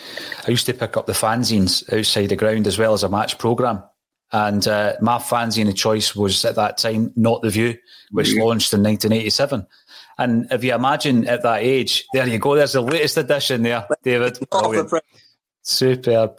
I 0.47 0.51
used 0.51 0.67
to 0.67 0.75
pick 0.75 0.97
up 0.97 1.07
the 1.07 1.13
fanzines 1.13 1.93
outside 1.93 2.29
the 2.29 2.37
ground 2.37 2.67
as 2.67 2.79
well 2.79 2.93
as 2.93 3.03
a 3.03 3.09
match 3.09 3.39
program. 3.39 3.83
And 4.33 4.67
uh, 4.69 4.95
my 5.01 5.19
fanzine 5.19 5.69
of 5.69 5.75
choice 5.75 6.15
was 6.15 6.45
at 6.45 6.55
that 6.55 6.79
time 6.79 7.13
Not 7.17 7.43
the 7.43 7.51
View, 7.51 7.77
which 8.13 8.29
mm-hmm. 8.29 8.43
launched 8.43 8.73
in 8.73 8.83
1987. 8.83 9.67
And 10.19 10.47
if 10.51 10.63
you 10.63 10.75
imagine 10.75 11.27
at 11.27 11.43
that 11.43 11.63
age, 11.63 12.05
there 12.13 12.29
you 12.29 12.39
go. 12.39 12.55
There's 12.55 12.75
the 12.75 12.83
latest 12.83 13.17
edition 13.17 13.63
there, 13.63 13.87
David. 14.05 14.39
Superb. 15.63 16.37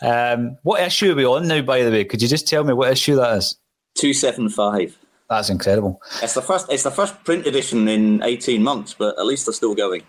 Um, 0.00 0.56
what 0.62 0.82
issue 0.82 1.12
are 1.12 1.16
we 1.16 1.24
on 1.24 1.46
now, 1.46 1.62
by 1.62 1.82
the 1.82 1.90
way? 1.90 2.04
Could 2.04 2.20
you 2.20 2.28
just 2.28 2.48
tell 2.48 2.64
me 2.64 2.74
what 2.74 2.90
issue 2.90 3.16
that 3.16 3.38
is? 3.38 3.56
275. 3.94 4.98
That's 5.32 5.48
incredible. 5.48 6.02
It's 6.22 6.34
the 6.34 6.42
first. 6.42 6.70
It's 6.70 6.82
the 6.82 6.90
first 6.90 7.24
print 7.24 7.46
edition 7.46 7.88
in 7.88 8.22
eighteen 8.22 8.62
months, 8.62 8.92
but 8.92 9.18
at 9.18 9.24
least 9.24 9.46
they're 9.46 9.54
still 9.54 9.74
going. 9.74 10.02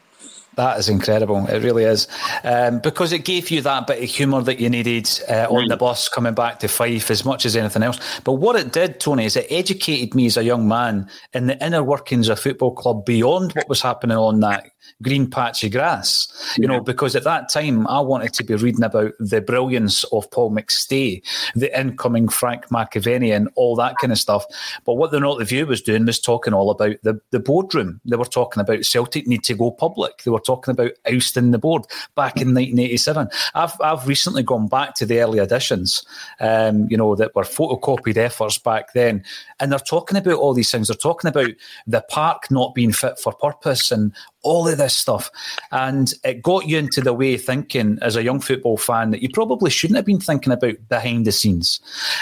That 0.55 0.77
is 0.77 0.89
incredible. 0.89 1.47
It 1.47 1.63
really 1.63 1.85
is. 1.85 2.07
Um, 2.43 2.79
because 2.79 3.11
it 3.11 3.25
gave 3.25 3.49
you 3.49 3.61
that 3.61 3.87
bit 3.87 4.03
of 4.03 4.09
humour 4.09 4.41
that 4.43 4.59
you 4.59 4.69
needed 4.69 5.09
uh, 5.27 5.47
on 5.49 5.67
the 5.67 5.77
bus 5.77 6.09
coming 6.09 6.35
back 6.35 6.59
to 6.59 6.67
Fife 6.67 7.09
as 7.09 7.25
much 7.25 7.45
as 7.45 7.55
anything 7.55 7.81
else. 7.81 7.97
But 8.23 8.33
what 8.33 8.55
it 8.55 8.71
did, 8.71 8.99
Tony, 8.99 9.25
is 9.25 9.35
it 9.35 9.47
educated 9.49 10.13
me 10.13 10.27
as 10.27 10.37
a 10.37 10.43
young 10.43 10.67
man 10.67 11.09
in 11.33 11.47
the 11.47 11.65
inner 11.65 11.83
workings 11.83 12.29
of 12.29 12.39
football 12.39 12.75
club 12.75 13.03
beyond 13.03 13.53
what 13.53 13.67
was 13.67 13.81
happening 13.81 14.17
on 14.17 14.41
that 14.41 14.69
green 15.01 15.29
patch 15.29 15.63
of 15.63 15.71
grass, 15.71 16.27
you 16.57 16.67
know, 16.67 16.79
because 16.79 17.15
at 17.15 17.23
that 17.23 17.49
time 17.49 17.87
I 17.87 17.99
wanted 17.99 18.33
to 18.33 18.43
be 18.43 18.55
reading 18.55 18.83
about 18.83 19.11
the 19.19 19.41
brilliance 19.41 20.03
of 20.05 20.29
Paul 20.31 20.51
McStay, 20.51 21.21
the 21.55 21.79
incoming 21.79 22.29
Frank 22.29 22.69
McAvennie, 22.69 23.35
and 23.35 23.49
all 23.55 23.75
that 23.75 23.95
kind 23.99 24.11
of 24.11 24.19
stuff. 24.19 24.45
But 24.85 24.95
what 24.95 25.11
the 25.11 25.19
Not 25.19 25.39
the 25.39 25.45
View 25.45 25.65
was 25.65 25.81
doing 25.81 26.05
was 26.05 26.19
talking 26.19 26.53
all 26.53 26.71
about 26.71 26.95
the, 27.03 27.19
the 27.31 27.39
boardroom. 27.39 28.01
They 28.05 28.15
were 28.15 28.25
talking 28.25 28.61
about 28.61 28.85
Celtic 28.85 29.27
need 29.27 29.43
to 29.45 29.55
go 29.55 29.71
public. 29.71 30.23
They 30.23 30.31
were 30.31 30.39
talking 30.39 30.71
about 30.71 30.91
ousting 31.11 31.51
the 31.51 31.59
board 31.59 31.83
back 32.15 32.37
in 32.37 32.53
1987. 32.53 33.29
I've, 33.55 33.73
I've 33.81 34.07
recently 34.07 34.43
gone 34.43 34.67
back 34.67 34.95
to 34.95 35.05
the 35.05 35.19
early 35.19 35.39
editions, 35.39 36.03
um, 36.39 36.87
you 36.89 36.97
know, 36.97 37.15
that 37.15 37.35
were 37.35 37.43
photocopied 37.43 38.17
efforts 38.17 38.57
back 38.57 38.93
then. 38.93 39.23
And 39.63 39.71
they're 39.71 39.79
talking 39.79 40.17
about 40.17 40.33
all 40.33 40.53
these 40.53 40.69
things. 40.69 40.89
They're 40.89 40.95
talking 40.97 41.29
about 41.29 41.51
the 41.87 42.01
park 42.09 42.51
not 42.51 42.75
being 42.75 42.91
fit 42.91 43.17
for 43.17 43.31
purpose 43.31 43.93
and 43.93 44.11
all 44.41 44.67
of 44.67 44.77
this 44.77 44.93
stuff. 44.93 45.31
And 45.71 46.13
it 46.25 46.41
got 46.41 46.67
you 46.67 46.77
into 46.77 46.99
the 46.99 47.13
way 47.13 47.37
thinking 47.37 47.97
as 48.01 48.17
a 48.17 48.23
young 48.23 48.41
football 48.41 48.75
fan 48.75 49.11
that 49.11 49.21
you 49.21 49.29
probably 49.29 49.71
shouldn't 49.71 49.95
have 49.95 50.05
been 50.05 50.19
thinking 50.19 50.51
about 50.51 50.75
behind 50.89 51.25
the 51.25 51.31
scenes. 51.31 51.79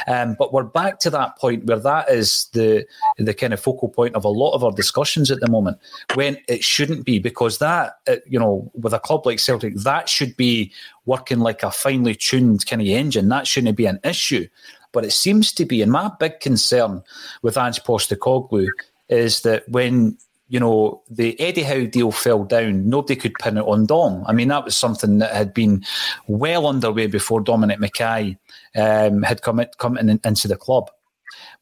Um, 0.07 0.35
but 0.37 0.53
we're 0.53 0.61
back 0.61 0.99
to 0.99 1.09
that 1.09 1.35
point 1.39 1.65
where 1.65 1.79
that 1.79 2.09
is 2.09 2.45
the 2.53 2.85
the 3.17 3.33
kind 3.33 3.53
of 3.53 3.59
focal 3.59 3.89
point 3.89 4.13
of 4.13 4.23
a 4.23 4.29
lot 4.29 4.53
of 4.53 4.63
our 4.63 4.71
discussions 4.71 5.31
at 5.31 5.39
the 5.39 5.49
moment 5.49 5.79
when 6.13 6.37
it 6.47 6.63
shouldn't 6.63 7.05
be 7.05 7.17
because 7.17 7.57
that, 7.57 7.97
uh, 8.07 8.17
you 8.27 8.37
know, 8.37 8.69
with 8.75 8.93
a 8.93 8.99
club 8.99 9.25
like 9.25 9.39
Celtic, 9.39 9.73
that 9.77 10.07
should 10.07 10.37
be 10.37 10.71
working 11.07 11.39
like 11.39 11.63
a 11.63 11.71
finely 11.71 12.13
tuned 12.13 12.67
kind 12.67 12.83
of 12.83 12.87
engine. 12.87 13.29
That 13.29 13.47
shouldn't 13.47 13.75
be 13.75 13.87
an 13.87 13.99
issue. 14.03 14.47
But 14.91 15.05
it 15.05 15.11
seems 15.11 15.53
to 15.53 15.65
be, 15.65 15.81
and 15.81 15.91
my 15.91 16.11
big 16.19 16.39
concern 16.39 17.03
with 17.41 17.57
Ange 17.57 17.83
Postecoglou 17.83 18.67
is 19.09 19.41
that 19.41 19.67
when 19.69 20.17
you 20.51 20.59
know, 20.59 21.01
the 21.09 21.39
Eddie 21.39 21.63
Howe 21.63 21.85
deal 21.85 22.11
fell 22.11 22.43
down, 22.43 22.89
nobody 22.89 23.15
could 23.15 23.33
pin 23.35 23.55
it 23.55 23.61
on 23.61 23.85
Dom. 23.85 24.25
I 24.27 24.33
mean, 24.33 24.49
that 24.49 24.65
was 24.65 24.75
something 24.75 25.19
that 25.19 25.33
had 25.33 25.53
been 25.53 25.81
well 26.27 26.67
underway 26.67 27.07
before 27.07 27.39
Dominic 27.39 27.79
McKay 27.79 28.37
um, 28.75 29.23
had 29.23 29.43
come, 29.43 29.63
come 29.77 29.97
in, 29.97 30.19
into 30.25 30.49
the 30.49 30.57
club. 30.57 30.91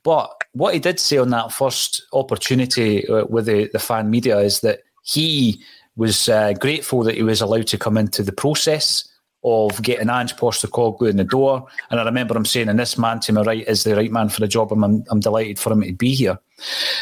But 0.02 0.44
what 0.54 0.74
he 0.74 0.80
did 0.80 1.00
say 1.00 1.18
on 1.18 1.30
that 1.30 1.52
first 1.52 2.02
opportunity 2.14 3.08
uh, 3.08 3.26
with 3.26 3.46
the, 3.46 3.70
the 3.72 3.78
fan 3.78 4.10
media 4.10 4.40
is 4.40 4.62
that 4.62 4.80
he 5.04 5.62
was 5.96 6.28
uh, 6.28 6.54
grateful 6.54 7.04
that 7.04 7.16
he 7.16 7.22
was 7.22 7.42
allowed 7.42 7.68
to 7.68 7.78
come 7.78 7.96
into 7.96 8.24
the 8.24 8.32
process 8.32 9.08
of 9.44 9.82
getting 9.82 10.10
Ange 10.10 10.36
Postecoglou 10.36 11.10
in 11.10 11.18
the 11.18 11.24
door. 11.24 11.66
And 11.90 12.00
I 12.00 12.04
remember 12.04 12.36
him 12.36 12.46
saying, 12.46 12.70
and 12.70 12.80
this 12.80 12.98
man 12.98 13.20
to 13.22 13.34
my 13.34 13.42
right 13.44 13.68
is 13.68 13.84
the 13.84 13.96
right 13.96 14.12
man 14.12 14.30
for 14.30 14.42
the 14.42 14.48
job. 14.48 14.72
I'm, 14.72 15.04
I'm 15.10 15.20
delighted 15.20 15.60
for 15.60 15.72
him 15.72 15.82
to 15.82 15.94
be 15.94 16.14
here. 16.14 16.38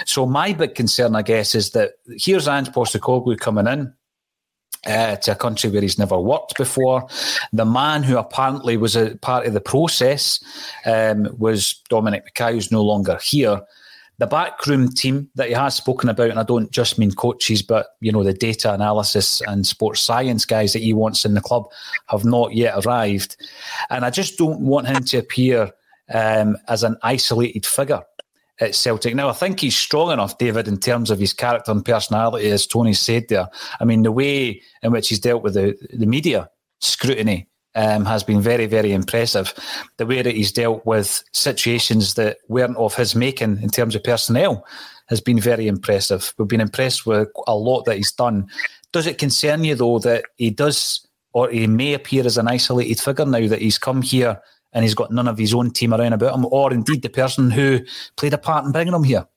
So 0.06 0.26
my 0.26 0.54
big 0.54 0.76
concern, 0.76 1.16
I 1.16 1.24
guess, 1.24 1.56
is 1.56 1.72
that 1.72 1.94
here's 2.18 2.48
Ange 2.48 2.70
Postecoglou 2.70 3.40
coming 3.40 3.68
in. 3.68 3.94
Uh, 4.86 5.16
to 5.18 5.32
a 5.32 5.36
country 5.36 5.70
where 5.70 5.82
he's 5.82 5.98
never 5.98 6.18
worked 6.18 6.56
before. 6.56 7.06
The 7.52 7.66
man 7.66 8.04
who 8.04 8.18
apparently 8.18 8.78
was 8.78 8.96
a 8.96 9.16
part 9.18 9.46
of 9.46 9.54
the 9.54 9.60
process 9.60 10.40
um, 10.86 11.28
was 11.38 11.82
Dominic 11.90 12.34
McKay, 12.34 12.54
who's 12.54 12.72
no 12.72 12.84
longer 12.84 13.18
here 13.22 13.60
the 14.20 14.28
backroom 14.28 14.89
team 14.89 15.30
that 15.36 15.47
he 15.47 15.53
has 15.53 15.76
spoken 15.76 16.09
about, 16.09 16.30
and 16.30 16.39
I 16.39 16.43
don't 16.43 16.72
just 16.72 16.97
mean 16.97 17.11
coaches, 17.11 17.61
but 17.61 17.88
you 18.01 18.11
know 18.11 18.24
the 18.24 18.34
data 18.34 18.74
analysis 18.74 19.41
and 19.47 19.65
sports 19.65 20.01
science 20.01 20.45
guys 20.45 20.74
that 20.74 20.82
he 20.82 20.93
wants 20.93 21.26
in 21.26 21.34
the 21.34 21.41
club 21.41 21.65
have 22.07 22.26
not 22.26 22.53
yet 22.53 22.86
arrived, 22.86 23.38
and 23.89 24.03
I 24.03 24.09
just 24.09 24.38
don't 24.38 24.61
want 24.61 24.88
him 24.88 25.03
to 25.03 25.18
appear 25.18 25.72
um, 26.13 26.57
as 26.68 26.84
an 26.84 26.97
isolated 27.03 27.65
figure 27.65 28.01
at 28.59 28.76
Celtic. 28.76 29.13
Now, 29.13 29.30
I 29.30 29.34
think 29.34 29.59
he's 29.59 29.78
strong 29.78 30.11
enough, 30.11 30.38
David, 30.38 30.68
in 30.68 30.80
terms 30.80 31.11
of 31.11 31.20
his 31.20 31.34
character 31.34 31.72
and 31.72 31.86
personality, 31.86 32.49
as 32.49 32.65
Tony 32.65 32.93
said 32.93 33.28
there. 33.30 33.47
I 33.80 33.86
mean, 33.86 34.01
the 34.01 34.11
way 34.11 34.61
in 34.82 34.91
which 34.91 35.09
he's 35.09 35.20
dealt 35.20 35.43
with 35.43 35.53
the, 35.53 35.78
the 35.93 36.07
media 36.07 36.49
scrutiny 36.80 37.47
um, 37.78 38.06
has 38.06 38.24
been 38.24 38.42
very, 38.42 38.66
very 38.66 38.92
impressive. 38.92 39.54
The 39.98 40.06
way 40.06 40.22
that 40.24 40.36
he's 40.36 40.52
dealt 40.52 40.86
with 40.86 41.24
situations 41.32 42.16
that 42.16 42.40
weren't 42.50 42.76
of 42.76 42.96
his 42.96 43.16
making 43.16 43.62
in 43.62 43.70
terms 43.70 43.96
of 43.96 44.04
personnel 44.04 44.66
has 45.08 45.22
been 45.22 45.40
very 45.40 45.68
impressive. 45.68 46.34
We've 46.38 46.48
been 46.48 46.60
impressed 46.60 47.06
with 47.06 47.30
a 47.46 47.56
lot 47.56 47.86
that 47.86 47.98
he's 47.98 48.12
done. 48.12 48.48
Does 48.92 49.06
it 49.06 49.20
concern 49.20 49.64
you, 49.64 49.76
though, 49.76 50.00
that 50.00 50.26
he 50.38 50.50
does 50.50 51.08
or 51.34 51.50
he 51.52 51.68
may 51.68 51.94
appear 51.94 52.26
as 52.26 52.38
an 52.38 52.48
isolated 52.48 53.00
figure 53.00 53.26
now 53.26 53.48
that 53.48 53.62
he's 53.62 53.78
come 53.78 54.02
here 54.02 54.42
and 54.74 54.84
he's 54.84 54.96
got 54.96 55.12
none 55.12 55.28
of 55.28 55.38
his 55.38 55.54
own 55.54 55.72
team 55.72 55.94
around 55.94 56.14
about 56.14 56.36
him, 56.36 56.46
or 56.46 56.74
indeed 56.74 57.04
the 57.04 57.10
person 57.10 57.52
who 57.52 57.80
played 58.16 58.34
a 58.34 58.40
part 58.40 58.66
in 58.66 58.72
bringing 58.72 58.94
him 58.94 59.04
here? 59.04 59.28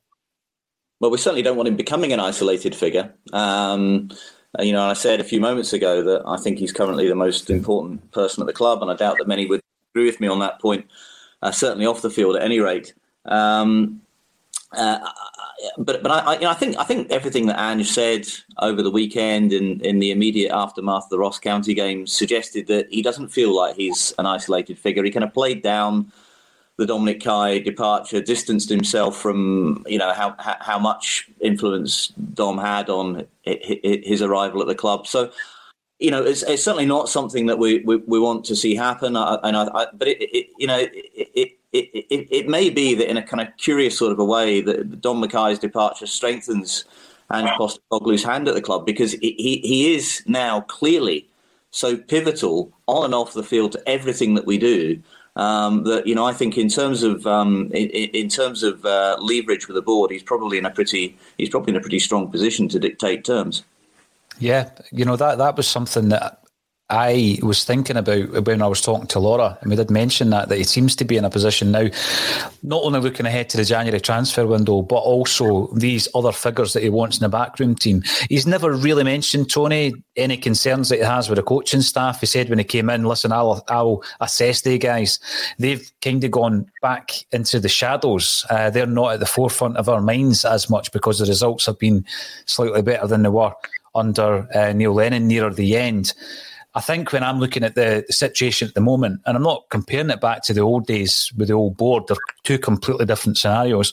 Well, 0.98 1.10
we 1.10 1.18
certainly 1.18 1.42
don't 1.42 1.56
want 1.56 1.68
him 1.68 1.76
becoming 1.76 2.12
an 2.12 2.20
isolated 2.20 2.74
figure. 2.74 3.12
Um, 3.32 4.10
you 4.58 4.72
know, 4.72 4.82
I 4.82 4.94
said 4.94 5.20
a 5.20 5.24
few 5.24 5.40
moments 5.40 5.72
ago 5.72 6.02
that 6.02 6.22
I 6.26 6.36
think 6.36 6.58
he's 6.58 6.72
currently 6.72 7.08
the 7.08 7.14
most 7.14 7.50
important 7.50 8.10
person 8.10 8.42
at 8.42 8.46
the 8.46 8.52
club, 8.52 8.82
and 8.82 8.90
I 8.90 8.96
doubt 8.96 9.18
that 9.18 9.28
many 9.28 9.46
would 9.46 9.60
agree 9.94 10.06
with 10.06 10.20
me 10.20 10.26
on 10.26 10.40
that 10.40 10.60
point. 10.60 10.86
Uh, 11.42 11.52
certainly 11.52 11.86
off 11.86 12.02
the 12.02 12.10
field, 12.10 12.36
at 12.36 12.42
any 12.42 12.60
rate. 12.60 12.92
Um, 13.24 14.02
uh, 14.76 14.98
but 15.78 16.02
but 16.02 16.10
I, 16.10 16.34
you 16.34 16.40
know, 16.42 16.50
I 16.50 16.54
think 16.54 16.76
I 16.78 16.84
think 16.84 17.10
everything 17.10 17.46
that 17.46 17.60
Ange 17.60 17.88
said 17.88 18.26
over 18.58 18.82
the 18.82 18.90
weekend 18.90 19.52
in, 19.52 19.80
in 19.80 19.98
the 19.98 20.10
immediate 20.10 20.52
aftermath 20.52 21.04
of 21.04 21.10
the 21.10 21.18
Ross 21.18 21.38
County 21.38 21.74
game 21.74 22.06
suggested 22.06 22.66
that 22.66 22.86
he 22.90 23.02
doesn't 23.02 23.28
feel 23.28 23.54
like 23.54 23.76
he's 23.76 24.12
an 24.18 24.26
isolated 24.26 24.78
figure. 24.78 25.04
He 25.04 25.10
kind 25.10 25.24
of 25.24 25.34
played 25.34 25.62
down 25.62 26.12
the 26.80 26.86
Dominic 26.86 27.20
McKay 27.20 27.62
departure 27.62 28.22
distanced 28.22 28.70
himself 28.70 29.14
from 29.14 29.84
you 29.86 29.98
know 29.98 30.14
how 30.14 30.34
how 30.38 30.78
much 30.78 31.28
influence 31.42 32.08
Dom 32.32 32.56
had 32.56 32.88
on 32.88 33.26
his 33.44 34.22
arrival 34.22 34.62
at 34.62 34.66
the 34.66 34.74
club. 34.74 35.06
So 35.06 35.30
you 35.98 36.10
know 36.10 36.22
it's, 36.22 36.42
it's 36.42 36.64
certainly 36.64 36.86
not 36.86 37.10
something 37.10 37.44
that 37.46 37.58
we, 37.58 37.80
we, 37.80 37.96
we 37.96 38.18
want 38.18 38.46
to 38.46 38.56
see 38.56 38.74
happen. 38.74 39.14
I, 39.14 39.38
and 39.44 39.58
I, 39.58 39.64
I, 39.74 39.86
but 39.92 40.08
it, 40.08 40.22
it, 40.22 40.46
you 40.56 40.66
know 40.66 40.78
it, 40.78 40.90
it, 41.34 41.52
it, 41.72 42.28
it 42.30 42.48
may 42.48 42.70
be 42.70 42.94
that 42.94 43.10
in 43.10 43.18
a 43.18 43.22
kind 43.22 43.46
of 43.46 43.54
curious 43.58 43.98
sort 43.98 44.10
of 44.10 44.18
a 44.18 44.24
way 44.24 44.62
that 44.62 45.02
Dom 45.02 45.22
McKay's 45.22 45.58
departure 45.58 46.06
strengthens 46.06 46.86
Ange 47.30 47.50
Postecoglou's 47.58 48.24
hand 48.24 48.48
at 48.48 48.54
the 48.54 48.62
club 48.62 48.86
because 48.86 49.12
he 49.12 49.60
he 49.62 49.94
is 49.94 50.22
now 50.26 50.62
clearly 50.62 51.28
so 51.72 51.98
pivotal 51.98 52.72
on 52.86 53.04
and 53.04 53.14
off 53.14 53.34
the 53.34 53.42
field 53.42 53.72
to 53.72 53.82
everything 53.86 54.34
that 54.34 54.46
we 54.46 54.56
do 54.56 55.00
um, 55.36 55.84
that 55.84 56.06
you 56.06 56.14
know 56.14 56.26
I 56.26 56.32
think 56.32 56.58
in 56.58 56.68
terms 56.68 57.02
of 57.02 57.26
um, 57.26 57.70
in, 57.72 57.88
in, 57.88 58.28
terms 58.28 58.62
of 58.62 58.84
uh, 58.84 59.16
leverage 59.20 59.68
with 59.68 59.76
the 59.76 59.82
board, 59.82 60.10
he's 60.10 60.22
probably 60.22 60.58
in 60.58 60.66
a 60.66 60.70
pretty 60.70 61.16
he's 61.38 61.48
probably 61.48 61.72
in 61.72 61.76
a 61.76 61.80
pretty 61.80 61.98
strong 61.98 62.30
position 62.30 62.68
to 62.68 62.78
dictate 62.78 63.24
terms. 63.24 63.64
Yeah, 64.38 64.70
you 64.90 65.04
know 65.04 65.16
that 65.16 65.38
that 65.38 65.56
was 65.56 65.68
something 65.68 66.08
that 66.08 66.39
I 66.90 67.38
was 67.42 67.62
thinking 67.62 67.96
about 67.96 68.46
when 68.46 68.62
I 68.62 68.66
was 68.66 68.80
talking 68.80 69.06
to 69.08 69.20
Laura, 69.20 69.56
and 69.60 69.70
we 69.70 69.76
did 69.76 69.90
mention 69.90 70.30
that 70.30 70.48
that 70.48 70.58
he 70.58 70.64
seems 70.64 70.96
to 70.96 71.04
be 71.04 71.16
in 71.16 71.24
a 71.24 71.30
position 71.30 71.70
now, 71.70 71.86
not 72.64 72.82
only 72.82 72.98
looking 72.98 73.26
ahead 73.26 73.48
to 73.50 73.56
the 73.56 73.64
January 73.64 74.00
transfer 74.00 74.44
window, 74.44 74.82
but 74.82 74.96
also 74.96 75.68
these 75.68 76.08
other 76.16 76.32
figures 76.32 76.72
that 76.72 76.82
he 76.82 76.90
wants 76.90 77.18
in 77.18 77.22
the 77.22 77.28
backroom 77.28 77.76
team. 77.76 78.02
He's 78.28 78.46
never 78.46 78.72
really 78.72 79.04
mentioned 79.04 79.50
Tony 79.50 79.94
any 80.16 80.36
concerns 80.36 80.88
that 80.88 80.98
he 80.98 81.04
has 81.04 81.28
with 81.28 81.36
the 81.36 81.44
coaching 81.44 81.80
staff. 81.80 82.20
He 82.20 82.26
said 82.26 82.48
when 82.48 82.58
he 82.58 82.64
came 82.64 82.90
in, 82.90 83.04
"Listen, 83.04 83.30
I'll 83.30 83.64
I'll 83.68 84.02
assess 84.20 84.62
the 84.62 84.76
guys. 84.76 85.20
They've 85.58 85.88
kind 86.02 86.24
of 86.24 86.32
gone 86.32 86.70
back 86.82 87.12
into 87.30 87.60
the 87.60 87.68
shadows. 87.68 88.44
Uh, 88.50 88.68
they're 88.70 88.86
not 88.86 89.14
at 89.14 89.20
the 89.20 89.26
forefront 89.26 89.76
of 89.76 89.88
our 89.88 90.00
minds 90.00 90.44
as 90.44 90.68
much 90.68 90.90
because 90.90 91.20
the 91.20 91.26
results 91.26 91.66
have 91.66 91.78
been 91.78 92.04
slightly 92.46 92.82
better 92.82 93.06
than 93.06 93.22
they 93.22 93.28
were 93.28 93.52
under 93.94 94.48
uh, 94.56 94.72
Neil 94.72 94.92
Lennon 94.92 95.28
nearer 95.28 95.54
the 95.54 95.76
end." 95.76 96.14
I 96.74 96.80
think 96.80 97.12
when 97.12 97.24
I'm 97.24 97.40
looking 97.40 97.64
at 97.64 97.74
the 97.74 98.04
situation 98.10 98.68
at 98.68 98.74
the 98.74 98.80
moment, 98.80 99.20
and 99.26 99.36
I'm 99.36 99.42
not 99.42 99.64
comparing 99.70 100.10
it 100.10 100.20
back 100.20 100.42
to 100.44 100.52
the 100.52 100.60
old 100.60 100.86
days 100.86 101.32
with 101.36 101.48
the 101.48 101.54
old 101.54 101.76
board, 101.76 102.04
they're 102.06 102.16
two 102.44 102.58
completely 102.58 103.06
different 103.06 103.38
scenarios. 103.38 103.92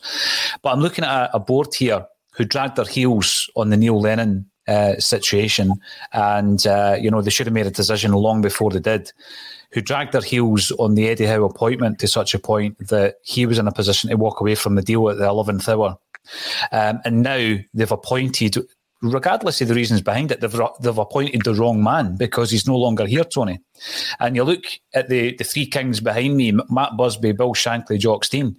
But 0.62 0.74
I'm 0.74 0.82
looking 0.82 1.04
at 1.04 1.30
a, 1.30 1.38
a 1.38 1.40
board 1.40 1.74
here 1.74 2.06
who 2.34 2.46
dragged 2.46 2.76
their 2.76 2.86
heels 2.86 3.50
on 3.56 3.72
the 3.72 3.78
Neil 3.78 4.00
Lennon 4.00 4.50
uh, 4.68 5.00
situation, 5.00 5.74
and 6.14 6.68
uh, 6.68 6.98
you 7.00 7.10
know 7.10 7.22
they 7.22 7.32
should 7.32 7.48
have 7.48 7.54
made 7.54 7.68
a 7.68 7.72
decision 7.72 8.12
long 8.12 8.42
before 8.42 8.70
they 8.70 8.80
did. 8.80 9.12
Who 9.72 9.82
dragged 9.82 10.14
their 10.14 10.22
heels 10.22 10.72
on 10.80 10.96
the 10.96 11.10
Eddie 11.10 11.26
Howe 11.26 11.44
appointment 11.44 12.00
to 12.00 12.08
such 12.08 12.34
a 12.34 12.40
point 12.40 12.78
that 12.88 13.16
he 13.24 13.46
was 13.46 13.60
in 13.60 13.68
a 13.68 13.72
position 13.72 14.10
to 14.10 14.18
walk 14.18 14.40
away 14.40 14.56
from 14.56 14.76
the 14.76 14.82
deal 14.82 15.10
at 15.10 15.18
the 15.18 15.26
eleventh 15.26 15.68
hour, 15.68 15.98
um, 16.72 17.00
and 17.06 17.24
now 17.24 17.58
they've 17.74 17.92
appointed 17.92 18.58
regardless 19.02 19.62
of 19.62 19.68
the 19.68 19.76
reasons 19.76 20.02
behind 20.02 20.32
it, 20.32 20.42
they've, 20.42 20.62
they've 20.82 20.98
appointed 20.98 21.44
the 21.44 21.54
wrong 21.54 21.84
man 21.84 22.16
because 22.16 22.50
he's 22.52 22.68
no 22.68 22.76
longer 22.76 23.06
here, 23.06 23.24
Tony. 23.24 23.60
And 24.20 24.36
you 24.36 24.44
look 24.44 24.64
at 24.94 25.10
the, 25.10 25.36
the 25.36 25.44
three 25.44 25.68
kings 25.68 26.00
behind 26.00 26.36
me 26.36 26.52
Matt 26.70 26.98
Busby, 26.98 27.34
Bill 27.34 27.54
Shankly, 27.54 28.00
Jock 28.00 28.26
Stein. 28.26 28.56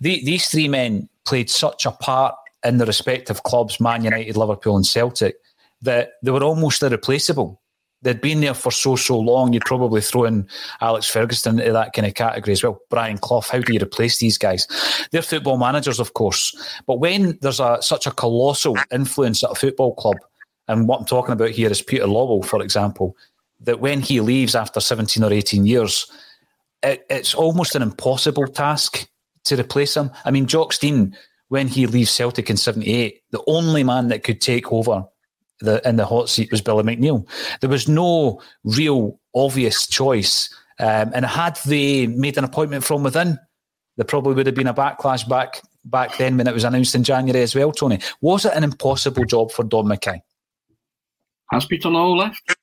The, 0.00 0.22
these 0.24 0.48
three 0.48 0.68
men 0.68 1.08
played 1.24 1.48
such 1.48 1.86
a 1.86 1.92
part 1.92 2.34
in 2.64 2.78
the 2.78 2.86
respective 2.86 3.42
clubs, 3.42 3.80
Man 3.80 4.04
United, 4.04 4.36
Liverpool, 4.36 4.76
and 4.76 4.86
Celtic, 4.86 5.36
that 5.80 6.12
they 6.22 6.30
were 6.30 6.44
almost 6.44 6.82
irreplaceable 6.82 7.61
they'd 8.02 8.20
been 8.20 8.40
there 8.40 8.54
for 8.54 8.70
so 8.70 8.96
so 8.96 9.18
long. 9.18 9.52
You'd 9.52 9.64
probably 9.64 10.00
throw 10.00 10.24
in 10.24 10.46
Alex 10.80 11.06
Ferguson 11.06 11.58
into 11.58 11.72
that 11.72 11.92
kind 11.92 12.06
of 12.06 12.14
category 12.14 12.52
as 12.52 12.62
well. 12.62 12.80
Brian 12.90 13.18
Clough. 13.18 13.42
How 13.42 13.60
do 13.60 13.72
you 13.72 13.80
replace 13.80 14.18
these 14.18 14.38
guys? 14.38 14.66
They're 15.10 15.22
football 15.22 15.56
managers, 15.56 16.00
of 16.00 16.14
course, 16.14 16.54
but 16.86 16.98
when 17.00 17.38
there's 17.40 17.60
a 17.60 17.78
such 17.80 18.06
a 18.06 18.10
colossal 18.12 18.76
influence 18.92 19.42
at 19.42 19.52
a 19.52 19.54
football 19.54 19.94
club. 19.94 20.16
and 20.68 20.86
what 20.86 21.00
I'm 21.00 21.06
talking 21.06 21.32
about 21.32 21.50
here 21.50 21.70
is 21.70 21.82
Peter 21.82 22.06
Lawwell, 22.06 22.44
for 22.44 22.62
example, 22.62 23.16
that 23.60 23.80
when 23.80 24.00
he 24.00 24.20
leaves 24.20 24.54
after 24.54 24.80
17 24.80 25.22
or 25.22 25.32
18 25.32 25.66
years, 25.66 26.10
it, 26.82 27.06
it's 27.08 27.34
almost 27.34 27.74
an 27.74 27.82
impossible 27.82 28.46
task 28.46 29.08
to 29.44 29.58
replace 29.58 29.96
him. 29.96 30.10
I 30.24 30.30
mean, 30.30 30.46
Jock 30.46 30.72
Stein, 30.72 31.16
when 31.48 31.68
he 31.68 31.86
leaves 31.86 32.10
Celtic 32.10 32.50
in 32.50 32.56
78, 32.56 33.22
the 33.30 33.42
only 33.46 33.84
man 33.84 34.08
that 34.08 34.24
could 34.24 34.40
take 34.40 34.72
over 34.72 35.04
the, 35.62 35.86
in 35.88 35.96
the 35.96 36.06
hot 36.06 36.28
seat 36.28 36.50
was 36.50 36.60
Billy 36.60 36.82
McNeill. 36.82 37.26
There 37.60 37.70
was 37.70 37.88
no 37.88 38.40
real 38.64 39.18
obvious 39.34 39.86
choice. 39.86 40.52
Um, 40.78 41.12
and 41.14 41.24
had 41.24 41.58
they 41.66 42.06
made 42.06 42.38
an 42.38 42.44
appointment 42.44 42.84
from 42.84 43.02
within, 43.02 43.38
there 43.96 44.04
probably 44.04 44.34
would 44.34 44.46
have 44.46 44.54
been 44.54 44.66
a 44.66 44.74
backlash 44.74 45.28
back 45.28 45.60
back 45.84 46.16
then 46.16 46.36
when 46.36 46.46
it 46.46 46.54
was 46.54 46.64
announced 46.64 46.94
in 46.94 47.04
January 47.04 47.42
as 47.42 47.54
well, 47.54 47.72
Tony. 47.72 47.98
Was 48.20 48.44
it 48.44 48.54
an 48.54 48.64
impossible 48.64 49.24
job 49.24 49.50
for 49.50 49.64
Dom 49.64 49.86
McKay? 49.86 50.20
Has 51.50 51.66
Peter 51.66 51.88
Lawwell 51.88 52.18
left? 52.18 52.56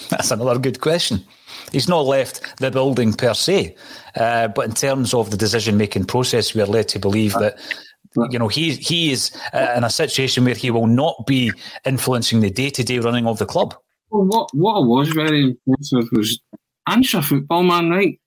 That's 0.10 0.30
another 0.30 0.58
good 0.58 0.80
question. 0.80 1.24
He's 1.72 1.88
not 1.88 2.06
left 2.06 2.58
the 2.58 2.70
building 2.70 3.12
per 3.12 3.34
se, 3.34 3.76
uh, 4.14 4.48
but 4.48 4.66
in 4.66 4.74
terms 4.74 5.14
of 5.14 5.30
the 5.30 5.36
decision 5.36 5.76
making 5.76 6.04
process, 6.04 6.54
we 6.54 6.60
are 6.60 6.66
led 6.66 6.88
to 6.88 6.98
believe 6.98 7.32
that 7.34 7.58
you 8.30 8.38
know 8.38 8.48
he 8.48 8.74
he 8.74 9.12
is 9.12 9.30
uh, 9.52 9.74
in 9.76 9.84
a 9.84 9.90
situation 9.90 10.44
where 10.44 10.54
he 10.54 10.70
will 10.70 10.86
not 10.86 11.26
be 11.26 11.52
influencing 11.84 12.40
the 12.40 12.50
day 12.50 12.70
to 12.70 12.84
day 12.84 12.98
running 12.98 13.26
of 13.26 13.38
the 13.38 13.46
club. 13.46 13.74
Well, 14.10 14.24
what 14.24 14.54
what 14.54 14.86
was 14.86 15.08
very 15.08 15.56
impressive 15.66 16.08
was 16.12 16.40
Ange's 16.86 17.26
football 17.26 17.62
man, 17.62 17.90
right? 17.90 18.20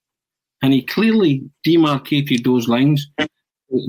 And 0.62 0.74
he 0.74 0.82
clearly 0.82 1.44
demarcated 1.64 2.44
those 2.44 2.68
lines. 2.68 3.08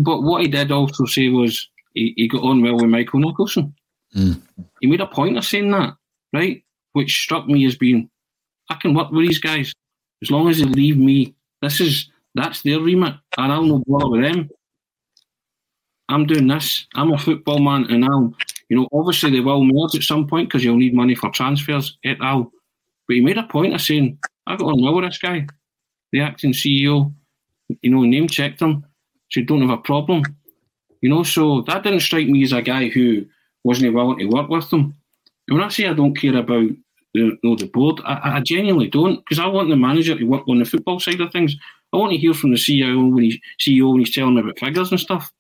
But 0.01 0.23
what 0.23 0.43
he 0.43 0.49
did 0.49 0.71
also 0.71 1.05
say 1.07 1.29
was 1.29 1.69
he, 1.95 2.15
he 2.17 2.29
got 2.29 2.45
on 2.45 2.63
well 2.63 2.77
with 2.77 2.91
Michael 2.91 3.21
Nicholson. 3.21 3.75
Mm. 4.15 4.41
He 4.81 4.87
made 4.87 5.01
a 5.01 5.07
point 5.07 5.37
of 5.37 5.45
saying 5.45 5.71
that, 5.73 5.95
right? 6.33 6.63
Which 6.93 7.23
struck 7.23 7.47
me 7.47 7.67
as 7.67 7.77
being, 7.77 8.09
I 8.69 8.75
can 8.75 8.95
work 8.95 9.11
with 9.11 9.27
these 9.27 9.39
guys 9.39 9.73
as 10.23 10.31
long 10.31 10.49
as 10.49 10.59
they 10.59 10.65
leave 10.65 10.97
me. 10.97 11.35
This 11.63 11.81
is 11.81 12.11
that's 12.35 12.63
their 12.63 12.81
remit, 12.81 13.15
and 13.37 13.53
I'll 13.53 13.65
not 13.65 13.85
bother 13.87 14.11
with 14.11 14.23
them. 14.23 14.49
I'm 16.11 16.27
doing 16.27 16.49
this. 16.49 16.87
I'm 16.95 17.13
a 17.13 17.19
football 17.19 17.61
man, 17.61 17.87
and 17.91 18.05
I'll, 18.05 18.35
you 18.69 18.77
know, 18.77 18.89
obviously 18.93 19.31
they 19.31 19.41
will 19.41 19.65
merge 19.65 19.95
at 19.95 20.03
some 20.03 20.27
point 20.27 20.49
because 20.49 20.65
you'll 20.65 20.77
need 20.77 20.95
money 20.95 21.15
for 21.15 21.31
transfers 21.31 21.99
et 22.05 22.19
al. 22.21 22.51
But 23.07 23.15
he 23.15 23.21
made 23.21 23.39
a 23.39 23.45
point 23.45 23.75
of 23.75 23.81
saying, 23.81 24.19
I've 24.47 24.59
got 24.59 24.73
on 24.73 24.83
well 24.83 24.97
with 24.97 25.05
this 25.05 25.19
guy, 25.19 25.47
the 26.13 26.21
acting 26.21 26.53
CEO. 26.53 27.13
You 27.83 27.91
know, 27.91 28.03
name 28.03 28.27
checked 28.27 28.61
him, 28.61 28.85
so 29.31 29.41
you 29.41 29.47
don't 29.47 29.61
have 29.61 29.79
a 29.79 29.83
problem. 29.83 30.25
You 31.01 31.09
know, 31.09 31.23
so 31.23 31.63
that 31.63 31.85
didn't 31.85 32.01
strike 32.01 32.29
me 32.29 32.43
as 32.43 32.53
a 32.53 32.61
guy 32.61 32.89
who 32.89 33.25
wasn't 33.65 33.95
willing 33.95 34.19
to 34.19 34.27
work 34.27 34.49
with 34.49 34.69
them. 34.71 34.95
And 35.49 35.59
when 35.59 35.67
I 35.67 35.69
say 35.69 35.87
I 35.87 35.95
don't 35.95 36.17
care 36.17 36.37
about 36.37 36.69
the, 37.15 37.21
you 37.21 37.39
know, 37.43 37.57
the 37.57 37.67
board, 37.67 38.01
I, 38.05 38.37
I 38.37 38.41
genuinely 38.41 38.89
don't, 38.89 39.17
because 39.17 39.39
I 39.39 39.47
want 39.47 39.69
the 39.69 39.77
manager 39.77 40.17
to 40.17 40.25
work 40.25 40.49
on 40.49 40.59
the 40.59 40.65
football 40.65 41.01
side 41.01 41.21
of 41.21 41.33
things. 41.33 41.57
I 41.93 41.97
want 41.97 42.13
to 42.13 42.19
hear 42.19 42.35
from 42.35 42.51
the 42.51 42.57
CEO 42.57 43.13
when 43.13 43.25
he's 43.25 43.39
CEO 43.61 43.91
when 43.91 44.01
he's 44.01 44.15
telling 44.15 44.35
me 44.35 44.41
about 44.43 44.59
figures 44.59 44.91
and 44.91 45.01
stuff. 45.01 45.33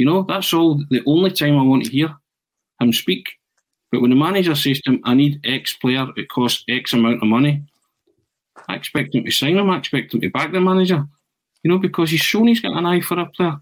You 0.00 0.06
know, 0.06 0.22
that's 0.22 0.54
all 0.54 0.82
the 0.88 1.02
only 1.04 1.30
time 1.30 1.58
I 1.58 1.62
want 1.62 1.84
to 1.84 1.90
hear 1.90 2.16
him 2.80 2.90
speak. 2.90 3.26
But 3.92 4.00
when 4.00 4.08
the 4.08 4.16
manager 4.16 4.54
says 4.54 4.80
to 4.80 4.92
him, 4.92 5.02
I 5.04 5.12
need 5.12 5.44
X 5.44 5.74
player, 5.74 6.06
it 6.16 6.30
costs 6.30 6.64
X 6.70 6.94
amount 6.94 7.22
of 7.22 7.28
money, 7.28 7.62
I 8.66 8.76
expect 8.76 9.14
him 9.14 9.26
to 9.26 9.30
sign 9.30 9.58
him, 9.58 9.68
I 9.68 9.76
expect 9.76 10.14
him 10.14 10.22
to 10.22 10.30
back 10.30 10.52
the 10.52 10.60
manager. 10.60 11.04
You 11.62 11.70
know, 11.70 11.76
because 11.76 12.10
he's 12.10 12.22
shown 12.22 12.46
he's 12.46 12.60
got 12.60 12.78
an 12.78 12.86
eye 12.86 13.02
for 13.02 13.18
a 13.18 13.26
player. 13.26 13.60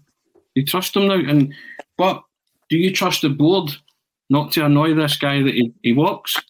You 0.55 0.63
trust 0.63 0.95
him 0.95 1.09
now. 1.09 1.15
And 1.15 1.53
but 1.97 2.23
do 2.69 2.77
you 2.77 2.93
trust 2.93 3.23
the 3.23 3.29
board 3.29 3.71
not 4.29 4.53
to 4.53 4.63
annoy 4.63 4.93
this 4.93 5.17
guy 5.17 5.41
that 5.43 5.53
he, 5.53 5.73
he 5.83 5.91
walks? 5.91 6.41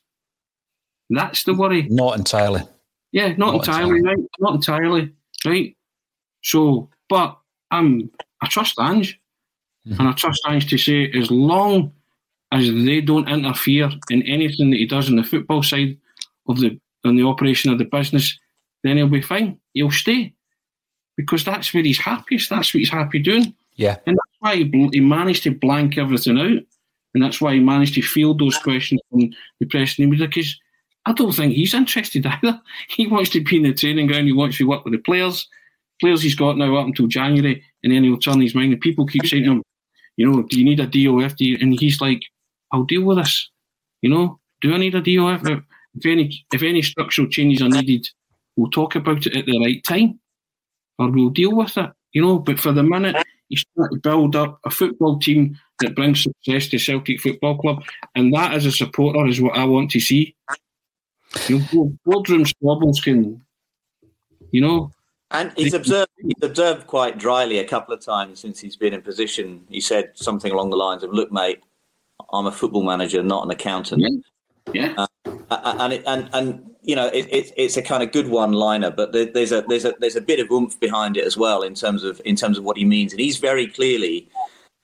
That's 1.09 1.45
the 1.45 1.55
worry. 1.55 1.87
Not 1.89 2.15
entirely. 2.15 2.61
Yeah, 3.11 3.29
not, 3.29 3.39
not 3.39 3.55
entirely, 3.55 3.97
entirely, 3.97 4.01
right? 4.03 4.29
Not 4.39 4.53
entirely, 4.53 5.13
right? 5.47 5.75
So, 6.43 6.91
but 7.09 7.39
I'm 7.71 8.11
I 8.43 8.47
trust 8.49 8.79
Ange. 8.79 9.19
Mm-hmm. 9.87 9.99
And 9.99 10.09
I 10.09 10.13
trust 10.13 10.41
Ange 10.47 10.69
to 10.69 10.77
say, 10.77 11.11
as 11.11 11.31
long 11.31 11.91
as 12.51 12.65
they 12.65 13.01
don't 13.01 13.29
interfere 13.29 13.89
in 14.09 14.23
anything 14.23 14.71
that 14.71 14.77
he 14.77 14.85
does 14.85 15.09
on 15.09 15.15
the 15.15 15.23
football 15.23 15.63
side 15.63 15.97
of 16.47 16.59
the 16.59 16.79
on 17.05 17.15
the 17.15 17.23
operation 17.23 17.71
of 17.71 17.77
the 17.77 17.85
business, 17.85 18.37
then 18.83 18.97
he'll 18.97 19.07
be 19.07 19.21
fine. 19.21 19.57
He'll 19.73 19.91
stay 19.91 20.33
because 21.15 21.43
that's 21.43 21.73
where 21.73 21.83
he's 21.83 21.97
happiest. 21.97 22.49
That's 22.49 22.73
what 22.73 22.79
he's 22.79 22.89
happy 22.89 23.19
doing. 23.19 23.55
Yeah, 23.75 23.97
and 24.05 24.17
that's 24.17 24.37
why 24.39 24.55
he, 24.57 24.89
he 24.91 24.99
managed 24.99 25.43
to 25.43 25.51
blank 25.51 25.97
everything 25.97 26.37
out, 26.37 26.63
and 27.13 27.23
that's 27.23 27.39
why 27.39 27.53
he 27.53 27.59
managed 27.59 27.93
to 27.95 28.01
field 28.01 28.39
those 28.39 28.57
questions 28.57 28.99
from 29.09 29.29
the 29.59 29.65
press 29.67 29.97
and 29.97 30.09
media. 30.09 30.27
Because 30.27 30.59
I 31.05 31.13
don't 31.13 31.31
think 31.31 31.53
he's 31.53 31.73
interested 31.73 32.25
either. 32.43 32.61
He 32.89 33.07
wants 33.07 33.29
to 33.31 33.43
be 33.43 33.57
in 33.57 33.63
the 33.63 33.73
training 33.73 34.07
ground. 34.07 34.27
He 34.27 34.33
wants 34.33 34.57
to 34.57 34.67
work 34.67 34.83
with 34.83 34.93
the 34.93 34.99
players. 34.99 35.47
Players 36.01 36.21
he's 36.21 36.35
got 36.35 36.57
now 36.57 36.75
up 36.75 36.87
until 36.87 37.07
January, 37.07 37.63
and 37.83 37.93
then 37.93 38.03
he'll 38.03 38.17
turn 38.17 38.41
his 38.41 38.55
mind. 38.55 38.73
And 38.73 38.81
people 38.81 39.05
keep 39.05 39.25
saying 39.25 39.43
to 39.43 39.51
him, 39.51 39.63
you 40.19 40.29
know, 40.29 40.43
do 40.43 40.59
you 40.59 40.65
need 40.65 40.81
a 40.81 40.85
DOF? 40.85 41.37
Do 41.37 41.45
you? 41.45 41.57
And 41.61 41.79
he's 41.79 42.01
like, 42.01 42.21
I'll 42.73 42.83
deal 42.83 43.03
with 43.03 43.19
this. 43.19 43.49
You 44.01 44.09
know, 44.09 44.37
do 44.59 44.73
I 44.73 44.77
need 44.77 44.93
a 44.93 45.01
DOF? 45.01 45.47
If 45.95 46.05
any, 46.05 46.45
if 46.53 46.61
any 46.61 46.81
structural 46.81 47.29
changes 47.29 47.61
are 47.61 47.69
needed, 47.69 48.05
we'll 48.57 48.69
talk 48.69 48.95
about 48.95 49.25
it 49.25 49.37
at 49.37 49.45
the 49.45 49.57
right 49.63 49.81
time, 49.85 50.19
or 50.97 51.09
we'll 51.09 51.29
deal 51.29 51.55
with 51.55 51.77
it. 51.77 51.89
You 52.11 52.21
know, 52.21 52.37
but 52.37 52.59
for 52.59 52.73
the 52.73 52.83
minute, 52.83 53.15
he's 53.47 53.63
trying 53.77 53.91
to 53.91 53.95
build 53.95 54.35
up 54.35 54.59
a 54.65 54.69
football 54.69 55.19
team 55.19 55.57
that 55.79 55.95
brings 55.95 56.23
success 56.23 56.67
to 56.67 56.79
Celtic 56.79 57.21
Football 57.21 57.57
Club, 57.57 57.81
and 58.13 58.33
that, 58.33 58.51
as 58.51 58.65
a 58.65 58.73
supporter, 58.73 59.25
is 59.25 59.39
what 59.39 59.57
I 59.57 59.63
want 59.63 59.89
to 59.91 60.01
see. 60.01 60.35
You 61.47 61.59
know, 61.71 61.97
boardroom 62.03 62.45
squabbles 62.45 62.99
can, 62.99 63.41
you 64.51 64.59
know, 64.59 64.91
and 65.31 65.51
he's 65.55 65.73
observed 65.73 66.09
he's 66.17 66.43
observed 66.43 66.87
quite 66.87 67.17
dryly 67.17 67.59
a 67.59 67.67
couple 67.67 67.93
of 67.93 68.03
times 68.03 68.39
since 68.39 68.59
he's 68.59 68.75
been 68.75 68.93
in 68.93 69.01
position. 69.01 69.65
He 69.69 69.81
said 69.81 70.11
something 70.15 70.51
along 70.51 70.71
the 70.71 70.77
lines 70.77 71.03
of, 71.03 71.11
"Look, 71.11 71.31
mate, 71.31 71.61
I'm 72.31 72.47
a 72.47 72.51
football 72.51 72.83
manager, 72.83 73.21
not 73.21 73.45
an 73.45 73.51
accountant." 73.51 74.23
Yeah. 74.73 74.93
yeah. 74.95 75.05
Uh, 75.49 75.75
and 75.79 75.93
it, 75.93 76.03
and 76.05 76.29
and 76.33 76.69
you 76.81 76.95
know, 76.95 77.07
it, 77.07 77.27
it, 77.31 77.51
it's 77.57 77.77
a 77.77 77.81
kind 77.81 78.01
of 78.01 78.11
good 78.11 78.29
one-liner, 78.29 78.91
but 78.91 79.11
there, 79.11 79.25
there's 79.25 79.51
a 79.51 79.63
there's 79.67 79.85
a 79.85 79.93
there's 79.99 80.15
a 80.15 80.21
bit 80.21 80.39
of 80.39 80.49
oomph 80.51 80.79
behind 80.79 81.17
it 81.17 81.25
as 81.25 81.37
well 81.37 81.61
in 81.61 81.75
terms 81.75 82.03
of 82.03 82.21
in 82.25 82.35
terms 82.35 82.57
of 82.57 82.63
what 82.63 82.77
he 82.77 82.85
means, 82.85 83.13
and 83.13 83.19
he's 83.19 83.37
very 83.37 83.67
clearly, 83.67 84.29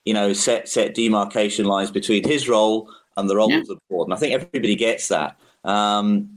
you 0.06 0.14
know, 0.14 0.34
set 0.34 0.68
set 0.70 0.94
demarcation 0.94 1.66
lines 1.66 1.92
between 1.92 2.28
his 2.28 2.48
role 2.48 2.90
and 3.18 3.30
the 3.30 3.36
role 3.36 3.52
yeah. 3.52 3.60
of 3.60 3.68
the 3.68 3.78
board, 3.90 4.08
and 4.08 4.14
I 4.14 4.18
think 4.18 4.34
everybody 4.34 4.76
gets 4.76 5.08
that. 5.08 5.40
Um, 5.64 6.35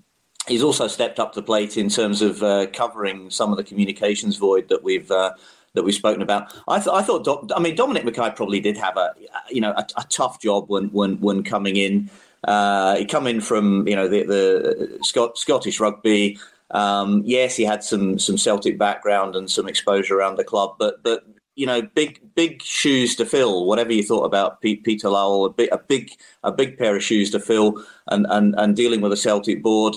he's 0.49 0.63
also 0.63 0.89
stepped 0.89 1.21
up 1.21 1.35
the 1.35 1.43
plate 1.43 1.77
in 1.77 1.89
terms 1.89 2.23
of 2.23 2.43
uh, 2.43 2.67
covering 2.73 3.31
some 3.31 3.51
of 3.51 3.57
the 3.57 3.65
communications 3.65 4.37
void 4.37 4.69
that 4.69 4.83
we've 4.83 5.11
uh, 5.11 5.33
that 5.75 5.83
we've 5.83 5.95
spoken 5.95 6.23
about. 6.23 6.53
I, 6.67 6.79
th- 6.79 6.89
I 6.93 7.03
thought, 7.03 7.25
Do- 7.25 7.55
I 7.55 7.61
mean, 7.61 7.77
Dominic 7.77 8.05
McKay 8.05 8.35
probably 8.35 8.61
did 8.61 8.77
have 8.77 8.97
a 8.97 9.15
you 9.51 9.61
know 9.61 9.73
a, 9.73 9.87
a 9.97 10.05
tough 10.09 10.41
job 10.41 10.69
when 10.69 10.89
when 10.89 11.21
when 11.21 11.43
coming 11.43 11.77
in. 11.77 12.11
Uh, 12.45 12.97
he 12.97 13.05
come 13.05 13.27
in 13.27 13.41
from 13.41 13.87
you 13.87 13.97
know 13.97 14.09
the, 14.09 14.23
the 14.25 14.99
Scot- 15.03 15.39
Scottish 15.39 15.81
rugby. 15.81 16.39
Um, 16.71 17.23
yes, 17.25 17.57
he 17.57 17.65
had 17.65 17.83
some 17.83 18.19
some 18.19 18.39
Celtic 18.39 18.79
background 18.79 19.37
and 19.37 19.51
some 19.51 19.69
exposure 19.69 20.17
around 20.17 20.37
the 20.37 20.45
club, 20.45 20.77
but 20.79 21.03
but 21.03 21.25
you 21.59 21.67
know, 21.67 21.83
big 21.83 22.21
big 22.37 22.63
shoes 22.63 23.17
to 23.17 23.27
fill. 23.27 23.67
Whatever 23.67 23.93
you 23.93 24.05
thought 24.05 24.23
about 24.23 24.61
Pete, 24.61 24.85
Peter 24.85 25.09
Lawwell, 25.09 25.47
a 25.47 25.51
big 25.51 25.69
a 25.73 25.79
big 25.79 26.13
a 26.45 26.53
big 26.53 26.79
pair 26.79 26.95
of 26.95 27.03
shoes 27.03 27.31
to 27.33 27.41
fill, 27.41 27.85
and 28.07 28.27
and 28.31 28.55
and 28.59 28.77
dealing 28.77 29.01
with 29.01 29.13
a 29.13 29.17
Celtic 29.17 29.63
board 29.63 29.97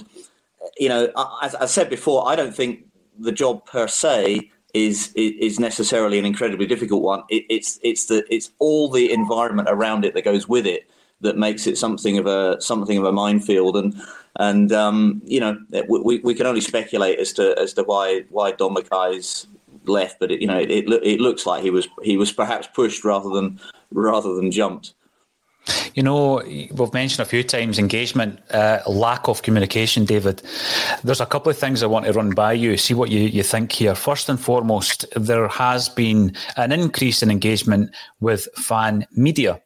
you 0.78 0.90
know, 0.90 1.12
as 1.42 1.56
I 1.56 1.66
said 1.66 1.90
before, 1.90 2.28
I 2.28 2.36
don't 2.36 2.56
think 2.56 2.86
the 3.20 3.32
job 3.32 3.66
per 3.66 3.88
se 3.88 4.52
is 4.74 5.12
is 5.16 5.60
necessarily 5.60 6.18
an 6.18 6.26
incredibly 6.26 6.66
difficult 6.66 7.02
one. 7.02 7.24
It, 7.30 7.46
it's 7.50 7.80
it's 7.84 8.06
the 8.06 8.24
it's 8.34 8.52
all 8.60 8.90
the 8.90 9.12
environment 9.12 9.68
around 9.70 10.06
it 10.06 10.14
that 10.14 10.24
goes 10.24 10.48
with 10.48 10.66
it 10.66 10.90
that 11.22 11.38
makes 11.38 11.68
it 11.68 11.78
something 11.78 12.18
of 12.18 12.26
a 12.26 12.60
something 12.62 12.98
of 12.98 13.06
a 13.06 13.12
minefield. 13.12 13.78
And 13.78 13.96
and 14.38 14.72
um, 14.72 15.22
you 15.26 15.40
know, 15.40 15.58
we, 15.88 16.20
we 16.20 16.34
can 16.34 16.46
only 16.46 16.62
speculate 16.62 17.20
as 17.20 17.34
to 17.34 17.58
as 17.60 17.74
to 17.74 17.84
why 17.84 18.24
why 18.30 18.52
Dom 18.52 18.76
McKay's 18.76 19.48
left, 19.86 20.20
but 20.20 20.32
it, 20.32 20.42
you 20.42 20.48
know, 20.48 20.60
it, 20.60 20.70
it, 20.72 20.88
it 21.04 21.20
looks 21.20 21.46
like 21.46 21.64
he 21.64 21.70
was 21.70 21.88
he 22.02 22.18
was 22.18 22.32
perhaps 22.32 22.68
pushed 22.74 23.04
rather 23.04 23.30
than 23.30 23.60
rather 23.92 24.34
than 24.34 24.52
jumped. 24.52 24.94
You 25.94 26.04
know, 26.04 26.42
we've 26.46 26.94
mentioned 26.94 27.20
a 27.20 27.30
few 27.30 27.44
times 27.44 27.78
engagement, 27.78 28.40
uh, 28.52 28.80
lack 28.88 29.28
of 29.28 29.44
communication, 29.44 30.06
David. 30.06 30.42
There's 31.04 31.22
a 31.22 31.26
couple 31.26 31.50
of 31.50 31.58
things 31.58 31.84
I 31.84 31.88
want 31.88 32.06
to 32.06 32.14
run 32.14 32.32
by 32.32 32.54
you, 32.54 32.78
see 32.78 32.94
what 32.94 33.12
you, 33.12 33.20
you 33.20 33.44
think 33.44 33.72
here. 33.72 33.94
First 33.94 34.30
and 34.30 34.40
foremost, 34.40 35.06
there 35.16 35.48
has 35.48 35.90
been 35.90 36.36
an 36.58 36.72
increase 36.72 37.22
in 37.22 37.30
engagement 37.30 37.92
with 38.22 38.48
fan 38.56 39.06
media, 39.12 39.62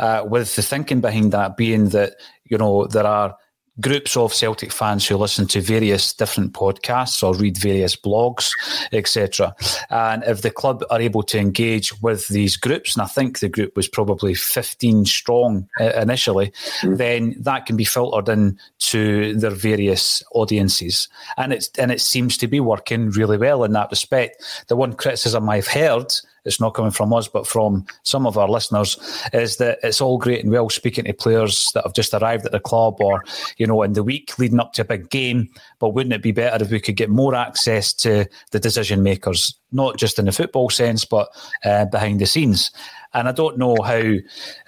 uh, 0.00 0.24
with 0.26 0.56
the 0.56 0.62
thinking 0.62 1.00
behind 1.00 1.32
that 1.32 1.56
being 1.56 1.90
that, 1.90 2.14
you 2.44 2.58
know, 2.58 2.86
there 2.86 3.06
are 3.06 3.36
groups 3.80 4.16
of 4.16 4.32
Celtic 4.32 4.72
fans 4.72 5.06
who 5.06 5.16
listen 5.16 5.46
to 5.48 5.60
various 5.60 6.12
different 6.12 6.52
podcasts 6.52 7.22
or 7.22 7.34
read 7.34 7.58
various 7.58 7.94
blogs, 7.96 8.50
etc. 8.92 9.54
And 9.90 10.24
if 10.24 10.42
the 10.42 10.50
club 10.50 10.84
are 10.90 11.00
able 11.00 11.22
to 11.24 11.38
engage 11.38 12.00
with 12.00 12.28
these 12.28 12.56
groups, 12.56 12.94
and 12.94 13.02
I 13.02 13.06
think 13.06 13.38
the 13.38 13.48
group 13.48 13.76
was 13.76 13.88
probably 13.88 14.34
15 14.34 15.04
strong 15.04 15.68
uh, 15.80 15.92
initially, 16.00 16.52
mm. 16.80 16.96
then 16.96 17.34
that 17.40 17.66
can 17.66 17.76
be 17.76 17.84
filtered 17.84 18.28
in 18.28 18.58
to 18.78 19.34
their 19.34 19.50
various 19.50 20.22
audiences. 20.32 21.08
And 21.36 21.52
it's 21.52 21.68
and 21.78 21.90
it 21.90 22.00
seems 22.00 22.36
to 22.38 22.46
be 22.46 22.60
working 22.60 23.10
really 23.10 23.36
well 23.36 23.64
in 23.64 23.72
that 23.72 23.90
respect. 23.90 24.42
The 24.68 24.76
one 24.76 24.94
criticism 24.94 25.48
I've 25.48 25.66
heard 25.66 26.12
it's 26.46 26.60
not 26.60 26.74
coming 26.74 26.90
from 26.90 27.12
us, 27.12 27.28
but 27.28 27.46
from 27.46 27.84
some 28.04 28.26
of 28.26 28.38
our 28.38 28.48
listeners, 28.48 28.96
is 29.32 29.56
that 29.56 29.78
it's 29.82 30.00
all 30.00 30.18
great 30.18 30.42
and 30.42 30.52
well 30.52 30.70
speaking 30.70 31.04
to 31.04 31.12
players 31.12 31.70
that 31.74 31.84
have 31.84 31.94
just 31.94 32.14
arrived 32.14 32.46
at 32.46 32.52
the 32.52 32.60
club 32.60 33.00
or, 33.00 33.24
you 33.56 33.66
know, 33.66 33.82
in 33.82 33.92
the 33.92 34.02
week 34.02 34.38
leading 34.38 34.60
up 34.60 34.72
to 34.74 34.82
a 34.82 34.86
big 34.86 35.10
game. 35.10 35.48
But 35.78 35.90
wouldn't 35.90 36.14
it 36.14 36.22
be 36.22 36.32
better 36.32 36.64
if 36.64 36.70
we 36.70 36.80
could 36.80 36.96
get 36.96 37.10
more 37.10 37.34
access 37.34 37.92
to 37.94 38.26
the 38.52 38.60
decision 38.60 39.02
makers, 39.02 39.58
not 39.72 39.98
just 39.98 40.18
in 40.18 40.24
the 40.24 40.32
football 40.32 40.70
sense, 40.70 41.04
but 41.04 41.28
uh, 41.64 41.86
behind 41.86 42.20
the 42.20 42.26
scenes? 42.26 42.70
And 43.12 43.28
I 43.28 43.32
don't 43.32 43.58
know 43.58 43.76
how, 43.82 44.14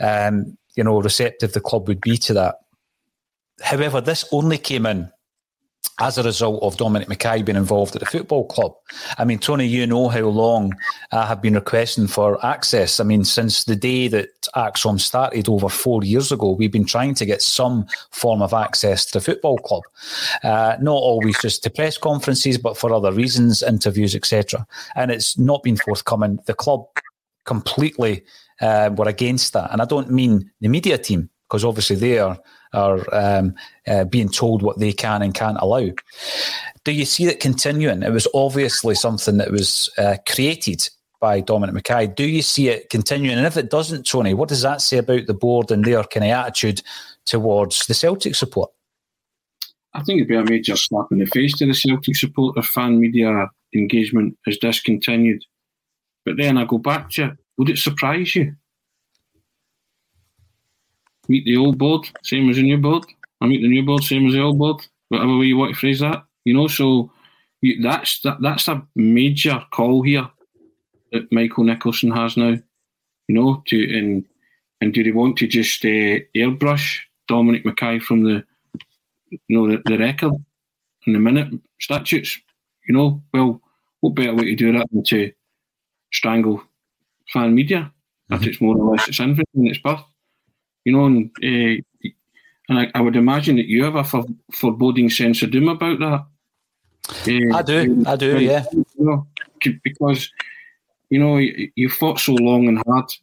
um, 0.00 0.58
you 0.74 0.84
know, 0.84 1.00
receptive 1.00 1.52
the 1.52 1.60
club 1.60 1.88
would 1.88 2.00
be 2.00 2.16
to 2.18 2.34
that. 2.34 2.56
However, 3.60 4.00
this 4.00 4.24
only 4.32 4.58
came 4.58 4.86
in 4.86 5.10
as 6.00 6.16
a 6.16 6.22
result 6.22 6.62
of 6.62 6.76
Dominic 6.76 7.08
McKay 7.08 7.44
being 7.44 7.56
involved 7.56 7.96
at 7.96 8.00
the 8.00 8.06
football 8.06 8.46
club. 8.46 8.74
I 9.18 9.24
mean, 9.24 9.38
Tony, 9.38 9.66
you 9.66 9.86
know 9.86 10.08
how 10.08 10.26
long 10.26 10.72
I 11.12 11.26
have 11.26 11.42
been 11.42 11.54
requesting 11.54 12.06
for 12.06 12.44
access. 12.44 13.00
I 13.00 13.04
mean, 13.04 13.24
since 13.24 13.64
the 13.64 13.76
day 13.76 14.08
that 14.08 14.28
ACSOM 14.54 15.00
started 15.00 15.48
over 15.48 15.68
four 15.68 16.04
years 16.04 16.30
ago, 16.30 16.52
we've 16.52 16.72
been 16.72 16.84
trying 16.84 17.14
to 17.14 17.26
get 17.26 17.42
some 17.42 17.86
form 18.10 18.42
of 18.42 18.54
access 18.54 19.06
to 19.06 19.18
the 19.18 19.24
football 19.24 19.58
club. 19.58 19.82
Uh, 20.44 20.76
not 20.80 20.92
always 20.92 21.38
just 21.40 21.62
to 21.64 21.70
press 21.70 21.98
conferences, 21.98 22.58
but 22.58 22.76
for 22.76 22.92
other 22.92 23.12
reasons, 23.12 23.62
interviews, 23.62 24.14
etc. 24.14 24.66
And 24.94 25.10
it's 25.10 25.36
not 25.38 25.62
been 25.62 25.76
forthcoming. 25.76 26.38
The 26.46 26.54
club 26.54 26.86
completely 27.44 28.24
uh, 28.60 28.90
were 28.96 29.08
against 29.08 29.52
that. 29.54 29.72
And 29.72 29.82
I 29.82 29.84
don't 29.84 30.10
mean 30.10 30.50
the 30.60 30.68
media 30.68 30.98
team, 30.98 31.30
because 31.48 31.64
obviously 31.64 31.96
they 31.96 32.18
are 32.18 32.38
are 32.72 33.02
um, 33.14 33.54
uh, 33.86 34.04
being 34.04 34.28
told 34.28 34.62
what 34.62 34.78
they 34.78 34.92
can 34.92 35.22
and 35.22 35.34
can't 35.34 35.58
allow. 35.60 35.88
Do 36.84 36.92
you 36.92 37.04
see 37.04 37.24
it 37.24 37.40
continuing? 37.40 38.02
It 38.02 38.12
was 38.12 38.28
obviously 38.34 38.94
something 38.94 39.38
that 39.38 39.50
was 39.50 39.90
uh, 39.98 40.16
created 40.26 40.88
by 41.20 41.40
Dominic 41.40 41.82
McKay. 41.82 42.14
Do 42.14 42.26
you 42.26 42.42
see 42.42 42.68
it 42.68 42.90
continuing? 42.90 43.36
And 43.36 43.46
if 43.46 43.56
it 43.56 43.70
doesn't, 43.70 44.06
Tony, 44.06 44.34
what 44.34 44.48
does 44.48 44.62
that 44.62 44.80
say 44.80 44.98
about 44.98 45.26
the 45.26 45.34
board 45.34 45.70
and 45.70 45.84
their 45.84 46.04
kind 46.04 46.24
of 46.24 46.30
attitude 46.30 46.82
towards 47.26 47.86
the 47.86 47.94
Celtic 47.94 48.34
support? 48.34 48.70
I 49.94 50.02
think 50.02 50.18
it'd 50.18 50.28
be 50.28 50.36
a 50.36 50.44
major 50.44 50.76
slap 50.76 51.06
in 51.10 51.18
the 51.18 51.26
face 51.26 51.56
to 51.58 51.66
the 51.66 51.74
Celtic 51.74 52.14
support 52.14 52.56
if 52.56 52.66
fan 52.66 53.00
media 53.00 53.48
engagement 53.74 54.38
is 54.46 54.58
discontinued. 54.58 55.42
But 56.24 56.36
then 56.36 56.58
I 56.58 56.64
go 56.64 56.78
back 56.78 57.10
to, 57.12 57.36
would 57.56 57.70
it 57.70 57.78
surprise 57.78 58.36
you? 58.36 58.54
Meet 61.28 61.44
the 61.44 61.56
old 61.56 61.78
board, 61.78 62.08
same 62.22 62.48
as 62.48 62.56
the 62.56 62.62
new 62.62 62.78
board. 62.78 63.04
I 63.40 63.46
meet 63.46 63.60
the 63.60 63.68
new 63.68 63.84
board, 63.84 64.02
same 64.02 64.26
as 64.26 64.32
the 64.32 64.40
old 64.40 64.58
board. 64.58 64.86
Whatever 65.08 65.38
way 65.38 65.46
you 65.46 65.56
want 65.56 65.74
to 65.74 65.78
phrase 65.78 66.00
that, 66.00 66.24
you 66.44 66.54
know. 66.54 66.68
So 66.68 67.12
you, 67.60 67.82
that's 67.82 68.20
that, 68.22 68.38
that's 68.40 68.68
a 68.68 68.86
major 68.94 69.62
call 69.70 70.02
here 70.02 70.28
that 71.12 71.30
Michael 71.32 71.64
Nicholson 71.64 72.10
has 72.10 72.36
now. 72.36 72.58
You 73.28 73.34
know, 73.34 73.62
to 73.66 73.98
and 73.98 74.24
and 74.80 74.94
do 74.94 75.04
they 75.04 75.10
want 75.10 75.36
to 75.38 75.46
just 75.46 75.84
uh, 75.84 76.24
airbrush 76.34 77.00
Dominic 77.26 77.64
McKay 77.64 78.00
from 78.00 78.24
the 78.24 78.44
you 79.30 79.38
know 79.50 79.68
the, 79.68 79.82
the 79.84 79.98
record 79.98 80.32
in 81.06 81.12
the 81.12 81.18
minute 81.18 81.48
statutes? 81.78 82.38
You 82.88 82.94
know, 82.94 83.22
well, 83.34 83.60
what 84.00 84.14
better 84.14 84.34
way 84.34 84.46
to 84.46 84.56
do 84.56 84.72
that 84.72 84.86
than 84.90 85.04
to 85.04 85.30
strangle 86.10 86.62
fan 87.30 87.54
media? 87.54 87.92
Mm-hmm. 88.30 88.42
If 88.42 88.48
it's 88.48 88.60
more 88.62 88.76
or 88.78 88.92
less 88.92 89.08
its 89.08 89.20
infant 89.20 89.48
in 89.54 89.66
its 89.66 89.78
birth 89.78 90.00
you 90.84 90.92
know, 90.92 91.06
and, 91.06 91.30
uh, 91.42 91.82
and 92.68 92.78
I, 92.78 92.90
I, 92.94 93.00
would 93.00 93.16
imagine 93.16 93.56
that 93.56 93.66
you 93.66 93.84
have 93.84 93.96
a 93.96 94.04
for, 94.04 94.24
foreboding 94.52 95.10
sense 95.10 95.42
of 95.42 95.50
doom 95.50 95.68
about 95.68 95.98
that. 96.00 96.26
Uh, 97.26 97.56
I 97.56 97.62
do, 97.62 98.04
I 98.06 98.16
do, 98.16 98.40
yeah. 98.40 98.64
You 98.72 98.84
know, 98.98 99.26
because 99.82 100.30
you 101.10 101.18
know 101.18 101.38
you, 101.38 101.70
you 101.74 101.88
fought 101.88 102.20
so 102.20 102.32
long 102.34 102.68
and 102.68 102.82
hard 102.86 103.08
to 103.08 103.16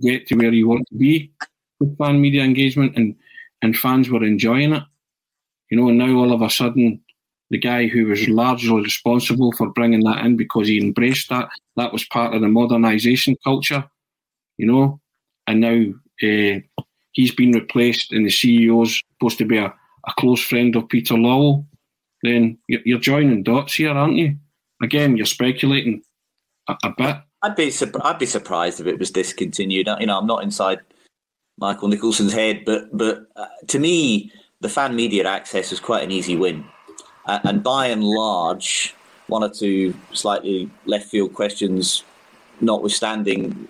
get 0.00 0.26
to 0.28 0.36
where 0.36 0.52
you 0.52 0.68
want 0.68 0.88
to 0.88 0.94
be 0.94 1.30
with 1.78 1.96
fan 1.98 2.20
media 2.20 2.42
engagement, 2.42 2.96
and 2.96 3.14
and 3.62 3.76
fans 3.76 4.08
were 4.08 4.24
enjoying 4.24 4.72
it. 4.72 4.82
You 5.70 5.78
know, 5.78 5.88
and 5.88 5.98
now 5.98 6.12
all 6.16 6.32
of 6.32 6.42
a 6.42 6.50
sudden, 6.50 7.00
the 7.50 7.58
guy 7.58 7.86
who 7.86 8.06
was 8.06 8.28
largely 8.28 8.82
responsible 8.82 9.52
for 9.52 9.68
bringing 9.70 10.04
that 10.04 10.24
in 10.24 10.36
because 10.36 10.68
he 10.68 10.80
embraced 10.80 11.28
that, 11.28 11.48
that 11.76 11.92
was 11.92 12.04
part 12.06 12.34
of 12.34 12.40
the 12.40 12.46
modernisation 12.46 13.36
culture. 13.44 13.84
You 14.56 14.66
know, 14.66 15.00
and 15.46 15.60
now 15.60 15.92
uh, 16.22 16.82
he's 17.12 17.34
been 17.34 17.52
replaced 17.52 18.12
and 18.12 18.24
the 18.24 18.30
CEO's 18.30 19.02
supposed 19.14 19.38
to 19.38 19.44
be 19.44 19.58
a, 19.58 19.66
a 19.66 20.12
close 20.18 20.42
friend 20.42 20.76
of 20.76 20.88
Peter 20.88 21.14
Lawwell, 21.14 21.66
then 22.22 22.58
you're, 22.68 22.80
you're 22.84 22.98
joining 22.98 23.42
dots 23.42 23.74
here, 23.74 23.90
aren't 23.90 24.16
you? 24.16 24.36
Again, 24.82 25.16
you're 25.16 25.26
speculating 25.26 26.02
a, 26.68 26.76
a 26.84 26.94
bit. 26.96 27.16
I'd 27.42 27.56
be 27.56 27.72
I'd 28.02 28.18
be 28.18 28.26
surprised 28.26 28.80
if 28.80 28.86
it 28.86 28.98
was 28.98 29.10
discontinued. 29.10 29.88
You 29.98 30.06
know, 30.06 30.18
I'm 30.18 30.26
not 30.26 30.42
inside 30.42 30.80
Michael 31.58 31.88
Nicholson's 31.88 32.32
head, 32.32 32.64
but 32.66 32.94
but 32.96 33.26
uh, 33.36 33.46
to 33.68 33.78
me, 33.78 34.30
the 34.60 34.68
fan 34.68 34.94
media 34.94 35.26
access 35.26 35.70
was 35.70 35.80
quite 35.80 36.02
an 36.02 36.10
easy 36.10 36.36
win, 36.36 36.64
uh, 37.26 37.38
and 37.44 37.62
by 37.62 37.86
and 37.86 38.04
large, 38.04 38.94
one 39.28 39.42
or 39.42 39.48
two 39.48 39.94
slightly 40.12 40.70
left 40.84 41.08
field 41.08 41.32
questions 41.32 42.04
notwithstanding, 42.60 43.68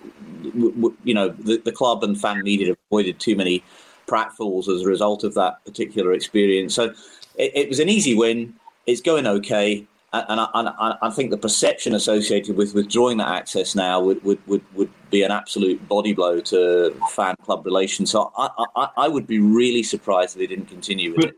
you 1.03 1.13
know, 1.13 1.29
the, 1.29 1.57
the 1.57 1.71
club 1.71 2.03
and 2.03 2.19
fan 2.19 2.43
media 2.43 2.75
avoided 2.89 3.19
too 3.19 3.35
many 3.35 3.63
pratfalls 4.07 4.67
as 4.67 4.81
a 4.81 4.87
result 4.87 5.23
of 5.23 5.33
that 5.35 5.63
particular 5.65 6.13
experience. 6.13 6.75
So 6.75 6.93
it, 7.37 7.51
it 7.55 7.69
was 7.69 7.79
an 7.79 7.89
easy 7.89 8.15
win. 8.15 8.53
It's 8.85 9.01
going 9.01 9.27
okay. 9.27 9.85
And 10.13 10.41
I, 10.41 10.47
and 10.53 10.97
I, 11.01 11.09
think 11.09 11.31
the 11.31 11.37
perception 11.37 11.95
associated 11.95 12.57
with 12.57 12.75
withdrawing 12.75 13.19
that 13.19 13.29
access 13.29 13.75
now 13.75 14.01
would, 14.01 14.21
would, 14.25 14.45
would, 14.45 14.61
would 14.73 14.89
be 15.09 15.23
an 15.23 15.31
absolute 15.31 15.87
body 15.87 16.11
blow 16.11 16.41
to 16.41 16.93
fan 17.11 17.35
club 17.43 17.65
relations. 17.65 18.11
So 18.11 18.29
I, 18.37 18.49
I, 18.75 18.89
I 18.97 19.07
would 19.07 19.25
be 19.25 19.39
really 19.39 19.83
surprised 19.83 20.35
if 20.35 20.39
they 20.39 20.47
didn't 20.47 20.67
continue 20.67 21.11
with 21.11 21.21
but, 21.21 21.29
it. 21.29 21.35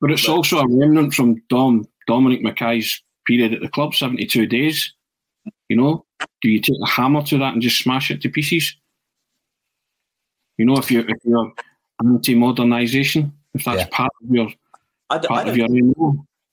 But 0.00 0.12
it's 0.12 0.26
but, 0.26 0.34
also 0.34 0.60
a 0.60 0.68
remnant 0.68 1.14
from 1.14 1.42
Dom 1.48 1.84
Dominic 2.06 2.44
McKay's 2.44 3.02
period 3.26 3.54
at 3.54 3.60
the 3.60 3.68
club, 3.68 3.92
72 3.92 4.46
days. 4.46 4.94
You 5.68 5.76
know, 5.76 6.04
do 6.40 6.50
you 6.50 6.60
take 6.60 6.76
a 6.82 6.88
hammer 6.88 7.22
to 7.22 7.38
that 7.38 7.52
and 7.54 7.62
just 7.62 7.78
smash 7.78 8.10
it 8.10 8.20
to 8.22 8.28
pieces? 8.28 8.76
You 10.58 10.66
know, 10.66 10.76
if 10.76 10.90
you're, 10.90 11.08
if 11.08 11.16
you're 11.24 11.52
anti-modernisation, 12.04 13.32
if 13.54 13.64
that's 13.64 13.82
yeah. 13.82 13.88
part 13.90 14.12
of 14.22 14.30
your 14.30 14.48
I 15.10 15.18
don't, 15.18 15.28
part 15.28 15.46
I 15.46 15.50
of 15.50 15.56
your 15.56 15.68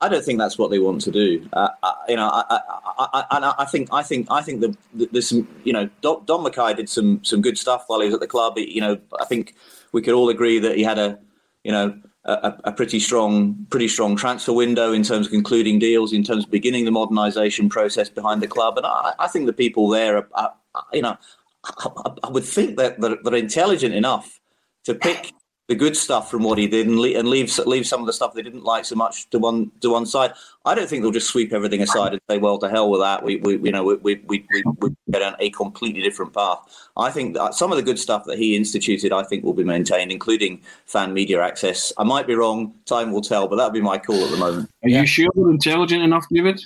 I 0.02 0.08
don't 0.08 0.24
think 0.24 0.40
that's 0.40 0.58
what 0.58 0.72
they 0.72 0.80
want 0.80 1.02
to 1.02 1.12
do. 1.12 1.48
Uh, 1.52 1.70
I, 1.84 1.94
you 2.08 2.16
know, 2.16 2.30
I, 2.30 2.60
I, 2.98 3.26
I, 3.32 3.54
I, 3.60 3.66
think, 3.66 3.90
I 3.92 4.02
think, 4.02 4.28
I 4.32 4.42
think 4.42 4.62
that 4.62 4.78
there's 4.94 5.28
some, 5.28 5.48
you 5.66 5.74
know, 5.74 5.90
Don, 6.02 6.24
Dom 6.26 6.46
McKay 6.46 6.76
did 6.76 6.90
some 6.90 7.22
some 7.24 7.42
good 7.42 7.58
stuff 7.58 7.84
while 7.88 8.00
he 8.00 8.06
was 8.06 8.14
at 8.14 8.22
the 8.22 8.28
club. 8.28 8.58
You 8.58 8.80
know, 8.80 9.00
I 9.20 9.26
think 9.26 9.56
we 9.92 10.02
could 10.02 10.14
all 10.14 10.30
agree 10.30 10.60
that 10.60 10.78
he 10.78 10.84
had 10.84 11.00
a, 11.00 11.20
you 11.64 11.72
know, 11.72 12.00
a, 12.26 12.54
a, 12.66 12.72
pretty 12.72 13.00
strong, 13.00 13.66
pretty 13.70 13.88
strong 13.88 14.16
transfer 14.16 14.54
window 14.54 14.92
in 14.92 15.04
terms 15.04 15.28
of 15.28 15.32
concluding 15.32 15.80
deals, 15.80 16.12
in 16.14 16.24
terms 16.24 16.44
of 16.44 16.52
beginning 16.52 16.86
the 16.86 16.92
modernisation 16.92 17.70
process 17.70 18.10
behind 18.10 18.42
the 18.42 18.48
club. 18.48 18.78
And 18.78 18.86
I, 18.86 19.14
I 19.20 19.28
think 19.28 19.46
the 19.46 19.54
people 19.54 19.88
there, 19.88 20.18
are, 20.18 20.28
are 20.34 20.54
you 20.94 21.02
know, 21.02 21.18
I, 21.64 22.12
I, 22.24 22.30
would 22.30 22.44
think 22.44 22.78
that 22.78 23.00
they're, 23.00 23.18
they're 23.24 23.36
intelligent 23.36 23.96
enough 23.96 24.40
to 24.84 24.94
pick 24.94 25.34
the 25.70 25.76
good 25.76 25.96
stuff 25.96 26.32
from 26.32 26.42
what 26.42 26.58
he 26.58 26.68
did 26.68 26.88
and, 26.88 27.00
leave, 27.00 27.16
and 27.16 27.30
leave 27.30 27.56
leave 27.60 27.86
some 27.86 28.02
of 28.02 28.08
the 28.08 28.12
stuff 28.12 28.34
they 28.34 28.42
didn't 28.42 28.64
like 28.64 28.84
so 28.86 28.96
much 28.96 29.30
to 29.30 29.38
one 29.38 29.72
to 29.82 29.92
one 29.92 30.06
side. 30.06 30.34
I 30.66 30.74
don't 30.74 30.90
think 30.90 31.04
they'll 31.04 31.12
just 31.12 31.30
sweep 31.30 31.54
everything 31.54 31.82
aside 31.82 32.14
and 32.14 32.22
say, 32.28 32.40
"Well, 32.40 32.58
to 32.58 32.68
hell 32.68 32.90
with 32.90 33.02
that." 33.02 33.24
We, 33.24 33.36
we 33.38 33.58
you 33.58 33.72
know 33.72 33.84
we 33.84 33.96
we, 33.96 34.16
we, 34.26 34.46
we, 34.52 34.64
we 34.82 34.96
get 35.12 35.22
on 35.22 35.36
a 35.40 35.52
completely 35.52 36.02
different 36.02 36.34
path. 36.34 36.58
I 36.98 37.12
think 37.12 37.36
that 37.36 37.54
some 37.54 37.72
of 37.72 37.78
the 37.78 37.84
good 37.84 38.00
stuff 38.00 38.26
that 38.26 38.40
he 38.40 38.56
instituted, 38.56 39.14
I 39.14 39.24
think, 39.24 39.44
will 39.44 39.54
be 39.54 39.64
maintained, 39.64 40.12
including 40.12 40.62
fan 40.88 41.14
media 41.14 41.40
access. 41.42 41.94
I 42.00 42.04
might 42.04 42.26
be 42.26 42.34
wrong. 42.34 42.74
Time 42.86 43.12
will 43.12 43.22
tell, 43.22 43.48
but 43.48 43.58
that 43.58 43.66
would 43.66 43.74
be 43.74 43.82
my 43.82 44.00
call 44.00 44.24
at 44.26 44.32
the 44.32 44.38
moment. 44.38 44.72
Are 44.84 44.90
yeah. 44.90 45.02
you 45.02 45.08
sure 45.08 45.30
they're 45.36 45.52
intelligent 45.52 46.02
enough, 46.02 46.26
David? 46.32 46.66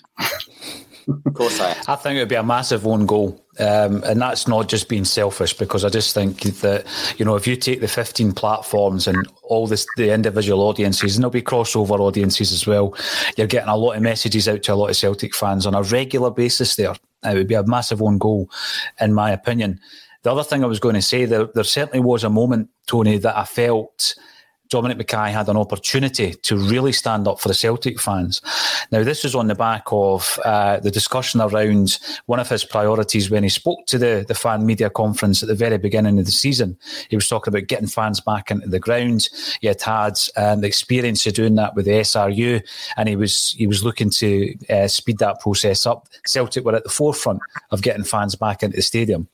of 1.08 1.34
course 1.34 1.60
I 1.60 1.72
am. 1.72 1.84
I 1.89 1.97
think 1.97 2.16
it 2.16 2.20
would 2.20 2.30
be 2.30 2.36
a 2.36 2.43
massive 2.43 2.88
own 2.88 3.06
goal. 3.06 3.42
Um, 3.60 4.04
and 4.04 4.20
that's 4.20 4.47
not 4.47 4.68
just 4.68 4.89
being 4.89 5.06
selfish 5.06 5.56
because 5.56 5.86
I 5.86 5.89
just 5.89 6.14
think 6.14 6.41
that, 6.62 6.88
you 7.18 7.26
know, 7.26 7.36
if 7.36 7.45
you 7.45 7.56
take 7.56 7.82
the 7.82 7.88
15 7.88 8.32
platforms 8.34 9.08
and 9.08 9.28
all 9.43 9.68
this, 9.68 9.86
the 9.95 10.12
individual 10.12 10.62
audiences, 10.62 11.16
and 11.16 11.24
there'll 11.24 11.32
be 11.32 11.41
crossover 11.41 11.99
audiences 11.99 12.51
as 12.51 12.66
well, 12.66 12.95
you're 13.38 13.47
getting 13.47 13.70
a 13.70 13.78
lot 13.78 13.95
of 13.95 14.01
messages 14.01 14.47
out 14.47 14.64
to 14.64 14.74
a 14.74 14.76
lot 14.76 14.89
of 14.89 14.95
Celtic 14.95 15.36
fans 15.36 15.68
on 15.68 15.76
a 15.76 15.84
regular 15.84 16.32
basis 16.32 16.76
there. 16.76 16.95
It 17.24 17.36
would 17.36 17.47
be 17.47 17.54
a 17.54 17.66
massive 17.66 18.01
own 18.01 18.18
goal, 18.18 18.49
in 18.99 19.14
my 19.14 19.32
opinion. 19.32 19.80
The 20.24 20.32
other 20.32 20.43
thing 20.43 20.64
I 20.64 20.68
was 20.68 20.80
going 20.80 20.95
to 20.95 21.01
say, 21.01 21.26
there, 21.26 21.45
there 21.54 21.64
certainly 21.64 21.99
was 21.99 22.24
a 22.24 22.30
moment, 22.30 22.70
Tony, 22.88 23.18
that 23.20 23.38
I 23.38 23.43
felt 23.43 24.16
Dominic 24.70 24.97
McKay 24.97 25.32
had 25.32 25.49
an 25.49 25.57
opportunity 25.57 26.34
to 26.34 26.57
really 26.57 26.91
stand 26.91 27.28
up 27.28 27.39
for 27.39 27.47
the 27.47 27.53
Celtic 27.53 27.99
fans. 27.99 28.41
Now, 28.91 29.03
this 29.03 29.24
is 29.24 29.36
on 29.36 29.47
the 29.47 29.55
back 29.55 29.84
of 29.91 30.39
uh, 30.43 30.80
the 30.80 30.89
discussion 30.89 31.41
around 31.41 31.99
one 32.26 32.39
of 32.39 32.49
his 32.49 32.64
priorities 32.64 33.30
when 33.30 33.43
he 33.43 33.49
spoke 33.49 33.86
to 33.88 33.97
the, 33.97 34.26
the 34.28 34.34
fan 34.34 34.66
media 34.66 34.89
conference 34.89 35.43
at 35.43 35.49
the 35.49 35.55
very 35.55 35.78
beginning 35.78 36.18
of 36.18 36.26
the 36.26 36.32
season. 36.32 36.78
He 37.09 37.16
was 37.16 37.28
talking 37.28 37.53
about 37.53 37.68
getting 37.68 37.88
fans 37.88 38.20
back 38.20 38.49
into 38.49 38.68
the 38.68 38.80
ground. 38.80 39.30
He 39.61 39.68
had 39.68 39.82
had 39.82 40.20
um, 40.38 40.61
the 40.61 40.68
experience 40.68 41.26
of 41.28 41.34
doing 41.34 41.55
that 41.55 41.76
with 41.76 41.86
the 41.86 41.91
SRU, 41.91 42.61
and 42.97 43.09
he 43.09 43.16
was 43.16 43.53
he 43.57 43.68
was 43.68 43.84
looking 43.84 44.09
to 44.11 44.55
uh, 44.70 44.88
speed 44.88 45.20
that 45.20 45.39
process 45.39 45.86
up. 45.86 46.07
Celtic 46.26 46.66
were 46.66 46.76
at 46.76 46.84
the 46.84 46.89
forefront 46.89 47.39
of 47.72 47.82
getting 47.82 48.03
fans 48.03 48.36
back 48.36 48.64
into 48.64 48.76
the 48.76 48.82
stadium. 48.82 49.28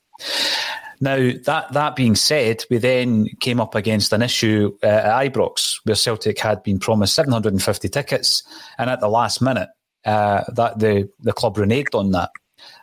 Now, 1.01 1.31
that, 1.45 1.71
that 1.71 1.95
being 1.95 2.15
said, 2.15 2.65
we 2.69 2.77
then 2.77 3.27
came 3.39 3.61
up 3.61 3.73
against 3.73 4.11
an 4.11 4.21
issue 4.21 4.77
uh, 4.83 4.87
at 4.87 5.31
Ibrox 5.31 5.79
where 5.85 5.95
Celtic 5.95 6.39
had 6.39 6.61
been 6.61 6.79
promised 6.79 7.15
750 7.15 7.87
tickets, 7.87 8.43
and 8.77 8.89
at 8.89 8.99
the 8.99 9.07
last 9.07 9.41
minute, 9.41 9.69
uh, 10.05 10.43
that 10.55 10.79
the, 10.79 11.09
the 11.19 11.33
club 11.33 11.55
reneged 11.55 11.97
on 11.97 12.11
that, 12.11 12.31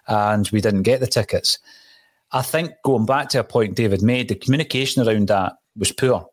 and 0.09 0.49
we 0.51 0.61
didn't 0.61 0.83
get 0.83 1.01
the 1.01 1.07
tickets. 1.07 1.59
I 2.33 2.43
think 2.43 2.73
going 2.85 3.07
back 3.07 3.29
to 3.31 3.41
a 3.41 3.45
point 3.45 3.77
David 3.77 4.03
made, 4.03 4.29
the 4.29 4.35
communication 4.35 5.07
around 5.07 5.29
that 5.29 5.55
was 5.77 5.93
poor 5.93 6.27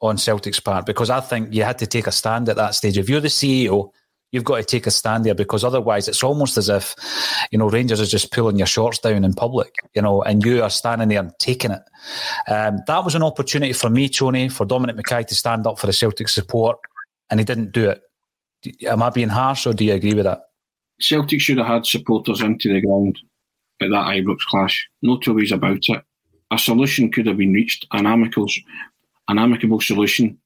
on 0.00 0.16
Celtic's 0.16 0.60
part 0.60 0.86
because 0.86 1.10
I 1.10 1.20
think 1.20 1.52
you 1.52 1.62
had 1.62 1.78
to 1.78 1.86
take 1.86 2.06
a 2.06 2.12
stand 2.12 2.48
at 2.48 2.56
that 2.56 2.74
stage. 2.74 2.96
If 2.96 3.08
you're 3.08 3.20
the 3.20 3.28
CEO 3.28 3.90
You've 4.32 4.44
got 4.44 4.56
to 4.56 4.62
take 4.62 4.86
a 4.86 4.90
stand 4.92 5.24
there 5.24 5.34
because 5.34 5.64
otherwise 5.64 6.06
it's 6.06 6.22
almost 6.22 6.56
as 6.56 6.68
if, 6.68 6.94
you 7.50 7.58
know, 7.58 7.68
Rangers 7.68 8.00
are 8.00 8.06
just 8.06 8.30
pulling 8.30 8.58
your 8.58 8.66
shorts 8.66 8.98
down 8.98 9.24
in 9.24 9.34
public, 9.34 9.74
you 9.94 10.02
know, 10.02 10.22
and 10.22 10.44
you 10.44 10.62
are 10.62 10.70
standing 10.70 11.08
there 11.08 11.20
and 11.20 11.32
taking 11.40 11.72
it. 11.72 11.82
Um, 12.48 12.78
that 12.86 13.04
was 13.04 13.16
an 13.16 13.24
opportunity 13.24 13.72
for 13.72 13.90
me, 13.90 14.08
Tony, 14.08 14.48
for 14.48 14.64
Dominic 14.64 14.96
McKay 14.96 15.26
to 15.26 15.34
stand 15.34 15.66
up 15.66 15.80
for 15.80 15.88
the 15.88 15.92
Celtic 15.92 16.28
support, 16.28 16.78
and 17.28 17.40
he 17.40 17.44
didn't 17.44 17.72
do 17.72 17.90
it. 17.90 18.02
Am 18.86 19.02
I 19.02 19.10
being 19.10 19.30
harsh 19.30 19.66
or 19.66 19.72
do 19.72 19.84
you 19.84 19.94
agree 19.94 20.14
with 20.14 20.24
that? 20.24 20.42
Celtic 21.00 21.40
should 21.40 21.58
have 21.58 21.66
had 21.66 21.86
supporters 21.86 22.40
into 22.40 22.72
the 22.72 22.80
ground 22.80 23.18
at 23.80 23.90
that 23.90 24.06
Ibrox 24.06 24.40
clash. 24.48 24.88
No 25.02 25.16
two 25.16 25.34
ways 25.34 25.50
about 25.50 25.80
it. 25.88 26.04
A 26.52 26.58
solution 26.58 27.10
could 27.10 27.26
have 27.26 27.38
been 27.38 27.52
reached, 27.52 27.86
an 27.92 28.06
amicable, 28.06 28.48
an 29.28 29.38
amicable 29.38 29.80
solution. 29.80 30.38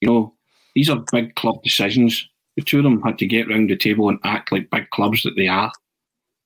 You 0.00 0.08
know, 0.08 0.34
these 0.74 0.88
are 0.88 1.04
big 1.10 1.34
club 1.34 1.62
decisions 1.62 2.28
the 2.56 2.62
two 2.62 2.78
of 2.78 2.84
them 2.84 3.02
had 3.02 3.18
to 3.18 3.26
get 3.26 3.48
round 3.48 3.70
the 3.70 3.76
table 3.76 4.08
and 4.08 4.18
act 4.24 4.50
like 4.50 4.70
big 4.70 4.88
clubs 4.90 5.22
that 5.22 5.36
they 5.36 5.46
are, 5.46 5.70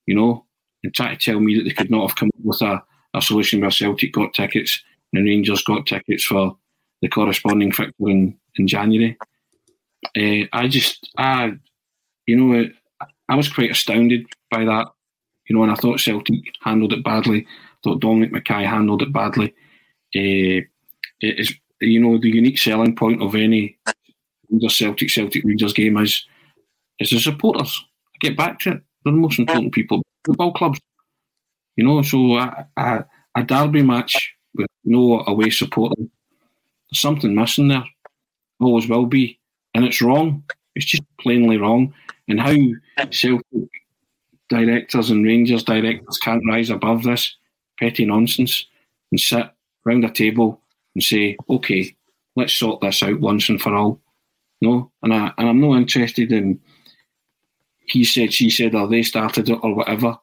you 0.07 0.15
know, 0.15 0.45
and 0.83 0.95
try 0.95 1.15
to 1.15 1.17
tell 1.17 1.41
me 1.41 1.57
that 1.57 1.65
they 1.65 1.71
could 1.71 1.91
not 1.91 2.09
have 2.09 2.17
come 2.17 2.29
up 2.29 2.45
with 2.45 2.61
a, 2.63 2.83
a 3.15 3.23
solution 3.23 3.61
where 3.61 3.71
Celtic 3.71 4.13
got 4.13 4.35
tickets 4.35 4.83
and 5.13 5.25
Rangers 5.25 5.63
got 5.63 5.87
tickets 5.87 6.25
for 6.25 6.57
the 7.01 7.09
corresponding 7.09 7.73
fixture 7.73 8.09
in, 8.09 8.37
in 8.57 8.67
January. 8.67 9.17
Uh, 10.17 10.47
I 10.53 10.69
just, 10.69 11.11
I, 11.17 11.53
you 12.27 12.37
know, 12.37 12.69
I 13.29 13.37
was 13.37 13.53
quite 13.53 13.71
astounded 13.71 14.27
by 14.51 14.65
that, 14.65 14.89
you 15.49 15.57
know, 15.57 15.63
and 15.63 15.73
I 15.73 15.77
thought 15.77 16.01
Celtic 16.01 16.43
handled 16.63 16.93
it 16.93 17.05
badly. 17.05 17.47
I 17.47 17.77
thought 17.85 18.01
Dominic 18.01 18.33
McKay 18.33 18.67
handled 18.67 19.03
it 19.03 19.13
badly. 19.13 19.55
Uh, 20.15 20.67
it 21.23 21.39
is, 21.39 21.55
you 21.81 22.01
know, 22.01 22.19
the 22.19 22.31
unique 22.31 22.59
selling 22.59 22.97
point 22.97 23.23
of 23.23 23.35
any 23.35 23.79
Rangers 24.51 24.77
Celtic 24.77 25.11
Celtic 25.11 25.45
Rangers 25.45 25.73
game 25.73 25.97
is 25.99 26.25
is 26.99 27.11
the 27.11 27.19
supporters. 27.21 27.85
I 28.15 28.17
get 28.21 28.37
back 28.37 28.59
to 28.61 28.73
it. 28.73 28.83
They're 29.05 29.13
the 29.13 29.19
most 29.19 29.39
important 29.39 29.73
people. 29.73 30.03
Football 30.27 30.53
clubs. 30.53 30.81
You 31.77 31.85
know, 31.85 32.03
so 32.03 32.37
a, 32.37 32.69
a, 32.77 33.05
a 33.37 33.43
derby 33.43 33.83
match 33.83 34.35
with 34.55 34.67
no 34.85 35.25
away 35.27 35.51
support, 35.51 35.95
there's 35.97 37.01
something 37.01 37.35
missing 37.35 37.69
there. 37.69 37.85
Always 38.61 38.89
will 38.89 39.07
be. 39.07 39.39
And 39.75 39.85
it's 39.85 40.03
wrong. 40.03 40.45
It's 40.75 40.85
just 40.85 41.05
plainly 41.19 41.57
wrong. 41.57 41.95
And 42.29 42.41
how 42.41 42.57
Celtic 43.11 43.45
directors 44.49 45.11
and 45.11 45.25
Rangers 45.25 45.63
directors 45.63 46.19
can't 46.19 46.43
rise 46.47 46.71
above 46.71 47.05
this 47.05 47.37
petty 47.79 48.05
nonsense 48.05 48.67
and 49.11 49.19
sit 49.19 49.47
round 49.85 50.05
a 50.05 50.11
table 50.11 50.61
and 50.95 51.03
say, 51.03 51.37
okay, 51.49 51.95
let's 52.37 52.55
sort 52.55 52.81
this 52.81 53.03
out 53.03 53.21
once 53.21 53.49
and 53.49 53.61
for 53.61 53.75
all. 53.75 54.01
No, 54.63 54.93
and 55.03 55.15
I 55.15 55.33
and 55.39 55.49
I'm 55.49 55.61
not 55.61 55.77
interested 55.77 56.33
in 56.33 56.61
he 57.91 58.05
said, 58.05 58.33
she 58.33 58.51
said, 58.51 58.75
or 58.75 58.87
they 58.87 59.03
started 59.03 59.49
it, 59.49 59.59
or 59.63 59.75
whatever. 59.75 60.17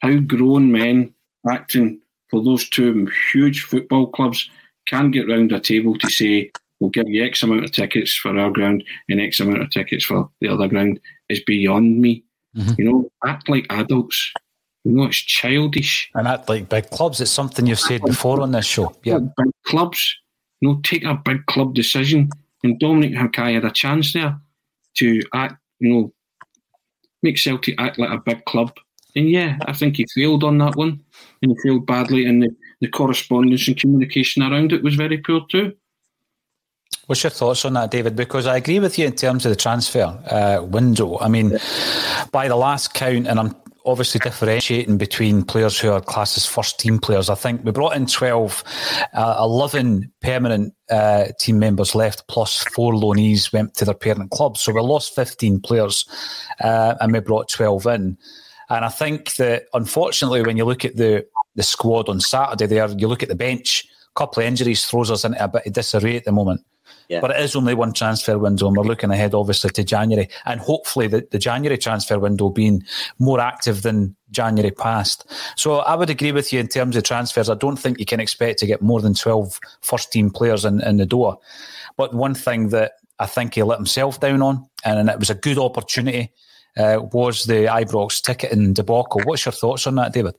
How 0.00 0.16
grown 0.18 0.70
men 0.70 1.12
acting 1.50 2.00
for 2.30 2.42
those 2.42 2.68
two 2.68 3.08
huge 3.32 3.62
football 3.62 4.06
clubs 4.06 4.48
can 4.86 5.10
get 5.10 5.28
round 5.28 5.52
a 5.52 5.60
table 5.60 5.98
to 5.98 6.08
say, 6.08 6.50
we'll 6.78 6.90
give 6.90 7.08
you 7.08 7.24
X 7.24 7.42
amount 7.42 7.64
of 7.64 7.72
tickets 7.72 8.14
for 8.14 8.38
our 8.38 8.50
ground 8.50 8.84
and 9.08 9.20
X 9.20 9.40
amount 9.40 9.62
of 9.62 9.70
tickets 9.70 10.04
for 10.04 10.30
the 10.40 10.48
other 10.48 10.68
ground 10.68 11.00
is 11.28 11.40
beyond 11.40 12.00
me. 12.00 12.22
Mm-hmm. 12.56 12.74
You 12.78 12.84
know, 12.84 13.10
act 13.26 13.48
like 13.48 13.66
adults. 13.70 14.32
You 14.84 14.92
know, 14.92 15.04
it's 15.04 15.18
childish. 15.18 16.10
And 16.14 16.28
act 16.28 16.48
like 16.48 16.68
big 16.68 16.88
clubs. 16.90 17.20
It's 17.20 17.30
something 17.30 17.66
you've 17.66 17.80
said 17.80 18.02
before 18.02 18.40
on 18.40 18.52
this 18.52 18.64
show. 18.64 18.94
Yeah. 19.02 19.18
Big 19.18 19.52
clubs. 19.66 20.16
You 20.60 20.68
know, 20.68 20.80
take 20.82 21.04
a 21.04 21.14
big 21.14 21.44
club 21.46 21.74
decision 21.74 22.30
and 22.62 22.78
Dominic 22.78 23.12
McKay 23.12 23.54
had 23.54 23.64
a 23.64 23.70
chance 23.70 24.12
there 24.12 24.38
to 24.94 25.22
act, 25.34 25.56
you 25.78 25.92
know, 25.92 26.12
make 27.22 27.38
Celtic 27.38 27.80
act 27.80 27.98
like 27.98 28.10
a 28.10 28.22
big 28.24 28.44
club. 28.44 28.72
And 29.16 29.30
yeah, 29.30 29.58
I 29.66 29.72
think 29.72 29.96
he 29.96 30.06
failed 30.14 30.44
on 30.44 30.58
that 30.58 30.76
one. 30.76 31.02
And 31.42 31.52
he 31.52 31.56
failed 31.62 31.86
badly. 31.86 32.26
And 32.26 32.42
the, 32.42 32.50
the 32.80 32.88
correspondence 32.88 33.66
and 33.68 33.76
communication 33.76 34.42
around 34.42 34.72
it 34.72 34.82
was 34.82 34.94
very 34.94 35.18
poor 35.18 35.44
too. 35.50 35.74
What's 37.06 37.22
your 37.22 37.30
thoughts 37.30 37.64
on 37.64 37.72
that, 37.72 37.90
David? 37.90 38.16
Because 38.16 38.46
I 38.46 38.56
agree 38.56 38.80
with 38.80 38.98
you 38.98 39.06
in 39.06 39.14
terms 39.14 39.46
of 39.46 39.50
the 39.50 39.56
transfer 39.56 40.02
uh, 40.30 40.62
window. 40.62 41.18
I 41.18 41.28
mean, 41.28 41.58
by 42.32 42.48
the 42.48 42.56
last 42.56 42.92
count, 42.92 43.26
and 43.26 43.40
I'm 43.40 43.56
obviously 43.88 44.18
differentiating 44.20 44.98
between 44.98 45.42
players 45.42 45.78
who 45.78 45.90
are 45.90 46.00
classed 46.00 46.36
as 46.36 46.46
first 46.46 46.78
team 46.78 46.98
players. 46.98 47.30
I 47.30 47.34
think 47.34 47.64
we 47.64 47.72
brought 47.72 47.96
in 47.96 48.06
12, 48.06 48.62
uh, 49.14 49.36
11 49.38 50.12
permanent 50.20 50.74
uh, 50.90 51.26
team 51.40 51.58
members 51.58 51.94
left, 51.94 52.28
plus 52.28 52.62
four 52.74 52.92
loanees 52.92 53.52
went 53.52 53.74
to 53.74 53.84
their 53.84 53.94
parent 53.94 54.30
clubs. 54.30 54.60
So 54.60 54.72
we 54.72 54.80
lost 54.80 55.14
15 55.14 55.60
players 55.60 56.06
uh, 56.60 56.94
and 57.00 57.12
we 57.12 57.20
brought 57.20 57.48
12 57.48 57.86
in. 57.86 58.18
And 58.70 58.84
I 58.84 58.90
think 58.90 59.34
that 59.36 59.64
unfortunately, 59.72 60.42
when 60.42 60.56
you 60.56 60.64
look 60.64 60.84
at 60.84 60.96
the, 60.96 61.26
the 61.54 61.62
squad 61.62 62.08
on 62.08 62.20
Saturday 62.20 62.66
there, 62.66 62.88
you 62.90 63.08
look 63.08 63.22
at 63.22 63.30
the 63.30 63.34
bench, 63.34 63.86
a 64.14 64.18
couple 64.18 64.42
of 64.42 64.46
injuries 64.46 64.84
throws 64.84 65.10
us 65.10 65.24
into 65.24 65.42
a 65.42 65.48
bit 65.48 65.66
of 65.66 65.72
disarray 65.72 66.16
at 66.16 66.24
the 66.24 66.32
moment. 66.32 66.60
Yeah. 67.08 67.20
But 67.20 67.30
it 67.30 67.40
is 67.40 67.56
only 67.56 67.72
one 67.72 67.94
transfer 67.94 68.38
window, 68.38 68.68
and 68.68 68.76
we're 68.76 68.84
looking 68.84 69.10
ahead, 69.10 69.34
obviously, 69.34 69.70
to 69.70 69.82
January. 69.82 70.28
And 70.44 70.60
hopefully, 70.60 71.06
the, 71.06 71.26
the 71.30 71.38
January 71.38 71.78
transfer 71.78 72.18
window 72.18 72.50
being 72.50 72.84
more 73.18 73.40
active 73.40 73.80
than 73.82 74.14
January 74.30 74.70
past. 74.70 75.30
So 75.56 75.76
I 75.76 75.94
would 75.94 76.10
agree 76.10 76.32
with 76.32 76.52
you 76.52 76.60
in 76.60 76.68
terms 76.68 76.96
of 76.96 77.04
transfers. 77.04 77.48
I 77.48 77.54
don't 77.54 77.78
think 77.78 77.98
you 77.98 78.04
can 78.04 78.20
expect 78.20 78.58
to 78.58 78.66
get 78.66 78.82
more 78.82 79.00
than 79.00 79.14
12 79.14 79.58
first 79.80 80.12
team 80.12 80.30
players 80.30 80.66
in, 80.66 80.82
in 80.82 80.98
the 80.98 81.06
door. 81.06 81.38
But 81.96 82.12
one 82.12 82.34
thing 82.34 82.68
that 82.68 82.92
I 83.18 83.26
think 83.26 83.54
he 83.54 83.62
let 83.62 83.78
himself 83.78 84.20
down 84.20 84.42
on, 84.42 84.68
and 84.84 85.08
it 85.08 85.18
was 85.18 85.30
a 85.30 85.34
good 85.34 85.58
opportunity, 85.58 86.30
uh, 86.76 87.00
was 87.12 87.44
the 87.44 87.64
Ibrox 87.64 88.22
ticketing 88.22 88.74
debacle. 88.74 89.22
What's 89.24 89.46
your 89.46 89.52
thoughts 89.52 89.86
on 89.86 89.94
that, 89.94 90.12
David? 90.12 90.34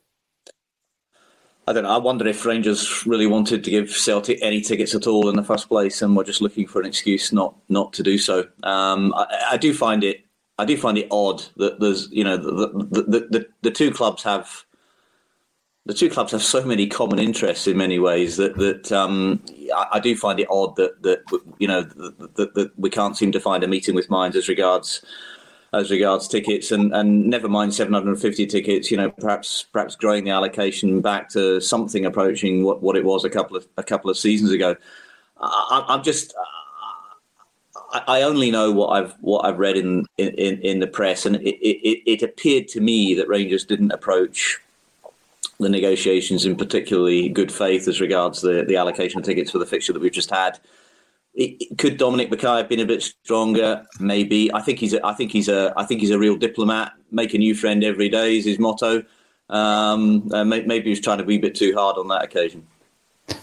I 1.69 1.71
don't 1.73 1.83
know. 1.83 1.91
I 1.91 1.99
wonder 1.99 2.27
if 2.27 2.47
Rangers 2.47 3.05
really 3.05 3.27
wanted 3.27 3.63
to 3.63 3.69
give 3.69 3.91
Celtic 3.91 4.39
any 4.41 4.59
tickets 4.59 4.95
at 4.95 5.05
all 5.05 5.29
in 5.29 5.35
the 5.35 5.43
first 5.43 5.69
place, 5.69 6.01
and 6.01 6.17
were 6.17 6.23
just 6.23 6.41
looking 6.41 6.65
for 6.65 6.81
an 6.81 6.87
excuse 6.87 7.31
not 7.31 7.55
not 7.69 7.93
to 7.93 8.01
do 8.01 8.17
so. 8.17 8.47
Um, 8.63 9.13
I, 9.15 9.49
I, 9.51 9.57
do 9.57 9.71
find 9.71 10.03
it. 10.03 10.25
I 10.57 10.65
do 10.65 10.75
find 10.75 10.97
it 10.97 11.07
odd 11.11 11.43
that 11.57 11.79
there's, 11.79 12.09
you 12.11 12.23
know, 12.23 12.37
the 12.37 12.69
the, 12.69 13.03
the, 13.03 13.19
the, 13.29 13.47
the 13.61 13.69
two 13.69 13.91
clubs 13.91 14.23
have 14.23 14.65
the 15.85 15.93
two 15.93 16.09
clubs 16.09 16.31
have 16.31 16.41
so 16.41 16.65
many 16.65 16.87
common 16.87 17.19
interests 17.19 17.67
in 17.67 17.77
many 17.77 17.99
ways 17.99 18.37
that 18.37 18.57
that 18.57 18.91
um, 18.91 19.39
I, 19.75 19.85
I, 19.93 19.99
do 19.99 20.15
find 20.15 20.39
it 20.39 20.47
odd 20.49 20.75
that 20.77 21.03
that 21.03 21.21
you 21.59 21.67
know 21.67 21.83
that, 21.83 22.55
that, 22.55 22.71
we 22.77 22.89
can't 22.89 23.15
seem 23.15 23.31
to 23.31 23.39
find 23.39 23.63
a 23.63 23.67
meeting 23.67 23.93
with 23.93 24.09
minds 24.09 24.35
as 24.35 24.49
regards 24.49 25.05
as 25.73 25.91
regards 25.91 26.27
tickets, 26.27 26.71
and, 26.71 26.93
and 26.93 27.25
never 27.27 27.47
mind 27.47 27.73
750 27.73 28.45
tickets. 28.47 28.89
You 28.91 28.97
know, 28.97 29.11
perhaps 29.11 29.63
perhaps 29.71 29.95
growing 29.95 30.23
the 30.23 30.31
allocation 30.31 31.01
back 31.01 31.29
to 31.29 31.59
something 31.61 32.05
approaching 32.05 32.63
what, 32.63 32.81
what 32.81 32.95
it 32.95 33.05
was 33.05 33.23
a 33.25 33.29
couple 33.29 33.55
of 33.55 33.67
a 33.77 33.83
couple 33.83 34.09
of 34.09 34.17
seasons 34.17 34.51
ago. 34.51 34.75
I, 35.39 35.85
am 35.89 36.03
just. 36.03 36.33
I 37.91 38.21
only 38.21 38.51
know 38.51 38.71
what 38.71 38.89
I've 38.89 39.15
what 39.21 39.45
I've 39.45 39.57
read 39.57 39.77
in 39.77 40.05
in, 40.17 40.61
in 40.61 40.79
the 40.79 40.87
press, 40.87 41.25
and 41.25 41.37
it, 41.37 41.55
it, 41.65 42.03
it 42.05 42.23
appeared 42.23 42.67
to 42.69 42.81
me 42.81 43.15
that 43.15 43.27
Rangers 43.27 43.65
didn't 43.65 43.91
approach 43.91 44.59
the 45.59 45.69
negotiations 45.69 46.45
in 46.45 46.55
particularly 46.55 47.29
good 47.29 47.51
faith 47.51 47.87
as 47.87 47.99
regards 47.99 48.41
the, 48.41 48.63
the 48.67 48.77
allocation 48.77 49.19
of 49.19 49.25
tickets 49.25 49.51
for 49.51 49.57
the 49.57 49.65
fixture 49.65 49.91
that 49.91 49.99
we've 49.99 50.11
just 50.11 50.29
had 50.29 50.57
it, 51.33 51.77
could 51.77 51.97
Dominic 51.97 52.29
McKay 52.29 52.57
have 52.57 52.69
been 52.69 52.79
a 52.79 52.85
bit 52.85 53.03
stronger? 53.03 53.85
Maybe. 53.99 54.53
I 54.53 54.61
think 54.61 54.79
he's. 54.79 54.93
A, 54.93 55.05
I 55.05 55.13
think 55.13 55.31
he's 55.31 55.47
a. 55.47 55.73
I 55.77 55.85
think 55.85 56.01
he's 56.01 56.11
a 56.11 56.19
real 56.19 56.35
diplomat. 56.35 56.91
Make 57.11 57.33
a 57.33 57.37
new 57.37 57.55
friend 57.55 57.83
every 57.83 58.09
day 58.09 58.37
is 58.37 58.45
his 58.45 58.59
motto. 58.59 59.03
Um, 59.49 60.29
uh, 60.31 60.43
maybe 60.43 60.83
he 60.83 60.89
was 60.89 60.99
trying 60.99 61.17
to 61.17 61.23
be 61.23 61.35
a 61.35 61.39
bit 61.39 61.55
too 61.55 61.73
hard 61.73 61.97
on 61.97 62.07
that 62.09 62.23
occasion. 62.23 62.67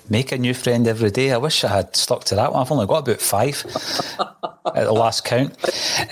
make 0.09 0.33
a 0.33 0.39
new 0.39 0.55
friend 0.55 0.87
every 0.87 1.11
day. 1.11 1.33
I 1.33 1.37
wish 1.37 1.65
I 1.65 1.69
had 1.69 1.97
stuck 1.97 2.25
to 2.25 2.35
that 2.37 2.53
one. 2.53 2.63
I've 2.63 2.71
only 2.71 2.87
got 2.87 3.09
about 3.09 3.21
five 3.21 3.65
at 4.67 4.85
the 4.85 4.93
last 4.93 5.25
count. 5.25 5.57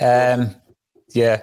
Um, 0.01 0.55
yeah, 1.13 1.41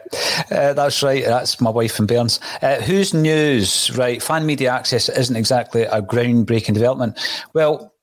uh, 0.50 0.74
that's 0.74 1.02
right. 1.02 1.24
That's 1.24 1.60
my 1.60 1.70
wife 1.70 1.98
and 1.98 2.06
Burns. 2.06 2.40
Uh, 2.60 2.80
whose 2.82 3.14
news? 3.14 3.90
Right, 3.96 4.22
fan 4.22 4.44
media 4.44 4.70
access 4.70 5.08
isn't 5.08 5.36
exactly 5.36 5.82
a 5.82 6.02
groundbreaking 6.02 6.74
development. 6.74 7.18
Well, 7.54 7.94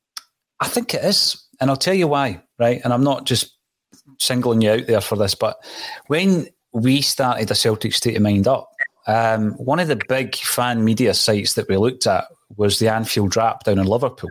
I 0.59 0.67
think 0.67 0.93
it 0.93 1.03
is, 1.03 1.43
and 1.59 1.69
I'll 1.69 1.77
tell 1.77 1.93
you 1.93 2.07
why. 2.07 2.41
Right, 2.57 2.81
and 2.83 2.93
I'm 2.93 3.03
not 3.03 3.25
just 3.25 3.55
singling 4.19 4.61
you 4.61 4.71
out 4.71 4.87
there 4.87 5.01
for 5.01 5.17
this, 5.17 5.35
but 5.35 5.57
when 6.07 6.47
we 6.73 7.01
started 7.01 7.49
a 7.49 7.55
Celtic 7.55 7.93
State 7.93 8.17
of 8.17 8.21
Mind 8.21 8.47
up, 8.47 8.69
um, 9.07 9.53
one 9.53 9.79
of 9.79 9.87
the 9.87 10.01
big 10.07 10.35
fan 10.35 10.83
media 10.83 11.13
sites 11.13 11.53
that 11.53 11.67
we 11.67 11.77
looked 11.77 12.05
at 12.05 12.25
was 12.57 12.79
the 12.79 12.89
Anfield 12.89 13.35
Wrap 13.35 13.63
down 13.63 13.79
in 13.79 13.87
Liverpool. 13.87 14.29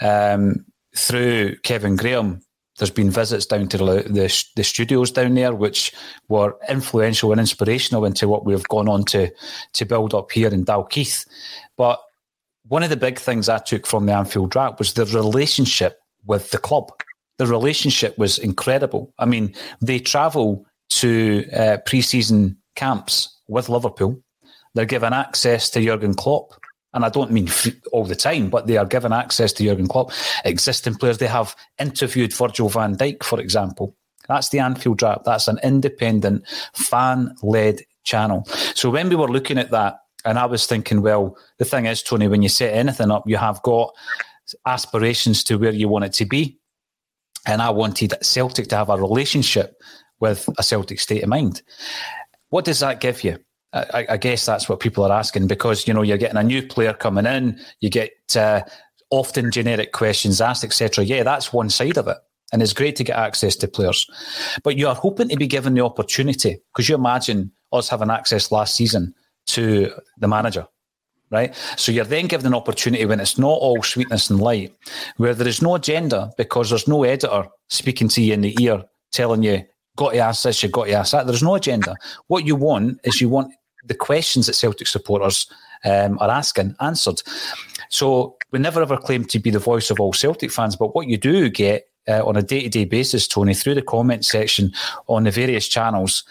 Um, 0.00 0.64
through 0.96 1.56
Kevin 1.58 1.96
Graham, 1.96 2.40
there's 2.78 2.90
been 2.90 3.10
visits 3.10 3.44
down 3.44 3.68
to 3.68 3.78
the, 3.78 3.84
the, 4.08 4.44
the, 4.56 4.64
studios 4.64 5.10
down 5.10 5.34
there, 5.34 5.54
which 5.54 5.92
were 6.28 6.56
influential 6.68 7.30
and 7.30 7.40
inspirational 7.40 8.06
into 8.06 8.26
what 8.26 8.46
we've 8.46 8.66
gone 8.68 8.88
on 8.88 9.04
to 9.04 9.30
to 9.74 9.84
build 9.84 10.14
up 10.14 10.30
here 10.32 10.48
in 10.48 10.64
Dalkeith. 10.64 11.26
But 11.76 12.00
one 12.66 12.82
of 12.82 12.88
the 12.88 12.96
big 12.96 13.18
things 13.18 13.48
I 13.50 13.58
took 13.58 13.86
from 13.86 14.06
the 14.06 14.14
Anfield 14.14 14.56
Wrap 14.56 14.78
was 14.78 14.94
the 14.94 15.04
relationship 15.06 15.99
with 16.26 16.50
the 16.50 16.58
club. 16.58 16.90
The 17.38 17.46
relationship 17.46 18.18
was 18.18 18.38
incredible. 18.38 19.12
I 19.18 19.26
mean, 19.26 19.54
they 19.80 19.98
travel 19.98 20.66
to 20.90 21.46
uh, 21.52 21.78
pre-season 21.86 22.58
camps 22.76 23.40
with 23.48 23.68
Liverpool. 23.68 24.20
They're 24.74 24.84
given 24.84 25.12
access 25.12 25.70
to 25.70 25.84
Jurgen 25.84 26.14
Klopp 26.14 26.52
and 26.92 27.04
I 27.04 27.08
don't 27.08 27.30
mean 27.30 27.48
all 27.92 28.04
the 28.04 28.16
time, 28.16 28.50
but 28.50 28.66
they 28.66 28.76
are 28.76 28.86
given 28.86 29.12
access 29.12 29.52
to 29.54 29.64
Jurgen 29.64 29.86
Klopp. 29.86 30.12
Existing 30.44 30.96
players, 30.96 31.18
they 31.18 31.26
have 31.26 31.54
interviewed 31.78 32.32
Virgil 32.32 32.68
van 32.68 32.96
Dijk, 32.96 33.22
for 33.22 33.40
example. 33.40 33.94
That's 34.28 34.50
the 34.50 34.60
Anfield 34.60 35.02
Wrap. 35.02 35.24
That's 35.24 35.48
an 35.48 35.58
independent, 35.62 36.46
fan 36.74 37.34
led 37.42 37.82
channel. 38.04 38.44
So 38.74 38.90
when 38.90 39.08
we 39.08 39.16
were 39.16 39.28
looking 39.28 39.58
at 39.58 39.70
that, 39.70 39.98
and 40.24 40.38
I 40.38 40.46
was 40.46 40.66
thinking, 40.66 41.00
well, 41.00 41.36
the 41.58 41.64
thing 41.64 41.86
is, 41.86 42.02
Tony, 42.02 42.28
when 42.28 42.42
you 42.42 42.48
set 42.48 42.74
anything 42.74 43.10
up, 43.10 43.24
you 43.26 43.38
have 43.38 43.62
got 43.62 43.94
aspirations 44.66 45.44
to 45.44 45.56
where 45.56 45.72
you 45.72 45.88
want 45.88 46.04
it 46.04 46.12
to 46.14 46.24
be. 46.24 46.58
And 47.46 47.62
I 47.62 47.70
wanted 47.70 48.14
Celtic 48.22 48.68
to 48.68 48.76
have 48.76 48.90
a 48.90 48.96
relationship 48.96 49.80
with 50.20 50.48
a 50.58 50.62
Celtic 50.62 51.00
state 51.00 51.22
of 51.22 51.28
mind. 51.28 51.62
What 52.50 52.64
does 52.64 52.80
that 52.80 53.00
give 53.00 53.24
you? 53.24 53.38
I, 53.72 54.06
I, 54.10 54.16
guess 54.16 54.44
that's 54.44 54.68
what 54.68 54.80
people 54.80 55.04
are 55.04 55.16
asking 55.16 55.46
because 55.46 55.86
you 55.86 55.94
know 55.94 56.02
you're 56.02 56.18
getting 56.18 56.36
a 56.36 56.42
new 56.42 56.60
player 56.60 56.92
coming 56.92 57.24
in, 57.24 57.60
you 57.78 57.88
get 57.88 58.10
uh, 58.34 58.62
often 59.10 59.52
generic 59.52 59.92
questions 59.92 60.40
asked, 60.40 60.64
etc. 60.64 61.04
Yeah, 61.04 61.22
that's 61.22 61.52
one 61.52 61.70
side 61.70 61.96
of 61.96 62.08
it, 62.08 62.16
and 62.52 62.62
it's 62.62 62.72
great 62.72 62.96
to 62.96 63.04
get 63.04 63.16
access 63.16 63.54
to 63.56 63.68
players, 63.68 64.08
but 64.64 64.76
you 64.76 64.88
are 64.88 64.94
hoping 64.96 65.28
to 65.28 65.36
be 65.36 65.46
given 65.46 65.74
the 65.74 65.84
opportunity 65.84 66.60
because 66.74 66.88
you 66.88 66.96
imagine 66.96 67.52
us 67.72 67.88
having 67.88 68.10
access 68.10 68.50
last 68.50 68.74
season 68.74 69.14
to 69.46 69.92
the 70.18 70.26
manager. 70.26 70.66
Right, 71.32 71.54
so 71.76 71.92
you're 71.92 72.04
then 72.04 72.26
given 72.26 72.46
an 72.46 72.54
opportunity 72.54 73.04
when 73.04 73.20
it's 73.20 73.38
not 73.38 73.46
all 73.46 73.84
sweetness 73.84 74.30
and 74.30 74.40
light, 74.40 74.74
where 75.16 75.32
there 75.32 75.46
is 75.46 75.62
no 75.62 75.76
agenda 75.76 76.32
because 76.36 76.70
there's 76.70 76.88
no 76.88 77.04
editor 77.04 77.44
speaking 77.68 78.08
to 78.08 78.20
you 78.20 78.34
in 78.34 78.40
the 78.40 78.56
ear 78.60 78.82
telling 79.12 79.44
you 79.44 79.64
got 79.96 80.12
to 80.12 80.18
ask 80.18 80.42
this, 80.42 80.62
you've 80.62 80.72
got 80.72 80.86
to 80.86 80.92
ask 80.92 81.12
that. 81.12 81.26
There's 81.26 81.42
no 81.42 81.54
agenda. 81.54 81.94
What 82.28 82.46
you 82.46 82.56
want 82.56 83.00
is 83.04 83.20
you 83.20 83.28
want 83.28 83.52
the 83.84 83.94
questions 83.94 84.46
that 84.46 84.54
Celtic 84.54 84.86
supporters 84.86 85.46
um, 85.84 86.18
are 86.20 86.30
asking 86.30 86.74
answered. 86.80 87.22
So 87.90 88.36
we 88.50 88.58
never 88.58 88.82
ever 88.82 88.96
claim 88.96 89.24
to 89.26 89.38
be 89.38 89.50
the 89.50 89.58
voice 89.58 89.90
of 89.90 90.00
all 90.00 90.12
Celtic 90.12 90.50
fans, 90.50 90.76
but 90.76 90.94
what 90.94 91.06
you 91.06 91.16
do 91.16 91.48
get 91.48 91.86
uh, 92.08 92.24
on 92.26 92.36
a 92.36 92.42
day 92.42 92.62
to 92.62 92.68
day 92.68 92.84
basis, 92.84 93.28
Tony, 93.28 93.54
through 93.54 93.74
the 93.74 93.82
comment 93.82 94.24
section 94.24 94.72
on 95.06 95.24
the 95.24 95.30
various 95.30 95.68
channels, 95.68 96.24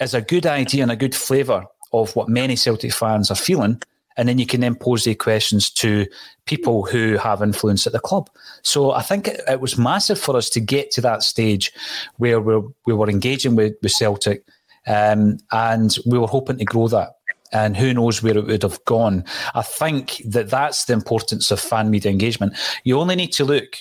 is 0.00 0.14
a 0.14 0.22
good 0.22 0.46
idea 0.46 0.82
and 0.82 0.92
a 0.92 0.96
good 0.96 1.14
flavour 1.14 1.66
of 1.92 2.14
what 2.16 2.28
many 2.28 2.56
Celtic 2.56 2.92
fans 2.92 3.30
are 3.30 3.36
feeling. 3.36 3.80
And 4.16 4.28
then 4.28 4.38
you 4.38 4.46
can 4.46 4.60
then 4.60 4.74
pose 4.74 5.04
the 5.04 5.14
questions 5.14 5.70
to 5.70 6.06
people 6.46 6.84
who 6.84 7.16
have 7.16 7.42
influence 7.42 7.86
at 7.86 7.92
the 7.92 8.00
club. 8.00 8.28
So 8.62 8.90
I 8.92 9.02
think 9.02 9.28
it, 9.28 9.40
it 9.48 9.60
was 9.60 9.78
massive 9.78 10.18
for 10.18 10.36
us 10.36 10.50
to 10.50 10.60
get 10.60 10.90
to 10.92 11.00
that 11.02 11.22
stage 11.22 11.72
where 12.18 12.40
we 12.40 12.60
we 12.86 12.92
were 12.92 13.08
engaging 13.08 13.56
with, 13.56 13.74
with 13.82 13.92
Celtic 13.92 14.42
um, 14.86 15.38
and 15.52 15.96
we 16.06 16.18
were 16.18 16.26
hoping 16.26 16.58
to 16.58 16.64
grow 16.64 16.88
that. 16.88 17.10
And 17.52 17.76
who 17.76 17.92
knows 17.92 18.22
where 18.22 18.38
it 18.38 18.46
would 18.46 18.62
have 18.62 18.84
gone. 18.84 19.24
I 19.54 19.62
think 19.62 20.22
that 20.24 20.50
that's 20.50 20.84
the 20.84 20.92
importance 20.92 21.50
of 21.50 21.58
fan 21.58 21.90
media 21.90 22.12
engagement. 22.12 22.56
You 22.84 23.00
only 23.00 23.16
need 23.16 23.32
to 23.32 23.44
look 23.44 23.76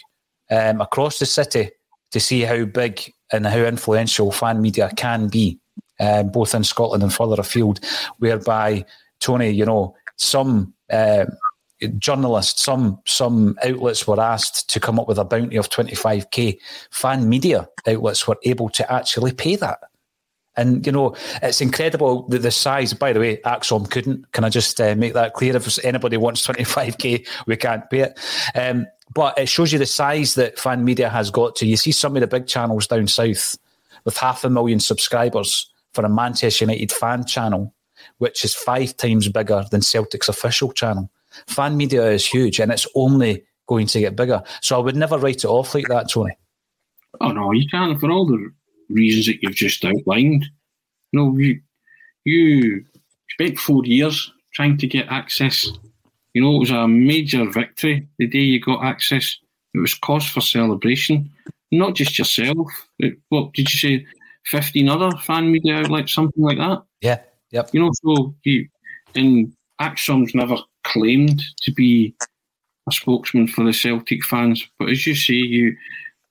um, 0.49 0.81
across 0.81 1.19
the 1.19 1.27
city 1.27 1.69
to 2.11 2.19
see 2.19 2.41
how 2.41 2.65
big 2.65 3.13
and 3.31 3.45
how 3.45 3.59
influential 3.59 4.31
fan 4.31 4.61
media 4.61 4.91
can 4.95 5.27
be, 5.27 5.59
um, 5.99 6.29
both 6.29 6.55
in 6.55 6.63
Scotland 6.63 7.03
and 7.03 7.13
further 7.13 7.39
afield, 7.39 7.79
whereby, 8.17 8.83
Tony, 9.19 9.51
you 9.51 9.65
know, 9.65 9.95
some 10.19 10.73
uh, 10.91 11.25
journalists, 11.97 12.61
some 12.61 12.99
some 13.05 13.57
outlets 13.63 14.05
were 14.05 14.19
asked 14.19 14.69
to 14.69 14.79
come 14.79 14.99
up 14.99 15.07
with 15.07 15.17
a 15.17 15.25
bounty 15.25 15.55
of 15.55 15.69
25k. 15.69 16.59
Fan 16.91 17.27
media 17.27 17.67
outlets 17.87 18.27
were 18.27 18.37
able 18.43 18.69
to 18.69 18.91
actually 18.91 19.31
pay 19.31 19.55
that. 19.55 19.79
And 20.57 20.85
you 20.85 20.91
know, 20.91 21.15
it's 21.41 21.61
incredible 21.61 22.27
the 22.27 22.51
size. 22.51 22.93
By 22.93 23.13
the 23.13 23.19
way, 23.19 23.37
ACSOM 23.37 23.89
couldn't. 23.89 24.31
Can 24.33 24.43
I 24.43 24.49
just 24.49 24.79
uh, 24.81 24.93
make 24.95 25.13
that 25.13 25.33
clear? 25.33 25.55
If 25.55 25.83
anybody 25.85 26.17
wants 26.17 26.45
25k, 26.45 27.25
we 27.45 27.55
can't 27.55 27.89
pay 27.89 27.99
it. 28.01 28.19
Um, 28.55 28.85
but 29.13 29.37
it 29.39 29.47
shows 29.47 29.71
you 29.71 29.79
the 29.79 29.85
size 29.85 30.35
that 30.35 30.59
fan 30.59 30.83
media 30.83 31.09
has 31.09 31.31
got 31.31 31.55
to. 31.57 31.65
You 31.65 31.77
see 31.77 31.93
some 31.93 32.15
of 32.15 32.21
the 32.21 32.27
big 32.27 32.45
channels 32.45 32.87
down 32.87 33.07
south 33.07 33.57
with 34.03 34.17
half 34.17 34.43
a 34.43 34.49
million 34.49 34.79
subscribers 34.79 35.71
for 35.93 36.03
a 36.03 36.09
Manchester 36.09 36.65
United 36.65 36.91
fan 36.91 37.25
channel, 37.25 37.73
which 38.17 38.43
is 38.43 38.53
five 38.53 38.95
times 38.97 39.27
bigger 39.27 39.65
than 39.71 39.81
Celtic's 39.81 40.29
official 40.29 40.71
channel. 40.71 41.09
Fan 41.47 41.77
media 41.77 42.09
is 42.11 42.25
huge, 42.25 42.59
and 42.59 42.71
it's 42.71 42.87
only 42.95 43.43
going 43.67 43.87
to 43.87 43.99
get 43.99 44.15
bigger. 44.15 44.41
So 44.61 44.75
I 44.77 44.83
would 44.83 44.95
never 44.95 45.17
write 45.17 45.43
it 45.43 45.45
off 45.45 45.75
like 45.75 45.87
that, 45.87 46.09
Tony. 46.09 46.37
Oh 47.21 47.31
no, 47.31 47.51
you 47.51 47.67
can't 47.67 47.99
for 47.99 48.09
all 48.11 48.25
the 48.25 48.51
reasons 48.89 49.27
that 49.27 49.41
you've 49.41 49.55
just 49.55 49.83
outlined. 49.85 50.45
You 51.11 51.19
know, 51.19 51.37
you, 51.37 51.61
you 52.25 52.85
spent 53.29 53.59
four 53.59 53.85
years 53.85 54.31
trying 54.53 54.77
to 54.77 54.87
get 54.87 55.07
access. 55.09 55.71
You 56.33 56.41
know, 56.41 56.55
it 56.55 56.59
was 56.59 56.71
a 56.71 56.87
major 56.87 57.49
victory 57.49 58.07
the 58.17 58.27
day 58.27 58.39
you 58.39 58.59
got 58.59 58.83
access. 58.83 59.37
It 59.73 59.79
was 59.79 59.93
cause 59.93 60.27
for 60.27 60.41
celebration. 60.41 61.29
Not 61.71 61.95
just 61.95 62.17
yourself. 62.17 62.67
It, 62.97 63.17
what 63.29 63.53
did 63.53 63.71
you 63.71 63.79
say? 63.79 64.05
15 64.45 64.89
other 64.89 65.11
fan 65.17 65.51
media 65.51 65.75
outlets, 65.75 66.13
something 66.13 66.43
like 66.43 66.57
that? 66.57 66.81
Yeah, 67.01 67.19
yep. 67.51 67.69
You 67.73 67.81
know, 67.81 67.91
so 68.03 68.35
you, 68.43 68.67
and 69.15 69.53
ACSOM's 69.81 70.35
never 70.35 70.57
claimed 70.83 71.41
to 71.61 71.71
be 71.71 72.15
a 72.87 72.91
spokesman 72.91 73.47
for 73.47 73.63
the 73.63 73.73
Celtic 73.73 74.23
fans, 74.23 74.67
but 74.77 74.89
as 74.89 75.05
you 75.05 75.15
say, 75.15 75.33
you 75.33 75.75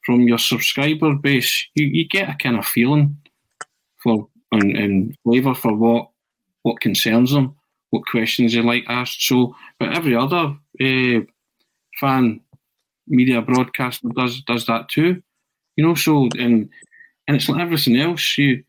from 0.05 0.27
your 0.27 0.39
subscriber 0.39 1.15
base, 1.15 1.67
you, 1.75 1.87
you 1.87 2.09
get 2.09 2.31
a 2.31 2.35
kind 2.35 2.59
of 2.59 2.65
feeling 2.65 3.15
for 4.03 4.27
and, 4.53 4.77
and 4.77 5.15
flavour 5.23 5.55
for 5.55 5.75
what 5.75 6.09
what 6.63 6.81
concerns 6.81 7.33
them, 7.33 7.55
what 7.91 8.07
questions 8.07 8.55
they 8.55 8.63
like 8.63 8.85
asked. 8.89 9.21
So, 9.21 9.55
but 9.79 9.95
every 9.95 10.17
other 10.17 10.57
uh, 10.81 11.21
fan 12.01 12.41
media 13.07 13.43
broadcaster 13.43 14.09
does 14.17 14.41
does 14.43 14.67
that 14.67 14.89
too, 14.89 15.23
you 15.77 15.87
know. 15.87 15.95
So 15.95 16.29
and 16.39 16.71
and 17.27 17.37
it's 17.37 17.49
like 17.49 17.61
everything 17.61 17.97
else. 17.97 18.39
You 18.39 18.65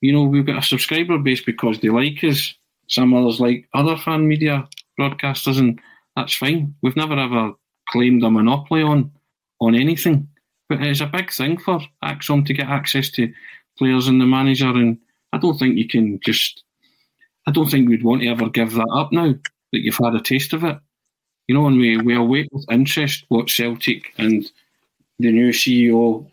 you 0.00 0.12
know 0.12 0.24
we've 0.24 0.46
got 0.46 0.58
a 0.58 0.66
subscriber 0.66 1.18
base 1.18 1.42
because 1.42 1.80
they 1.80 1.88
like 1.88 2.22
us. 2.24 2.54
Some 2.88 3.14
others 3.14 3.40
like 3.40 3.68
other 3.74 3.96
fan 3.96 4.28
media 4.28 4.68
broadcasters, 4.98 5.58
and 5.58 5.80
that's 6.14 6.36
fine. 6.36 6.74
We've 6.82 6.96
never 6.96 7.18
ever 7.18 7.52
claimed 7.88 8.22
a 8.22 8.30
monopoly 8.30 8.82
on 8.82 9.10
on 9.60 9.74
anything. 9.74 10.28
But 10.68 10.82
it's 10.82 11.00
a 11.00 11.06
big 11.06 11.32
thing 11.32 11.58
for 11.58 11.80
ACSOM 12.04 12.44
to 12.46 12.54
get 12.54 12.68
access 12.68 13.10
to 13.10 13.32
players 13.78 14.08
and 14.08 14.20
the 14.20 14.26
manager, 14.26 14.68
and 14.68 14.98
I 15.32 15.38
don't 15.38 15.58
think 15.58 15.76
you 15.76 15.88
can 15.88 16.20
just. 16.24 16.62
I 17.48 17.52
don't 17.52 17.70
think 17.70 17.88
we'd 17.88 18.02
want 18.02 18.22
to 18.22 18.28
ever 18.28 18.48
give 18.48 18.72
that 18.72 18.88
up 18.92 19.12
now 19.12 19.32
that 19.72 19.80
you've 19.84 19.98
had 20.02 20.14
a 20.14 20.20
taste 20.20 20.52
of 20.52 20.64
it. 20.64 20.78
You 21.46 21.54
know, 21.54 21.66
and 21.68 21.78
we, 21.78 21.96
we 21.98 22.16
await 22.16 22.48
with 22.50 22.64
interest 22.72 23.24
what 23.28 23.48
Celtic 23.48 24.12
and 24.18 24.50
the 25.20 25.30
new 25.30 25.50
CEO 25.50 26.28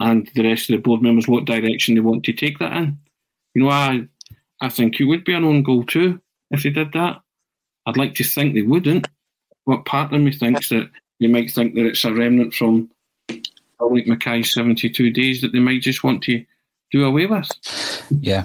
and 0.00 0.30
the 0.34 0.44
rest 0.48 0.70
of 0.70 0.76
the 0.76 0.82
board 0.82 1.02
members 1.02 1.28
what 1.28 1.44
direction 1.44 1.94
they 1.94 2.00
want 2.00 2.24
to 2.24 2.32
take 2.32 2.58
that 2.58 2.72
in. 2.72 2.98
You 3.54 3.62
know, 3.62 3.70
I 3.70 4.06
I 4.60 4.68
think 4.68 5.00
it 5.00 5.04
would 5.04 5.24
be 5.24 5.34
an 5.34 5.44
own 5.44 5.62
goal 5.62 5.84
too 5.84 6.20
if 6.50 6.62
they 6.62 6.70
did 6.70 6.92
that. 6.92 7.20
I'd 7.86 7.96
like 7.96 8.14
to 8.16 8.24
think 8.24 8.54
they 8.54 8.62
wouldn't, 8.62 9.08
but 9.66 9.84
part 9.84 10.12
of 10.12 10.20
me 10.20 10.32
thinks 10.32 10.68
that 10.68 10.90
they 11.20 11.26
might 11.26 11.50
think 11.50 11.74
that 11.74 11.86
it's 11.86 12.04
a 12.04 12.12
remnant 12.12 12.54
from 12.54 12.90
Dominic 13.78 14.06
McKay's 14.06 14.52
72 14.52 15.10
days 15.10 15.40
that 15.40 15.52
they 15.52 15.58
might 15.58 15.80
just 15.80 16.04
want 16.04 16.22
to 16.24 16.44
do 16.90 17.04
away 17.04 17.26
with. 17.26 17.48
Yeah. 18.20 18.44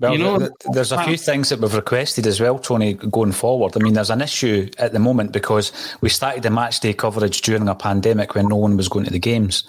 Well, 0.00 0.12
you 0.12 0.18
know, 0.18 0.50
there's 0.72 0.90
a 0.90 1.04
few 1.04 1.16
things 1.16 1.50
that 1.50 1.60
we've 1.60 1.72
requested 1.72 2.26
as 2.26 2.40
well, 2.40 2.58
Tony, 2.58 2.94
going 2.94 3.30
forward. 3.30 3.76
I 3.76 3.80
mean, 3.80 3.94
there's 3.94 4.10
an 4.10 4.22
issue 4.22 4.68
at 4.76 4.92
the 4.92 4.98
moment 4.98 5.30
because 5.30 5.70
we 6.00 6.08
started 6.08 6.42
the 6.42 6.50
match 6.50 6.80
day 6.80 6.92
coverage 6.92 7.42
during 7.42 7.68
a 7.68 7.76
pandemic 7.76 8.34
when 8.34 8.48
no 8.48 8.56
one 8.56 8.76
was 8.76 8.88
going 8.88 9.04
to 9.04 9.12
the 9.12 9.20
games. 9.20 9.62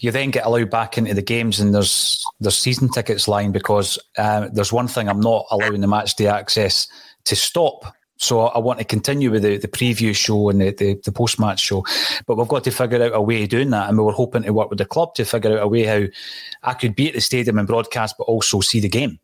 You 0.00 0.12
then 0.12 0.30
get 0.30 0.46
allowed 0.46 0.70
back 0.70 0.96
into 0.96 1.12
the 1.12 1.20
games, 1.20 1.60
and 1.60 1.74
there's 1.74 2.24
there's 2.40 2.56
season 2.56 2.88
tickets 2.88 3.28
lying 3.28 3.52
because 3.52 3.98
uh, 4.16 4.48
there's 4.50 4.72
one 4.72 4.88
thing 4.88 5.10
I'm 5.10 5.20
not 5.20 5.44
allowing 5.50 5.82
the 5.82 5.86
match 5.86 6.16
day 6.16 6.26
access 6.26 6.88
to 7.24 7.36
stop. 7.36 7.84
So 8.16 8.40
I 8.40 8.58
want 8.58 8.78
to 8.78 8.84
continue 8.84 9.30
with 9.30 9.42
the, 9.42 9.58
the 9.58 9.68
preview 9.68 10.14
show 10.14 10.50
and 10.50 10.60
the, 10.60 10.72
the, 10.72 11.00
the 11.04 11.12
post 11.12 11.38
match 11.38 11.60
show, 11.60 11.84
but 12.26 12.36
we've 12.36 12.48
got 12.48 12.64
to 12.64 12.70
figure 12.70 13.02
out 13.02 13.14
a 13.14 13.20
way 13.20 13.42
of 13.42 13.48
doing 13.50 13.70
that. 13.70 13.88
And 13.88 13.96
we 13.96 14.04
were 14.04 14.12
hoping 14.12 14.42
to 14.42 14.52
work 14.52 14.68
with 14.68 14.78
the 14.78 14.84
club 14.84 15.14
to 15.14 15.24
figure 15.24 15.58
out 15.58 15.62
a 15.62 15.68
way 15.68 15.84
how 15.84 16.04
I 16.62 16.74
could 16.74 16.94
be 16.94 17.08
at 17.08 17.14
the 17.14 17.20
stadium 17.20 17.58
and 17.58 17.68
broadcast, 17.68 18.16
but 18.18 18.24
also 18.24 18.60
see 18.60 18.80
the 18.80 18.88
game 18.88 19.18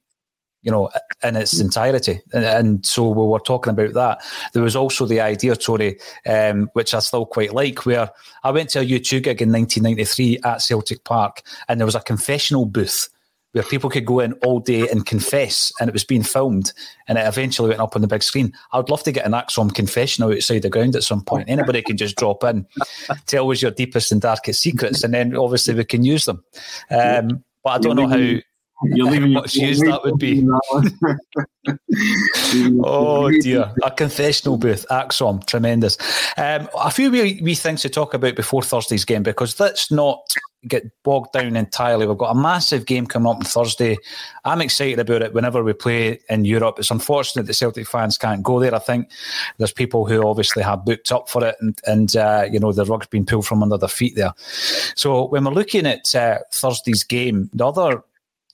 you 0.66 0.72
know, 0.72 0.90
in 1.22 1.36
its 1.36 1.60
entirety. 1.60 2.20
And, 2.34 2.44
and, 2.44 2.84
so 2.84 3.08
we 3.08 3.24
were 3.24 3.38
talking 3.38 3.72
about 3.72 3.94
that. 3.94 4.20
There 4.52 4.64
was 4.64 4.74
also 4.74 5.06
the 5.06 5.20
idea, 5.20 5.54
Tony, 5.54 5.96
um, 6.26 6.68
which 6.72 6.92
I 6.92 6.98
still 6.98 7.24
quite 7.24 7.54
like, 7.54 7.86
where 7.86 8.10
I 8.42 8.50
went 8.50 8.70
to 8.70 8.80
a 8.80 8.84
U2 8.84 9.22
gig 9.22 9.40
in 9.40 9.52
1993 9.52 10.40
at 10.44 10.60
Celtic 10.60 11.04
Park, 11.04 11.42
and 11.68 11.78
there 11.78 11.86
was 11.86 11.94
a 11.94 12.00
confessional 12.00 12.66
booth 12.66 13.08
where 13.52 13.62
people 13.62 13.88
could 13.88 14.04
go 14.04 14.18
in 14.18 14.32
all 14.44 14.58
day 14.58 14.88
and 14.88 15.06
confess, 15.06 15.72
and 15.80 15.88
it 15.88 15.92
was 15.92 16.04
being 16.04 16.24
filmed, 16.24 16.72
and 17.06 17.16
it 17.16 17.26
eventually 17.28 17.68
went 17.68 17.80
up 17.80 17.94
on 17.94 18.02
the 18.02 18.08
big 18.08 18.24
screen. 18.24 18.52
I 18.72 18.78
would 18.78 18.90
love 18.90 19.04
to 19.04 19.12
get 19.12 19.24
an 19.24 19.32
ACSOM 19.32 19.72
confessional 19.72 20.32
outside 20.32 20.62
the 20.62 20.68
ground 20.68 20.96
at 20.96 21.04
some 21.04 21.22
point. 21.22 21.48
Anybody 21.48 21.80
can 21.80 21.96
just 21.96 22.16
drop 22.16 22.42
in, 22.42 22.66
tell 23.26 23.48
us 23.52 23.62
your 23.62 23.70
deepest 23.70 24.10
and 24.10 24.20
darkest 24.20 24.60
secrets, 24.60 25.04
and 25.04 25.14
then 25.14 25.36
obviously 25.36 25.74
we 25.74 25.84
can 25.84 26.04
use 26.04 26.24
them. 26.24 26.42
Um, 26.90 27.44
but 27.62 27.70
I 27.70 27.78
don't 27.78 27.96
know 27.96 28.08
how 28.08 28.40
you're 28.84 29.10
leaving 29.10 29.34
what 29.34 29.50
shoes 29.50 29.80
that 29.80 30.04
would 30.04 30.18
be. 30.18 30.46
oh 32.84 33.30
dear, 33.40 33.72
a 33.82 33.90
confessional 33.90 34.58
booth, 34.58 34.86
Axon, 34.90 35.40
tremendous. 35.46 35.96
Um, 36.36 36.68
a 36.78 36.90
few 36.90 37.10
wee, 37.10 37.40
wee 37.42 37.54
things 37.54 37.82
to 37.82 37.88
talk 37.88 38.14
about 38.14 38.36
before 38.36 38.62
Thursday's 38.62 39.04
game 39.04 39.22
because 39.22 39.58
let's 39.58 39.90
not 39.90 40.34
get 40.68 40.84
bogged 41.02 41.32
down 41.32 41.56
entirely. 41.56 42.06
We've 42.06 42.18
got 42.18 42.36
a 42.36 42.38
massive 42.38 42.86
game 42.86 43.06
coming 43.06 43.28
up 43.28 43.36
on 43.36 43.42
Thursday. 43.42 43.96
I'm 44.44 44.60
excited 44.60 44.98
about 44.98 45.22
it 45.22 45.32
whenever 45.32 45.62
we 45.62 45.72
play 45.72 46.20
in 46.28 46.44
Europe. 46.44 46.78
It's 46.78 46.90
unfortunate 46.90 47.46
that 47.46 47.54
Celtic 47.54 47.86
fans 47.86 48.18
can't 48.18 48.42
go 48.42 48.60
there. 48.60 48.74
I 48.74 48.80
think 48.80 49.10
there's 49.58 49.72
people 49.72 50.06
who 50.06 50.26
obviously 50.26 50.62
have 50.62 50.84
booked 50.84 51.12
up 51.12 51.28
for 51.28 51.46
it 51.46 51.56
and, 51.60 51.78
and 51.86 52.16
uh, 52.16 52.46
you 52.50 52.58
know, 52.58 52.72
the 52.72 52.84
rug's 52.84 53.06
been 53.06 53.26
pulled 53.26 53.46
from 53.46 53.62
under 53.62 53.78
their 53.78 53.88
feet 53.88 54.16
there. 54.16 54.34
So 54.36 55.28
when 55.28 55.44
we're 55.44 55.52
looking 55.52 55.86
at 55.86 56.14
uh, 56.14 56.38
Thursday's 56.52 57.04
game, 57.04 57.48
the 57.52 57.66
other 57.66 58.02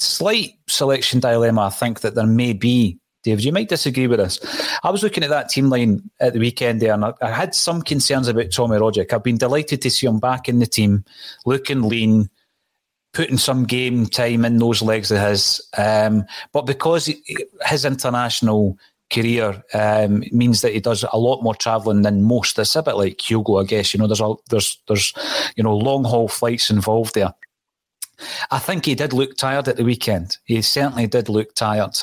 slight 0.02 0.54
selection 0.68 1.20
dilemma 1.20 1.62
I 1.62 1.70
think 1.70 2.00
that 2.00 2.14
there 2.14 2.26
may 2.26 2.52
be. 2.52 2.98
David, 3.22 3.44
you 3.44 3.52
might 3.52 3.68
disagree 3.68 4.08
with 4.08 4.18
us. 4.18 4.40
I 4.82 4.90
was 4.90 5.04
looking 5.04 5.22
at 5.22 5.30
that 5.30 5.48
team 5.48 5.70
line 5.70 6.10
at 6.18 6.32
the 6.32 6.40
weekend 6.40 6.82
there, 6.82 6.92
and 6.92 7.04
I, 7.04 7.12
I 7.22 7.30
had 7.30 7.54
some 7.54 7.80
concerns 7.80 8.26
about 8.26 8.50
Tommy 8.50 8.78
Rogic. 8.78 9.12
I've 9.12 9.22
been 9.22 9.38
delighted 9.38 9.80
to 9.82 9.90
see 9.90 10.08
him 10.08 10.18
back 10.18 10.48
in 10.48 10.58
the 10.58 10.66
team, 10.66 11.04
looking 11.46 11.82
lean, 11.82 12.30
putting 13.12 13.38
some 13.38 13.62
game 13.64 14.06
time 14.06 14.44
in 14.44 14.58
those 14.58 14.82
legs 14.82 15.12
of 15.12 15.20
his. 15.20 15.64
Um, 15.78 16.24
but 16.52 16.62
because 16.62 17.08
his 17.64 17.84
international 17.84 18.76
career 19.12 19.62
um, 19.74 20.24
means 20.32 20.62
that 20.62 20.72
he 20.72 20.80
does 20.80 21.04
a 21.12 21.18
lot 21.18 21.42
more 21.42 21.54
travelling 21.54 22.02
than 22.02 22.22
most. 22.22 22.58
It's 22.58 22.74
a 22.74 22.82
bit 22.82 22.96
like 22.96 23.18
Kyogo, 23.18 23.62
I 23.62 23.66
guess. 23.66 23.92
You 23.92 24.00
know, 24.00 24.06
there's 24.06 24.20
a, 24.20 24.34
there's 24.50 24.78
there's 24.88 25.12
you 25.56 25.62
know 25.62 25.76
long 25.76 26.04
haul 26.04 26.28
flights 26.28 26.70
involved 26.70 27.14
there. 27.14 27.32
I 28.50 28.58
think 28.58 28.84
he 28.84 28.94
did 28.94 29.12
look 29.12 29.36
tired 29.36 29.68
at 29.68 29.76
the 29.76 29.84
weekend. 29.84 30.38
He 30.44 30.60
certainly 30.62 31.06
did 31.06 31.28
look 31.28 31.54
tired. 31.54 31.98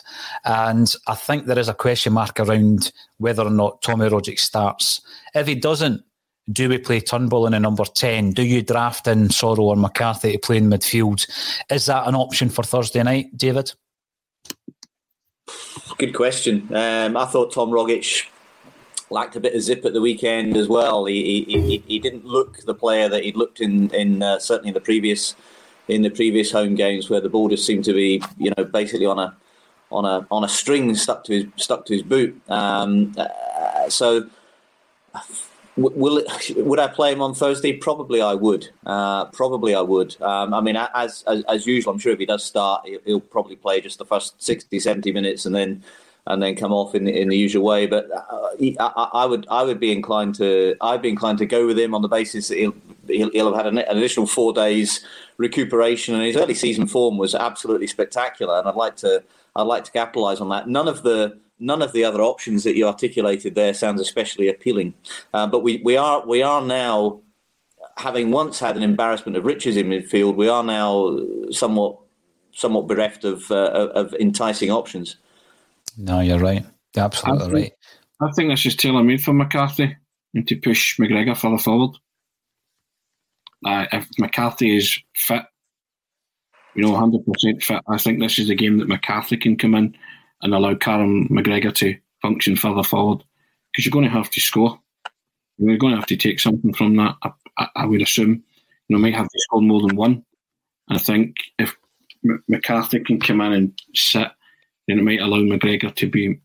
And 0.46 0.94
I 1.08 1.16
think 1.16 1.46
there 1.46 1.60
is 1.60 1.70
a 1.70 1.74
question 1.74 2.14
mark 2.14 2.40
around 2.40 2.92
whether 3.18 3.44
or 3.44 3.52
not 3.52 3.82
Tommy 3.82 4.10
Rogic 4.10 4.40
starts. 4.40 5.02
If 5.34 5.48
he 5.48 5.56
doesn't, 5.56 6.04
do 6.52 6.70
we 6.70 6.78
play 6.78 7.00
Turnbull 7.00 7.48
in 7.48 7.54
a 7.54 7.60
number 7.60 7.86
10? 7.86 8.32
Do 8.32 8.44
you 8.44 8.62
draft 8.62 9.08
in 9.08 9.28
Soro 9.28 9.60
or 9.60 9.76
McCarthy 9.76 10.34
to 10.34 10.40
play 10.40 10.58
in 10.58 10.70
midfield? 10.70 11.30
Is 11.70 11.86
that 11.86 12.08
an 12.08 12.16
option 12.16 12.50
for 12.50 12.64
Thursday 12.64 13.04
night, 13.04 13.38
David? 13.38 13.74
Good 15.98 16.14
question. 16.14 16.74
Um, 16.74 17.18
I 17.18 17.26
thought 17.26 17.54
Tom 17.54 17.70
Rogic 17.70 18.28
lacked 19.12 19.36
a 19.36 19.40
bit 19.40 19.56
of 19.56 19.62
zip 19.62 19.86
at 19.86 19.94
the 19.94 20.02
weekend 20.02 20.56
as 20.56 20.68
well. 20.68 21.06
He, 21.06 21.44
he, 21.48 21.84
he 21.86 22.00
didn't 22.00 22.26
look 22.26 22.60
the 22.66 22.76
player 22.76 23.10
that 23.10 23.24
he'd 23.24 23.36
looked 23.36 23.60
in, 23.60 23.90
in 23.94 24.22
uh, 24.22 24.40
certainly 24.40 24.70
in 24.70 24.74
the 24.74 24.82
previous 24.82 25.36
in 25.90 26.04
the 26.04 26.10
previous 26.10 26.52
home 26.52 26.76
games 26.76 27.10
where 27.10 27.20
the 27.20 27.30
ball 27.30 27.50
just 27.50 27.66
seemed 27.66 27.84
to 27.86 27.94
be, 27.94 28.22
you 28.38 28.54
know, 28.56 28.64
basically 28.64 29.06
on 29.06 29.20
a 29.20 29.36
on 29.92 30.06
a 30.06 30.26
on 30.30 30.44
a 30.44 30.50
string 30.50 30.94
stuck 30.96 31.24
to 31.26 31.34
his 31.34 31.46
stuck 31.58 31.86
to 31.86 31.94
his 31.94 32.04
boot. 32.04 32.40
Um, 32.48 33.16
uh, 33.18 33.90
so, 33.90 34.30
will 35.76 36.20
it, 36.20 36.56
would 36.58 36.80
I 36.80 36.88
play 36.88 37.12
him 37.12 37.22
on 37.22 37.34
Thursday? 37.34 37.74
Probably 37.74 38.22
I 38.22 38.36
would. 38.36 38.70
Uh, 38.86 39.26
probably 39.26 39.74
I 39.74 39.82
would. 39.82 40.22
Um, 40.22 40.54
I 40.54 40.62
mean, 40.62 40.76
as, 40.76 41.24
as, 41.28 41.44
as 41.50 41.66
usual, 41.66 41.94
I'm 41.94 42.00
sure 42.00 42.14
if 42.14 42.20
he 42.20 42.26
does 42.26 42.46
start, 42.46 42.88
he'll 43.06 43.20
probably 43.20 43.56
play 43.56 43.82
just 43.82 43.98
the 43.98 44.06
first 44.06 44.42
60, 44.44 44.80
70 44.80 45.12
minutes 45.12 45.46
and 45.46 45.56
then 45.56 45.84
and 46.28 46.42
then 46.42 46.56
come 46.56 46.72
off 46.72 46.94
in 46.96 47.06
the, 47.06 47.20
in 47.20 47.30
the 47.30 47.38
usual 47.38 47.66
way. 47.66 47.88
But 47.88 48.10
uh, 48.12 48.50
I, 48.80 49.10
I, 49.14 49.26
would 49.26 49.48
I 49.50 49.64
would 49.64 49.80
be 49.80 49.92
inclined 49.92 50.36
to 50.36 50.76
I'd 50.82 51.02
be 51.02 51.10
inclined 51.10 51.40
to 51.40 51.46
go 51.46 51.66
with 51.66 51.80
him 51.80 51.96
on 51.96 52.02
the 52.02 52.08
basis 52.08 52.48
that 52.50 52.58
he'll 52.58 52.76
he'll, 53.08 53.32
he'll 53.32 53.54
have 53.54 53.66
had 53.66 53.74
an, 53.74 53.80
an, 53.80 53.98
additional 53.98 54.28
four 54.28 54.54
days 54.54 55.06
recuperation, 55.38 56.16
and 56.16 56.24
his 56.24 56.36
early 56.36 56.54
season 56.54 56.88
form 56.88 57.18
was 57.18 57.34
absolutely 57.34 57.88
spectacular. 57.88 58.60
And 58.60 58.68
I'd 58.68 58.76
like 58.76 58.96
to 58.98 59.24
I'd 59.56 59.64
like 59.64 59.84
to 59.86 59.92
capitalise 59.92 60.40
on 60.40 60.50
that. 60.50 60.68
None 60.68 60.88
of 60.88 61.04
the 61.04 61.38
none 61.60 61.82
of 61.82 61.92
the 61.92 62.04
other 62.06 62.22
options 62.22 62.64
that 62.64 62.76
you 62.76 62.88
articulated 62.88 63.56
there 63.56 63.74
sounds 63.74 64.00
especially 64.00 64.48
appealing. 64.48 64.94
Uh, 65.34 65.46
but 65.48 65.60
we, 65.60 65.82
we 65.84 65.98
are 65.98 66.26
we 66.26 66.42
are 66.42 66.62
now 66.62 67.20
having 67.98 68.32
once 68.32 68.60
had 68.60 68.78
an 68.78 68.84
embarrassment 68.84 69.38
of 69.38 69.46
riches 69.46 69.76
in 69.76 69.88
midfield. 69.88 70.36
We 70.36 70.48
are 70.48 70.64
now 70.64 71.20
somewhat 71.52 71.98
somewhat 72.52 72.88
bereft 72.88 73.26
of 73.26 73.50
uh, 73.52 73.90
of 73.94 74.14
enticing 74.16 74.72
options. 74.72 75.18
No, 75.98 76.20
you're 76.20 76.40
right. 76.40 76.66
You're 76.96 77.06
absolutely 77.06 77.42
I 77.42 77.46
think, 77.46 77.54
right. 77.54 78.30
I 78.30 78.32
think 78.34 78.50
this 78.50 78.66
is 78.66 78.76
tailor 78.76 79.04
made 79.04 79.24
for 79.24 79.34
McCarthy 79.34 79.96
and 80.34 80.48
to 80.48 80.56
push 80.58 80.98
McGregor 81.00 81.38
further 81.38 81.58
forward. 81.58 81.98
Uh, 83.66 83.86
if 83.92 84.08
McCarthy 84.18 84.76
is 84.76 84.98
fit, 85.16 85.44
you 86.76 86.84
know, 86.84 86.94
100% 86.94 87.64
fit, 87.64 87.82
I 87.90 87.98
think 87.98 88.20
this 88.20 88.40
is 88.40 88.50
a 88.50 88.56
game 88.56 88.78
that 88.78 88.88
McCarthy 88.88 89.38
can 89.38 89.58
come 89.58 89.76
in 89.76 89.96
and 90.42 90.54
allow 90.54 90.76
Callum 90.76 91.28
McGregor 91.30 91.74
to 91.76 91.98
function 92.22 92.56
further 92.56 92.84
forward 92.84 93.24
because 93.72 93.86
you're 93.86 93.92
going 93.92 94.06
to 94.06 94.12
have 94.12 94.30
to 94.30 94.40
score. 94.40 94.80
You're 95.58 95.78
going 95.78 95.94
to 95.94 96.00
have 96.00 96.08
to 96.08 96.18
take 96.18 96.40
something 96.40 96.74
from 96.74 96.96
that. 96.98 97.16
I, 97.22 97.32
I, 97.58 97.68
I 97.76 97.86
would 97.86 98.02
assume, 98.02 98.44
you 98.88 98.96
know, 98.96 99.00
might 99.00 99.16
have 99.16 99.28
to 99.28 99.40
score 99.40 99.62
more 99.62 99.82
than 99.82 99.98
one. 99.98 100.24
And 100.88 100.98
I 100.98 101.02
think 101.02 101.36
if 101.58 101.76
M- 102.24 102.44
McCarthy 102.48 103.02
can 103.02 103.20
come 103.20 103.42
in 103.42 103.54
and 103.54 103.82
sit, 103.94 104.30
then 104.90 105.00
it 105.00 105.04
might 105.04 105.22
allow 105.22 105.40
McGregor 105.40 105.94
to 105.96 106.10
be, 106.10 106.40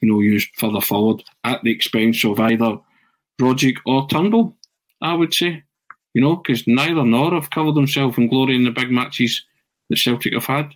you 0.00 0.08
know, 0.12 0.20
used 0.20 0.50
further 0.56 0.80
forward 0.80 1.22
at 1.44 1.62
the 1.62 1.72
expense 1.72 2.24
of 2.24 2.40
either 2.40 2.78
Rogic 3.40 3.76
or 3.86 4.08
Turnbull, 4.08 4.56
I 5.00 5.14
would 5.14 5.32
say 5.32 5.62
you 6.18 6.24
know, 6.24 6.34
because 6.36 6.66
neither 6.66 7.04
nor 7.04 7.32
have 7.34 7.50
covered 7.50 7.74
themselves 7.74 8.18
in 8.18 8.28
glory 8.28 8.56
in 8.56 8.64
the 8.64 8.70
big 8.70 8.90
matches 8.90 9.44
that 9.88 9.98
Celtic 9.98 10.34
have 10.34 10.46
had 10.46 10.74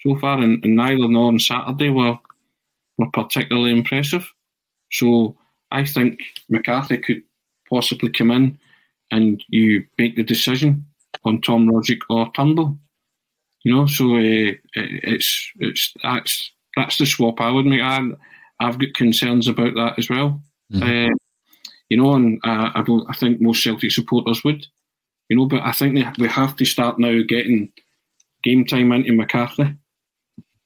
so 0.00 0.16
far, 0.16 0.38
and, 0.40 0.64
and 0.64 0.74
neither 0.74 1.06
nor 1.08 1.28
on 1.28 1.38
Saturday 1.38 1.88
were 1.88 2.18
were 2.98 3.10
particularly 3.12 3.70
impressive. 3.70 4.28
So 4.90 5.36
I 5.70 5.84
think 5.84 6.20
McCarthy 6.48 6.98
could 6.98 7.22
possibly 7.70 8.10
come 8.10 8.32
in 8.32 8.58
and 9.10 9.42
you 9.48 9.86
make 9.98 10.16
the 10.16 10.24
decision 10.24 10.86
on 11.24 11.40
Tom 11.40 11.68
Rogic 11.68 12.00
or 12.10 12.30
Turnbull. 12.32 12.76
You 13.64 13.74
know, 13.74 13.86
so 13.86 14.16
uh, 14.16 14.52
it's 14.74 15.52
it's 15.58 15.94
that's 16.02 16.50
that's 16.76 16.98
the 16.98 17.06
swap 17.06 17.40
I 17.40 17.50
would 17.50 17.66
make. 17.66 17.80
I, 17.80 18.00
I've 18.60 18.78
got 18.78 18.94
concerns 18.94 19.46
about 19.48 19.74
that 19.74 19.98
as 19.98 20.08
well. 20.08 20.42
Mm-hmm. 20.72 21.12
Uh, 21.12 21.14
you 21.88 21.96
know, 21.96 22.14
and 22.14 22.40
uh, 22.44 22.70
I 22.74 22.82
don't. 22.84 23.06
I 23.08 23.14
think 23.14 23.40
most 23.40 23.62
Celtic 23.62 23.92
supporters 23.92 24.42
would, 24.44 24.66
you 25.28 25.36
know, 25.36 25.46
but 25.46 25.62
I 25.62 25.72
think 25.72 25.94
they, 25.94 26.06
we 26.18 26.28
have 26.28 26.56
to 26.56 26.64
start 26.64 26.98
now 26.98 27.20
getting 27.26 27.70
game 28.42 28.64
time 28.64 28.92
into 28.92 29.12
McCarthy. 29.12 29.74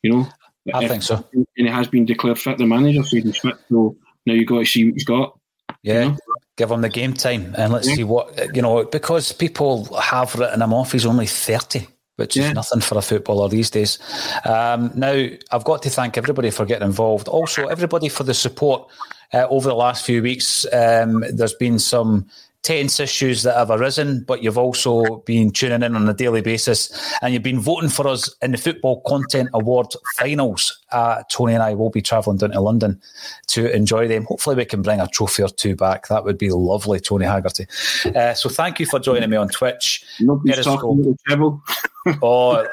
You 0.03 0.11
know, 0.11 0.29
I 0.73 0.85
if, 0.85 0.91
think 0.91 1.03
so. 1.03 1.27
And 1.33 1.47
he 1.57 1.67
has 1.67 1.89
been 1.89 2.07
declared 2.07 2.39
fit. 2.39 2.59
The 2.59 2.67
manager 2.67 3.03
said 3.03 3.25
he's 3.25 3.39
fit, 3.39 3.57
so 3.69 3.97
now 4.25 4.35
you've 4.35 4.49
got 4.49 4.61
to 4.61 4.65
see 4.65 4.85
what 4.85 4.95
he's 4.95 5.05
got. 5.05 5.39
Yeah. 5.83 6.03
You 6.03 6.09
know? 6.11 6.17
Give 6.57 6.71
him 6.71 6.81
the 6.81 6.89
game 6.89 7.13
time 7.13 7.55
and 7.59 7.71
let's 7.71 7.87
yeah. 7.87 7.97
see 7.97 8.05
what 8.05 8.57
you 8.57 8.63
know 8.63 8.85
because 8.85 9.31
people 9.33 9.85
have 10.01 10.35
written 10.37 10.63
him 10.63 10.73
off. 10.73 10.93
He's 10.93 11.05
only 11.05 11.27
thirty 11.27 11.87
which 12.17 12.37
yeah. 12.37 12.49
is 12.49 12.55
nothing 12.55 12.81
for 12.81 12.99
a 12.99 13.03
footballer 13.03 13.49
these 13.49 13.71
days. 13.71 13.99
Um, 14.45 14.91
now, 14.95 15.29
I've 15.51 15.65
got 15.65 15.83
to 15.83 15.91
thank 15.91 16.19
everybody 16.19 16.51
for 16.51 16.67
getting 16.67 16.87
involved. 16.87 17.29
Also, 17.29 17.67
everybody 17.67 18.09
for 18.09 18.25
the 18.25 18.35
support 18.35 18.89
uh, 19.33 19.47
over 19.49 19.69
the 19.69 19.75
last 19.75 20.05
few 20.05 20.23
weeks. 20.23 20.67
Um, 20.73 21.25
there's 21.33 21.55
been 21.55 21.79
some 21.79 22.27
tense 22.67 22.99
issues 22.99 23.45
that 23.45 23.55
have 23.55 23.71
arisen, 23.71 24.25
but 24.27 24.43
you've 24.43 24.59
also 24.59 25.19
been 25.19 25.53
tuning 25.53 25.85
in 25.85 25.95
on 25.95 26.09
a 26.09 26.13
daily 26.13 26.41
basis 26.41 26.91
and 27.23 27.33
you've 27.33 27.45
been 27.45 27.61
voting 27.61 27.89
for 27.89 28.09
us 28.09 28.35
in 28.43 28.51
the 28.51 28.59
Football 28.59 29.03
Content 29.03 29.49
Award 29.55 29.87
finals. 30.19 30.83
Uh, 30.91 31.23
Tony 31.31 31.55
and 31.55 31.63
I 31.63 31.75
will 31.75 31.91
be 31.91 32.03
travelling 32.03 32.39
down 32.39 32.51
to 32.51 32.61
London 32.61 33.01
to 33.49 33.73
enjoy 33.73 34.09
them. 34.09 34.25
Hopefully, 34.25 34.57
we 34.57 34.65
can 34.65 34.83
bring 34.83 34.99
a 34.99 35.07
trophy 35.07 35.45
or 35.45 35.49
two 35.49 35.77
back. 35.77 36.09
That 36.09 36.25
would 36.25 36.39
be 36.39 36.51
lovely, 36.51 36.99
Tony 36.99 37.25
Haggerty. 37.25 37.67
Uh, 38.05 38.35
so, 38.35 38.49
thank 38.49 38.81
you 38.81 38.87
for 38.87 38.99
joining 38.99 39.31
me 39.31 39.37
on 39.37 39.49
Twitch. 39.49 40.05
Nobody's 40.19 40.65
talking 40.65 41.17
treble. 41.27 41.63
oh, 42.23 42.67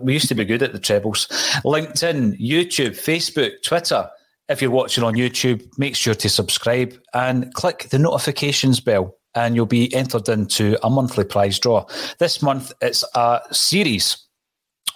we 0.00 0.14
used 0.14 0.28
to 0.28 0.34
be 0.34 0.46
good 0.46 0.62
at 0.62 0.72
the 0.72 0.78
trebles. 0.78 1.26
LinkedIn, 1.64 2.40
YouTube, 2.40 2.92
Facebook, 2.92 3.62
Twitter. 3.62 4.08
If 4.48 4.62
you're 4.62 4.70
watching 4.70 5.04
on 5.04 5.14
YouTube, 5.14 5.66
make 5.78 5.96
sure 5.96 6.14
to 6.14 6.28
subscribe 6.28 6.94
and 7.12 7.52
click 7.54 7.88
the 7.90 7.98
notifications 7.98 8.80
bell, 8.80 9.16
and 9.34 9.54
you'll 9.54 9.66
be 9.66 9.92
entered 9.94 10.28
into 10.28 10.78
a 10.84 10.90
monthly 10.90 11.24
prize 11.24 11.58
draw. 11.58 11.86
This 12.18 12.42
month, 12.42 12.72
it's 12.80 13.04
a 13.14 13.40
series 13.50 14.18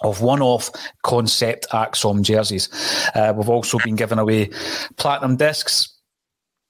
of 0.01 0.21
one-off 0.21 0.69
concept 1.03 1.67
ACSOM 1.71 2.21
jerseys. 2.21 2.69
Uh, 3.15 3.33
we've 3.35 3.49
also 3.49 3.77
been 3.79 3.95
giving 3.95 4.19
away 4.19 4.49
platinum 4.97 5.35
discs. 5.35 5.95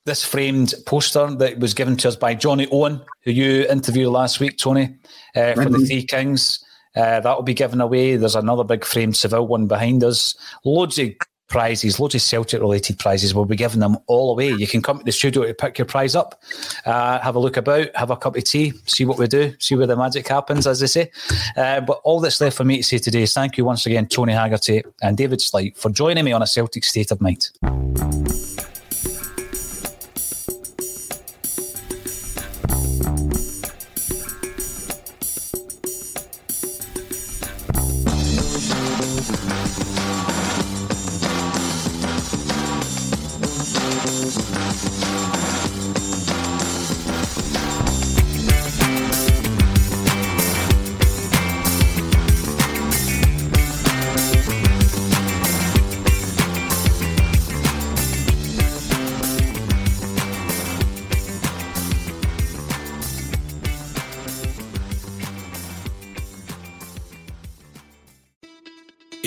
This 0.05 0.25
framed 0.25 0.73
poster 0.87 1.27
that 1.35 1.59
was 1.59 1.73
given 1.75 1.95
to 1.97 2.07
us 2.07 2.15
by 2.15 2.33
Johnny 2.33 2.67
Owen, 2.71 3.01
who 3.23 3.31
you 3.31 3.67
interviewed 3.67 4.11
last 4.11 4.39
week, 4.39 4.57
Tony, 4.57 4.95
uh, 5.35 5.53
for 5.53 5.69
the 5.69 5.85
Three 5.85 6.03
Kings. 6.03 6.63
Uh, 6.95 7.19
that 7.19 7.35
will 7.35 7.43
be 7.43 7.53
given 7.53 7.81
away. 7.81 8.15
There's 8.15 8.35
another 8.35 8.63
big 8.63 8.83
framed 8.83 9.15
Seville 9.15 9.45
one 9.45 9.67
behind 9.67 10.03
us. 10.03 10.35
Loads 10.65 10.97
of 10.97 11.09
prizes, 11.49 11.99
loads 11.99 12.15
of 12.15 12.21
Celtic 12.21 12.61
related 12.61 12.97
prizes. 12.99 13.33
We'll 13.33 13.45
be 13.45 13.55
giving 13.55 13.79
them 13.79 13.97
all 14.07 14.31
away. 14.31 14.49
You 14.51 14.67
can 14.67 14.81
come 14.81 14.99
to 14.99 15.03
the 15.03 15.11
studio 15.11 15.45
to 15.45 15.53
pick 15.53 15.77
your 15.77 15.85
prize 15.85 16.15
up, 16.15 16.41
uh, 16.85 17.19
have 17.19 17.35
a 17.35 17.39
look 17.39 17.57
about, 17.57 17.93
have 17.95 18.11
a 18.11 18.17
cup 18.17 18.37
of 18.37 18.43
tea, 18.43 18.73
see 18.85 19.05
what 19.05 19.17
we 19.17 19.27
do, 19.27 19.53
see 19.59 19.75
where 19.75 19.87
the 19.87 19.97
magic 19.97 20.27
happens, 20.27 20.67
as 20.67 20.79
they 20.79 20.87
say. 20.87 21.11
Uh, 21.57 21.81
but 21.81 21.99
all 22.03 22.19
that's 22.19 22.39
left 22.39 22.55
for 22.55 22.63
me 22.63 22.77
to 22.77 22.83
say 22.83 22.97
today 22.97 23.23
is 23.23 23.33
thank 23.33 23.57
you 23.57 23.65
once 23.65 23.85
again, 23.85 24.07
Tony 24.07 24.33
Haggerty 24.33 24.83
and 25.01 25.17
David 25.17 25.41
Sleight, 25.41 25.77
for 25.77 25.89
joining 25.89 26.23
me 26.23 26.31
on 26.31 26.41
a 26.41 26.47
Celtic 26.47 26.83
State 26.83 27.11
of 27.11 27.19
Mind. 27.19 27.49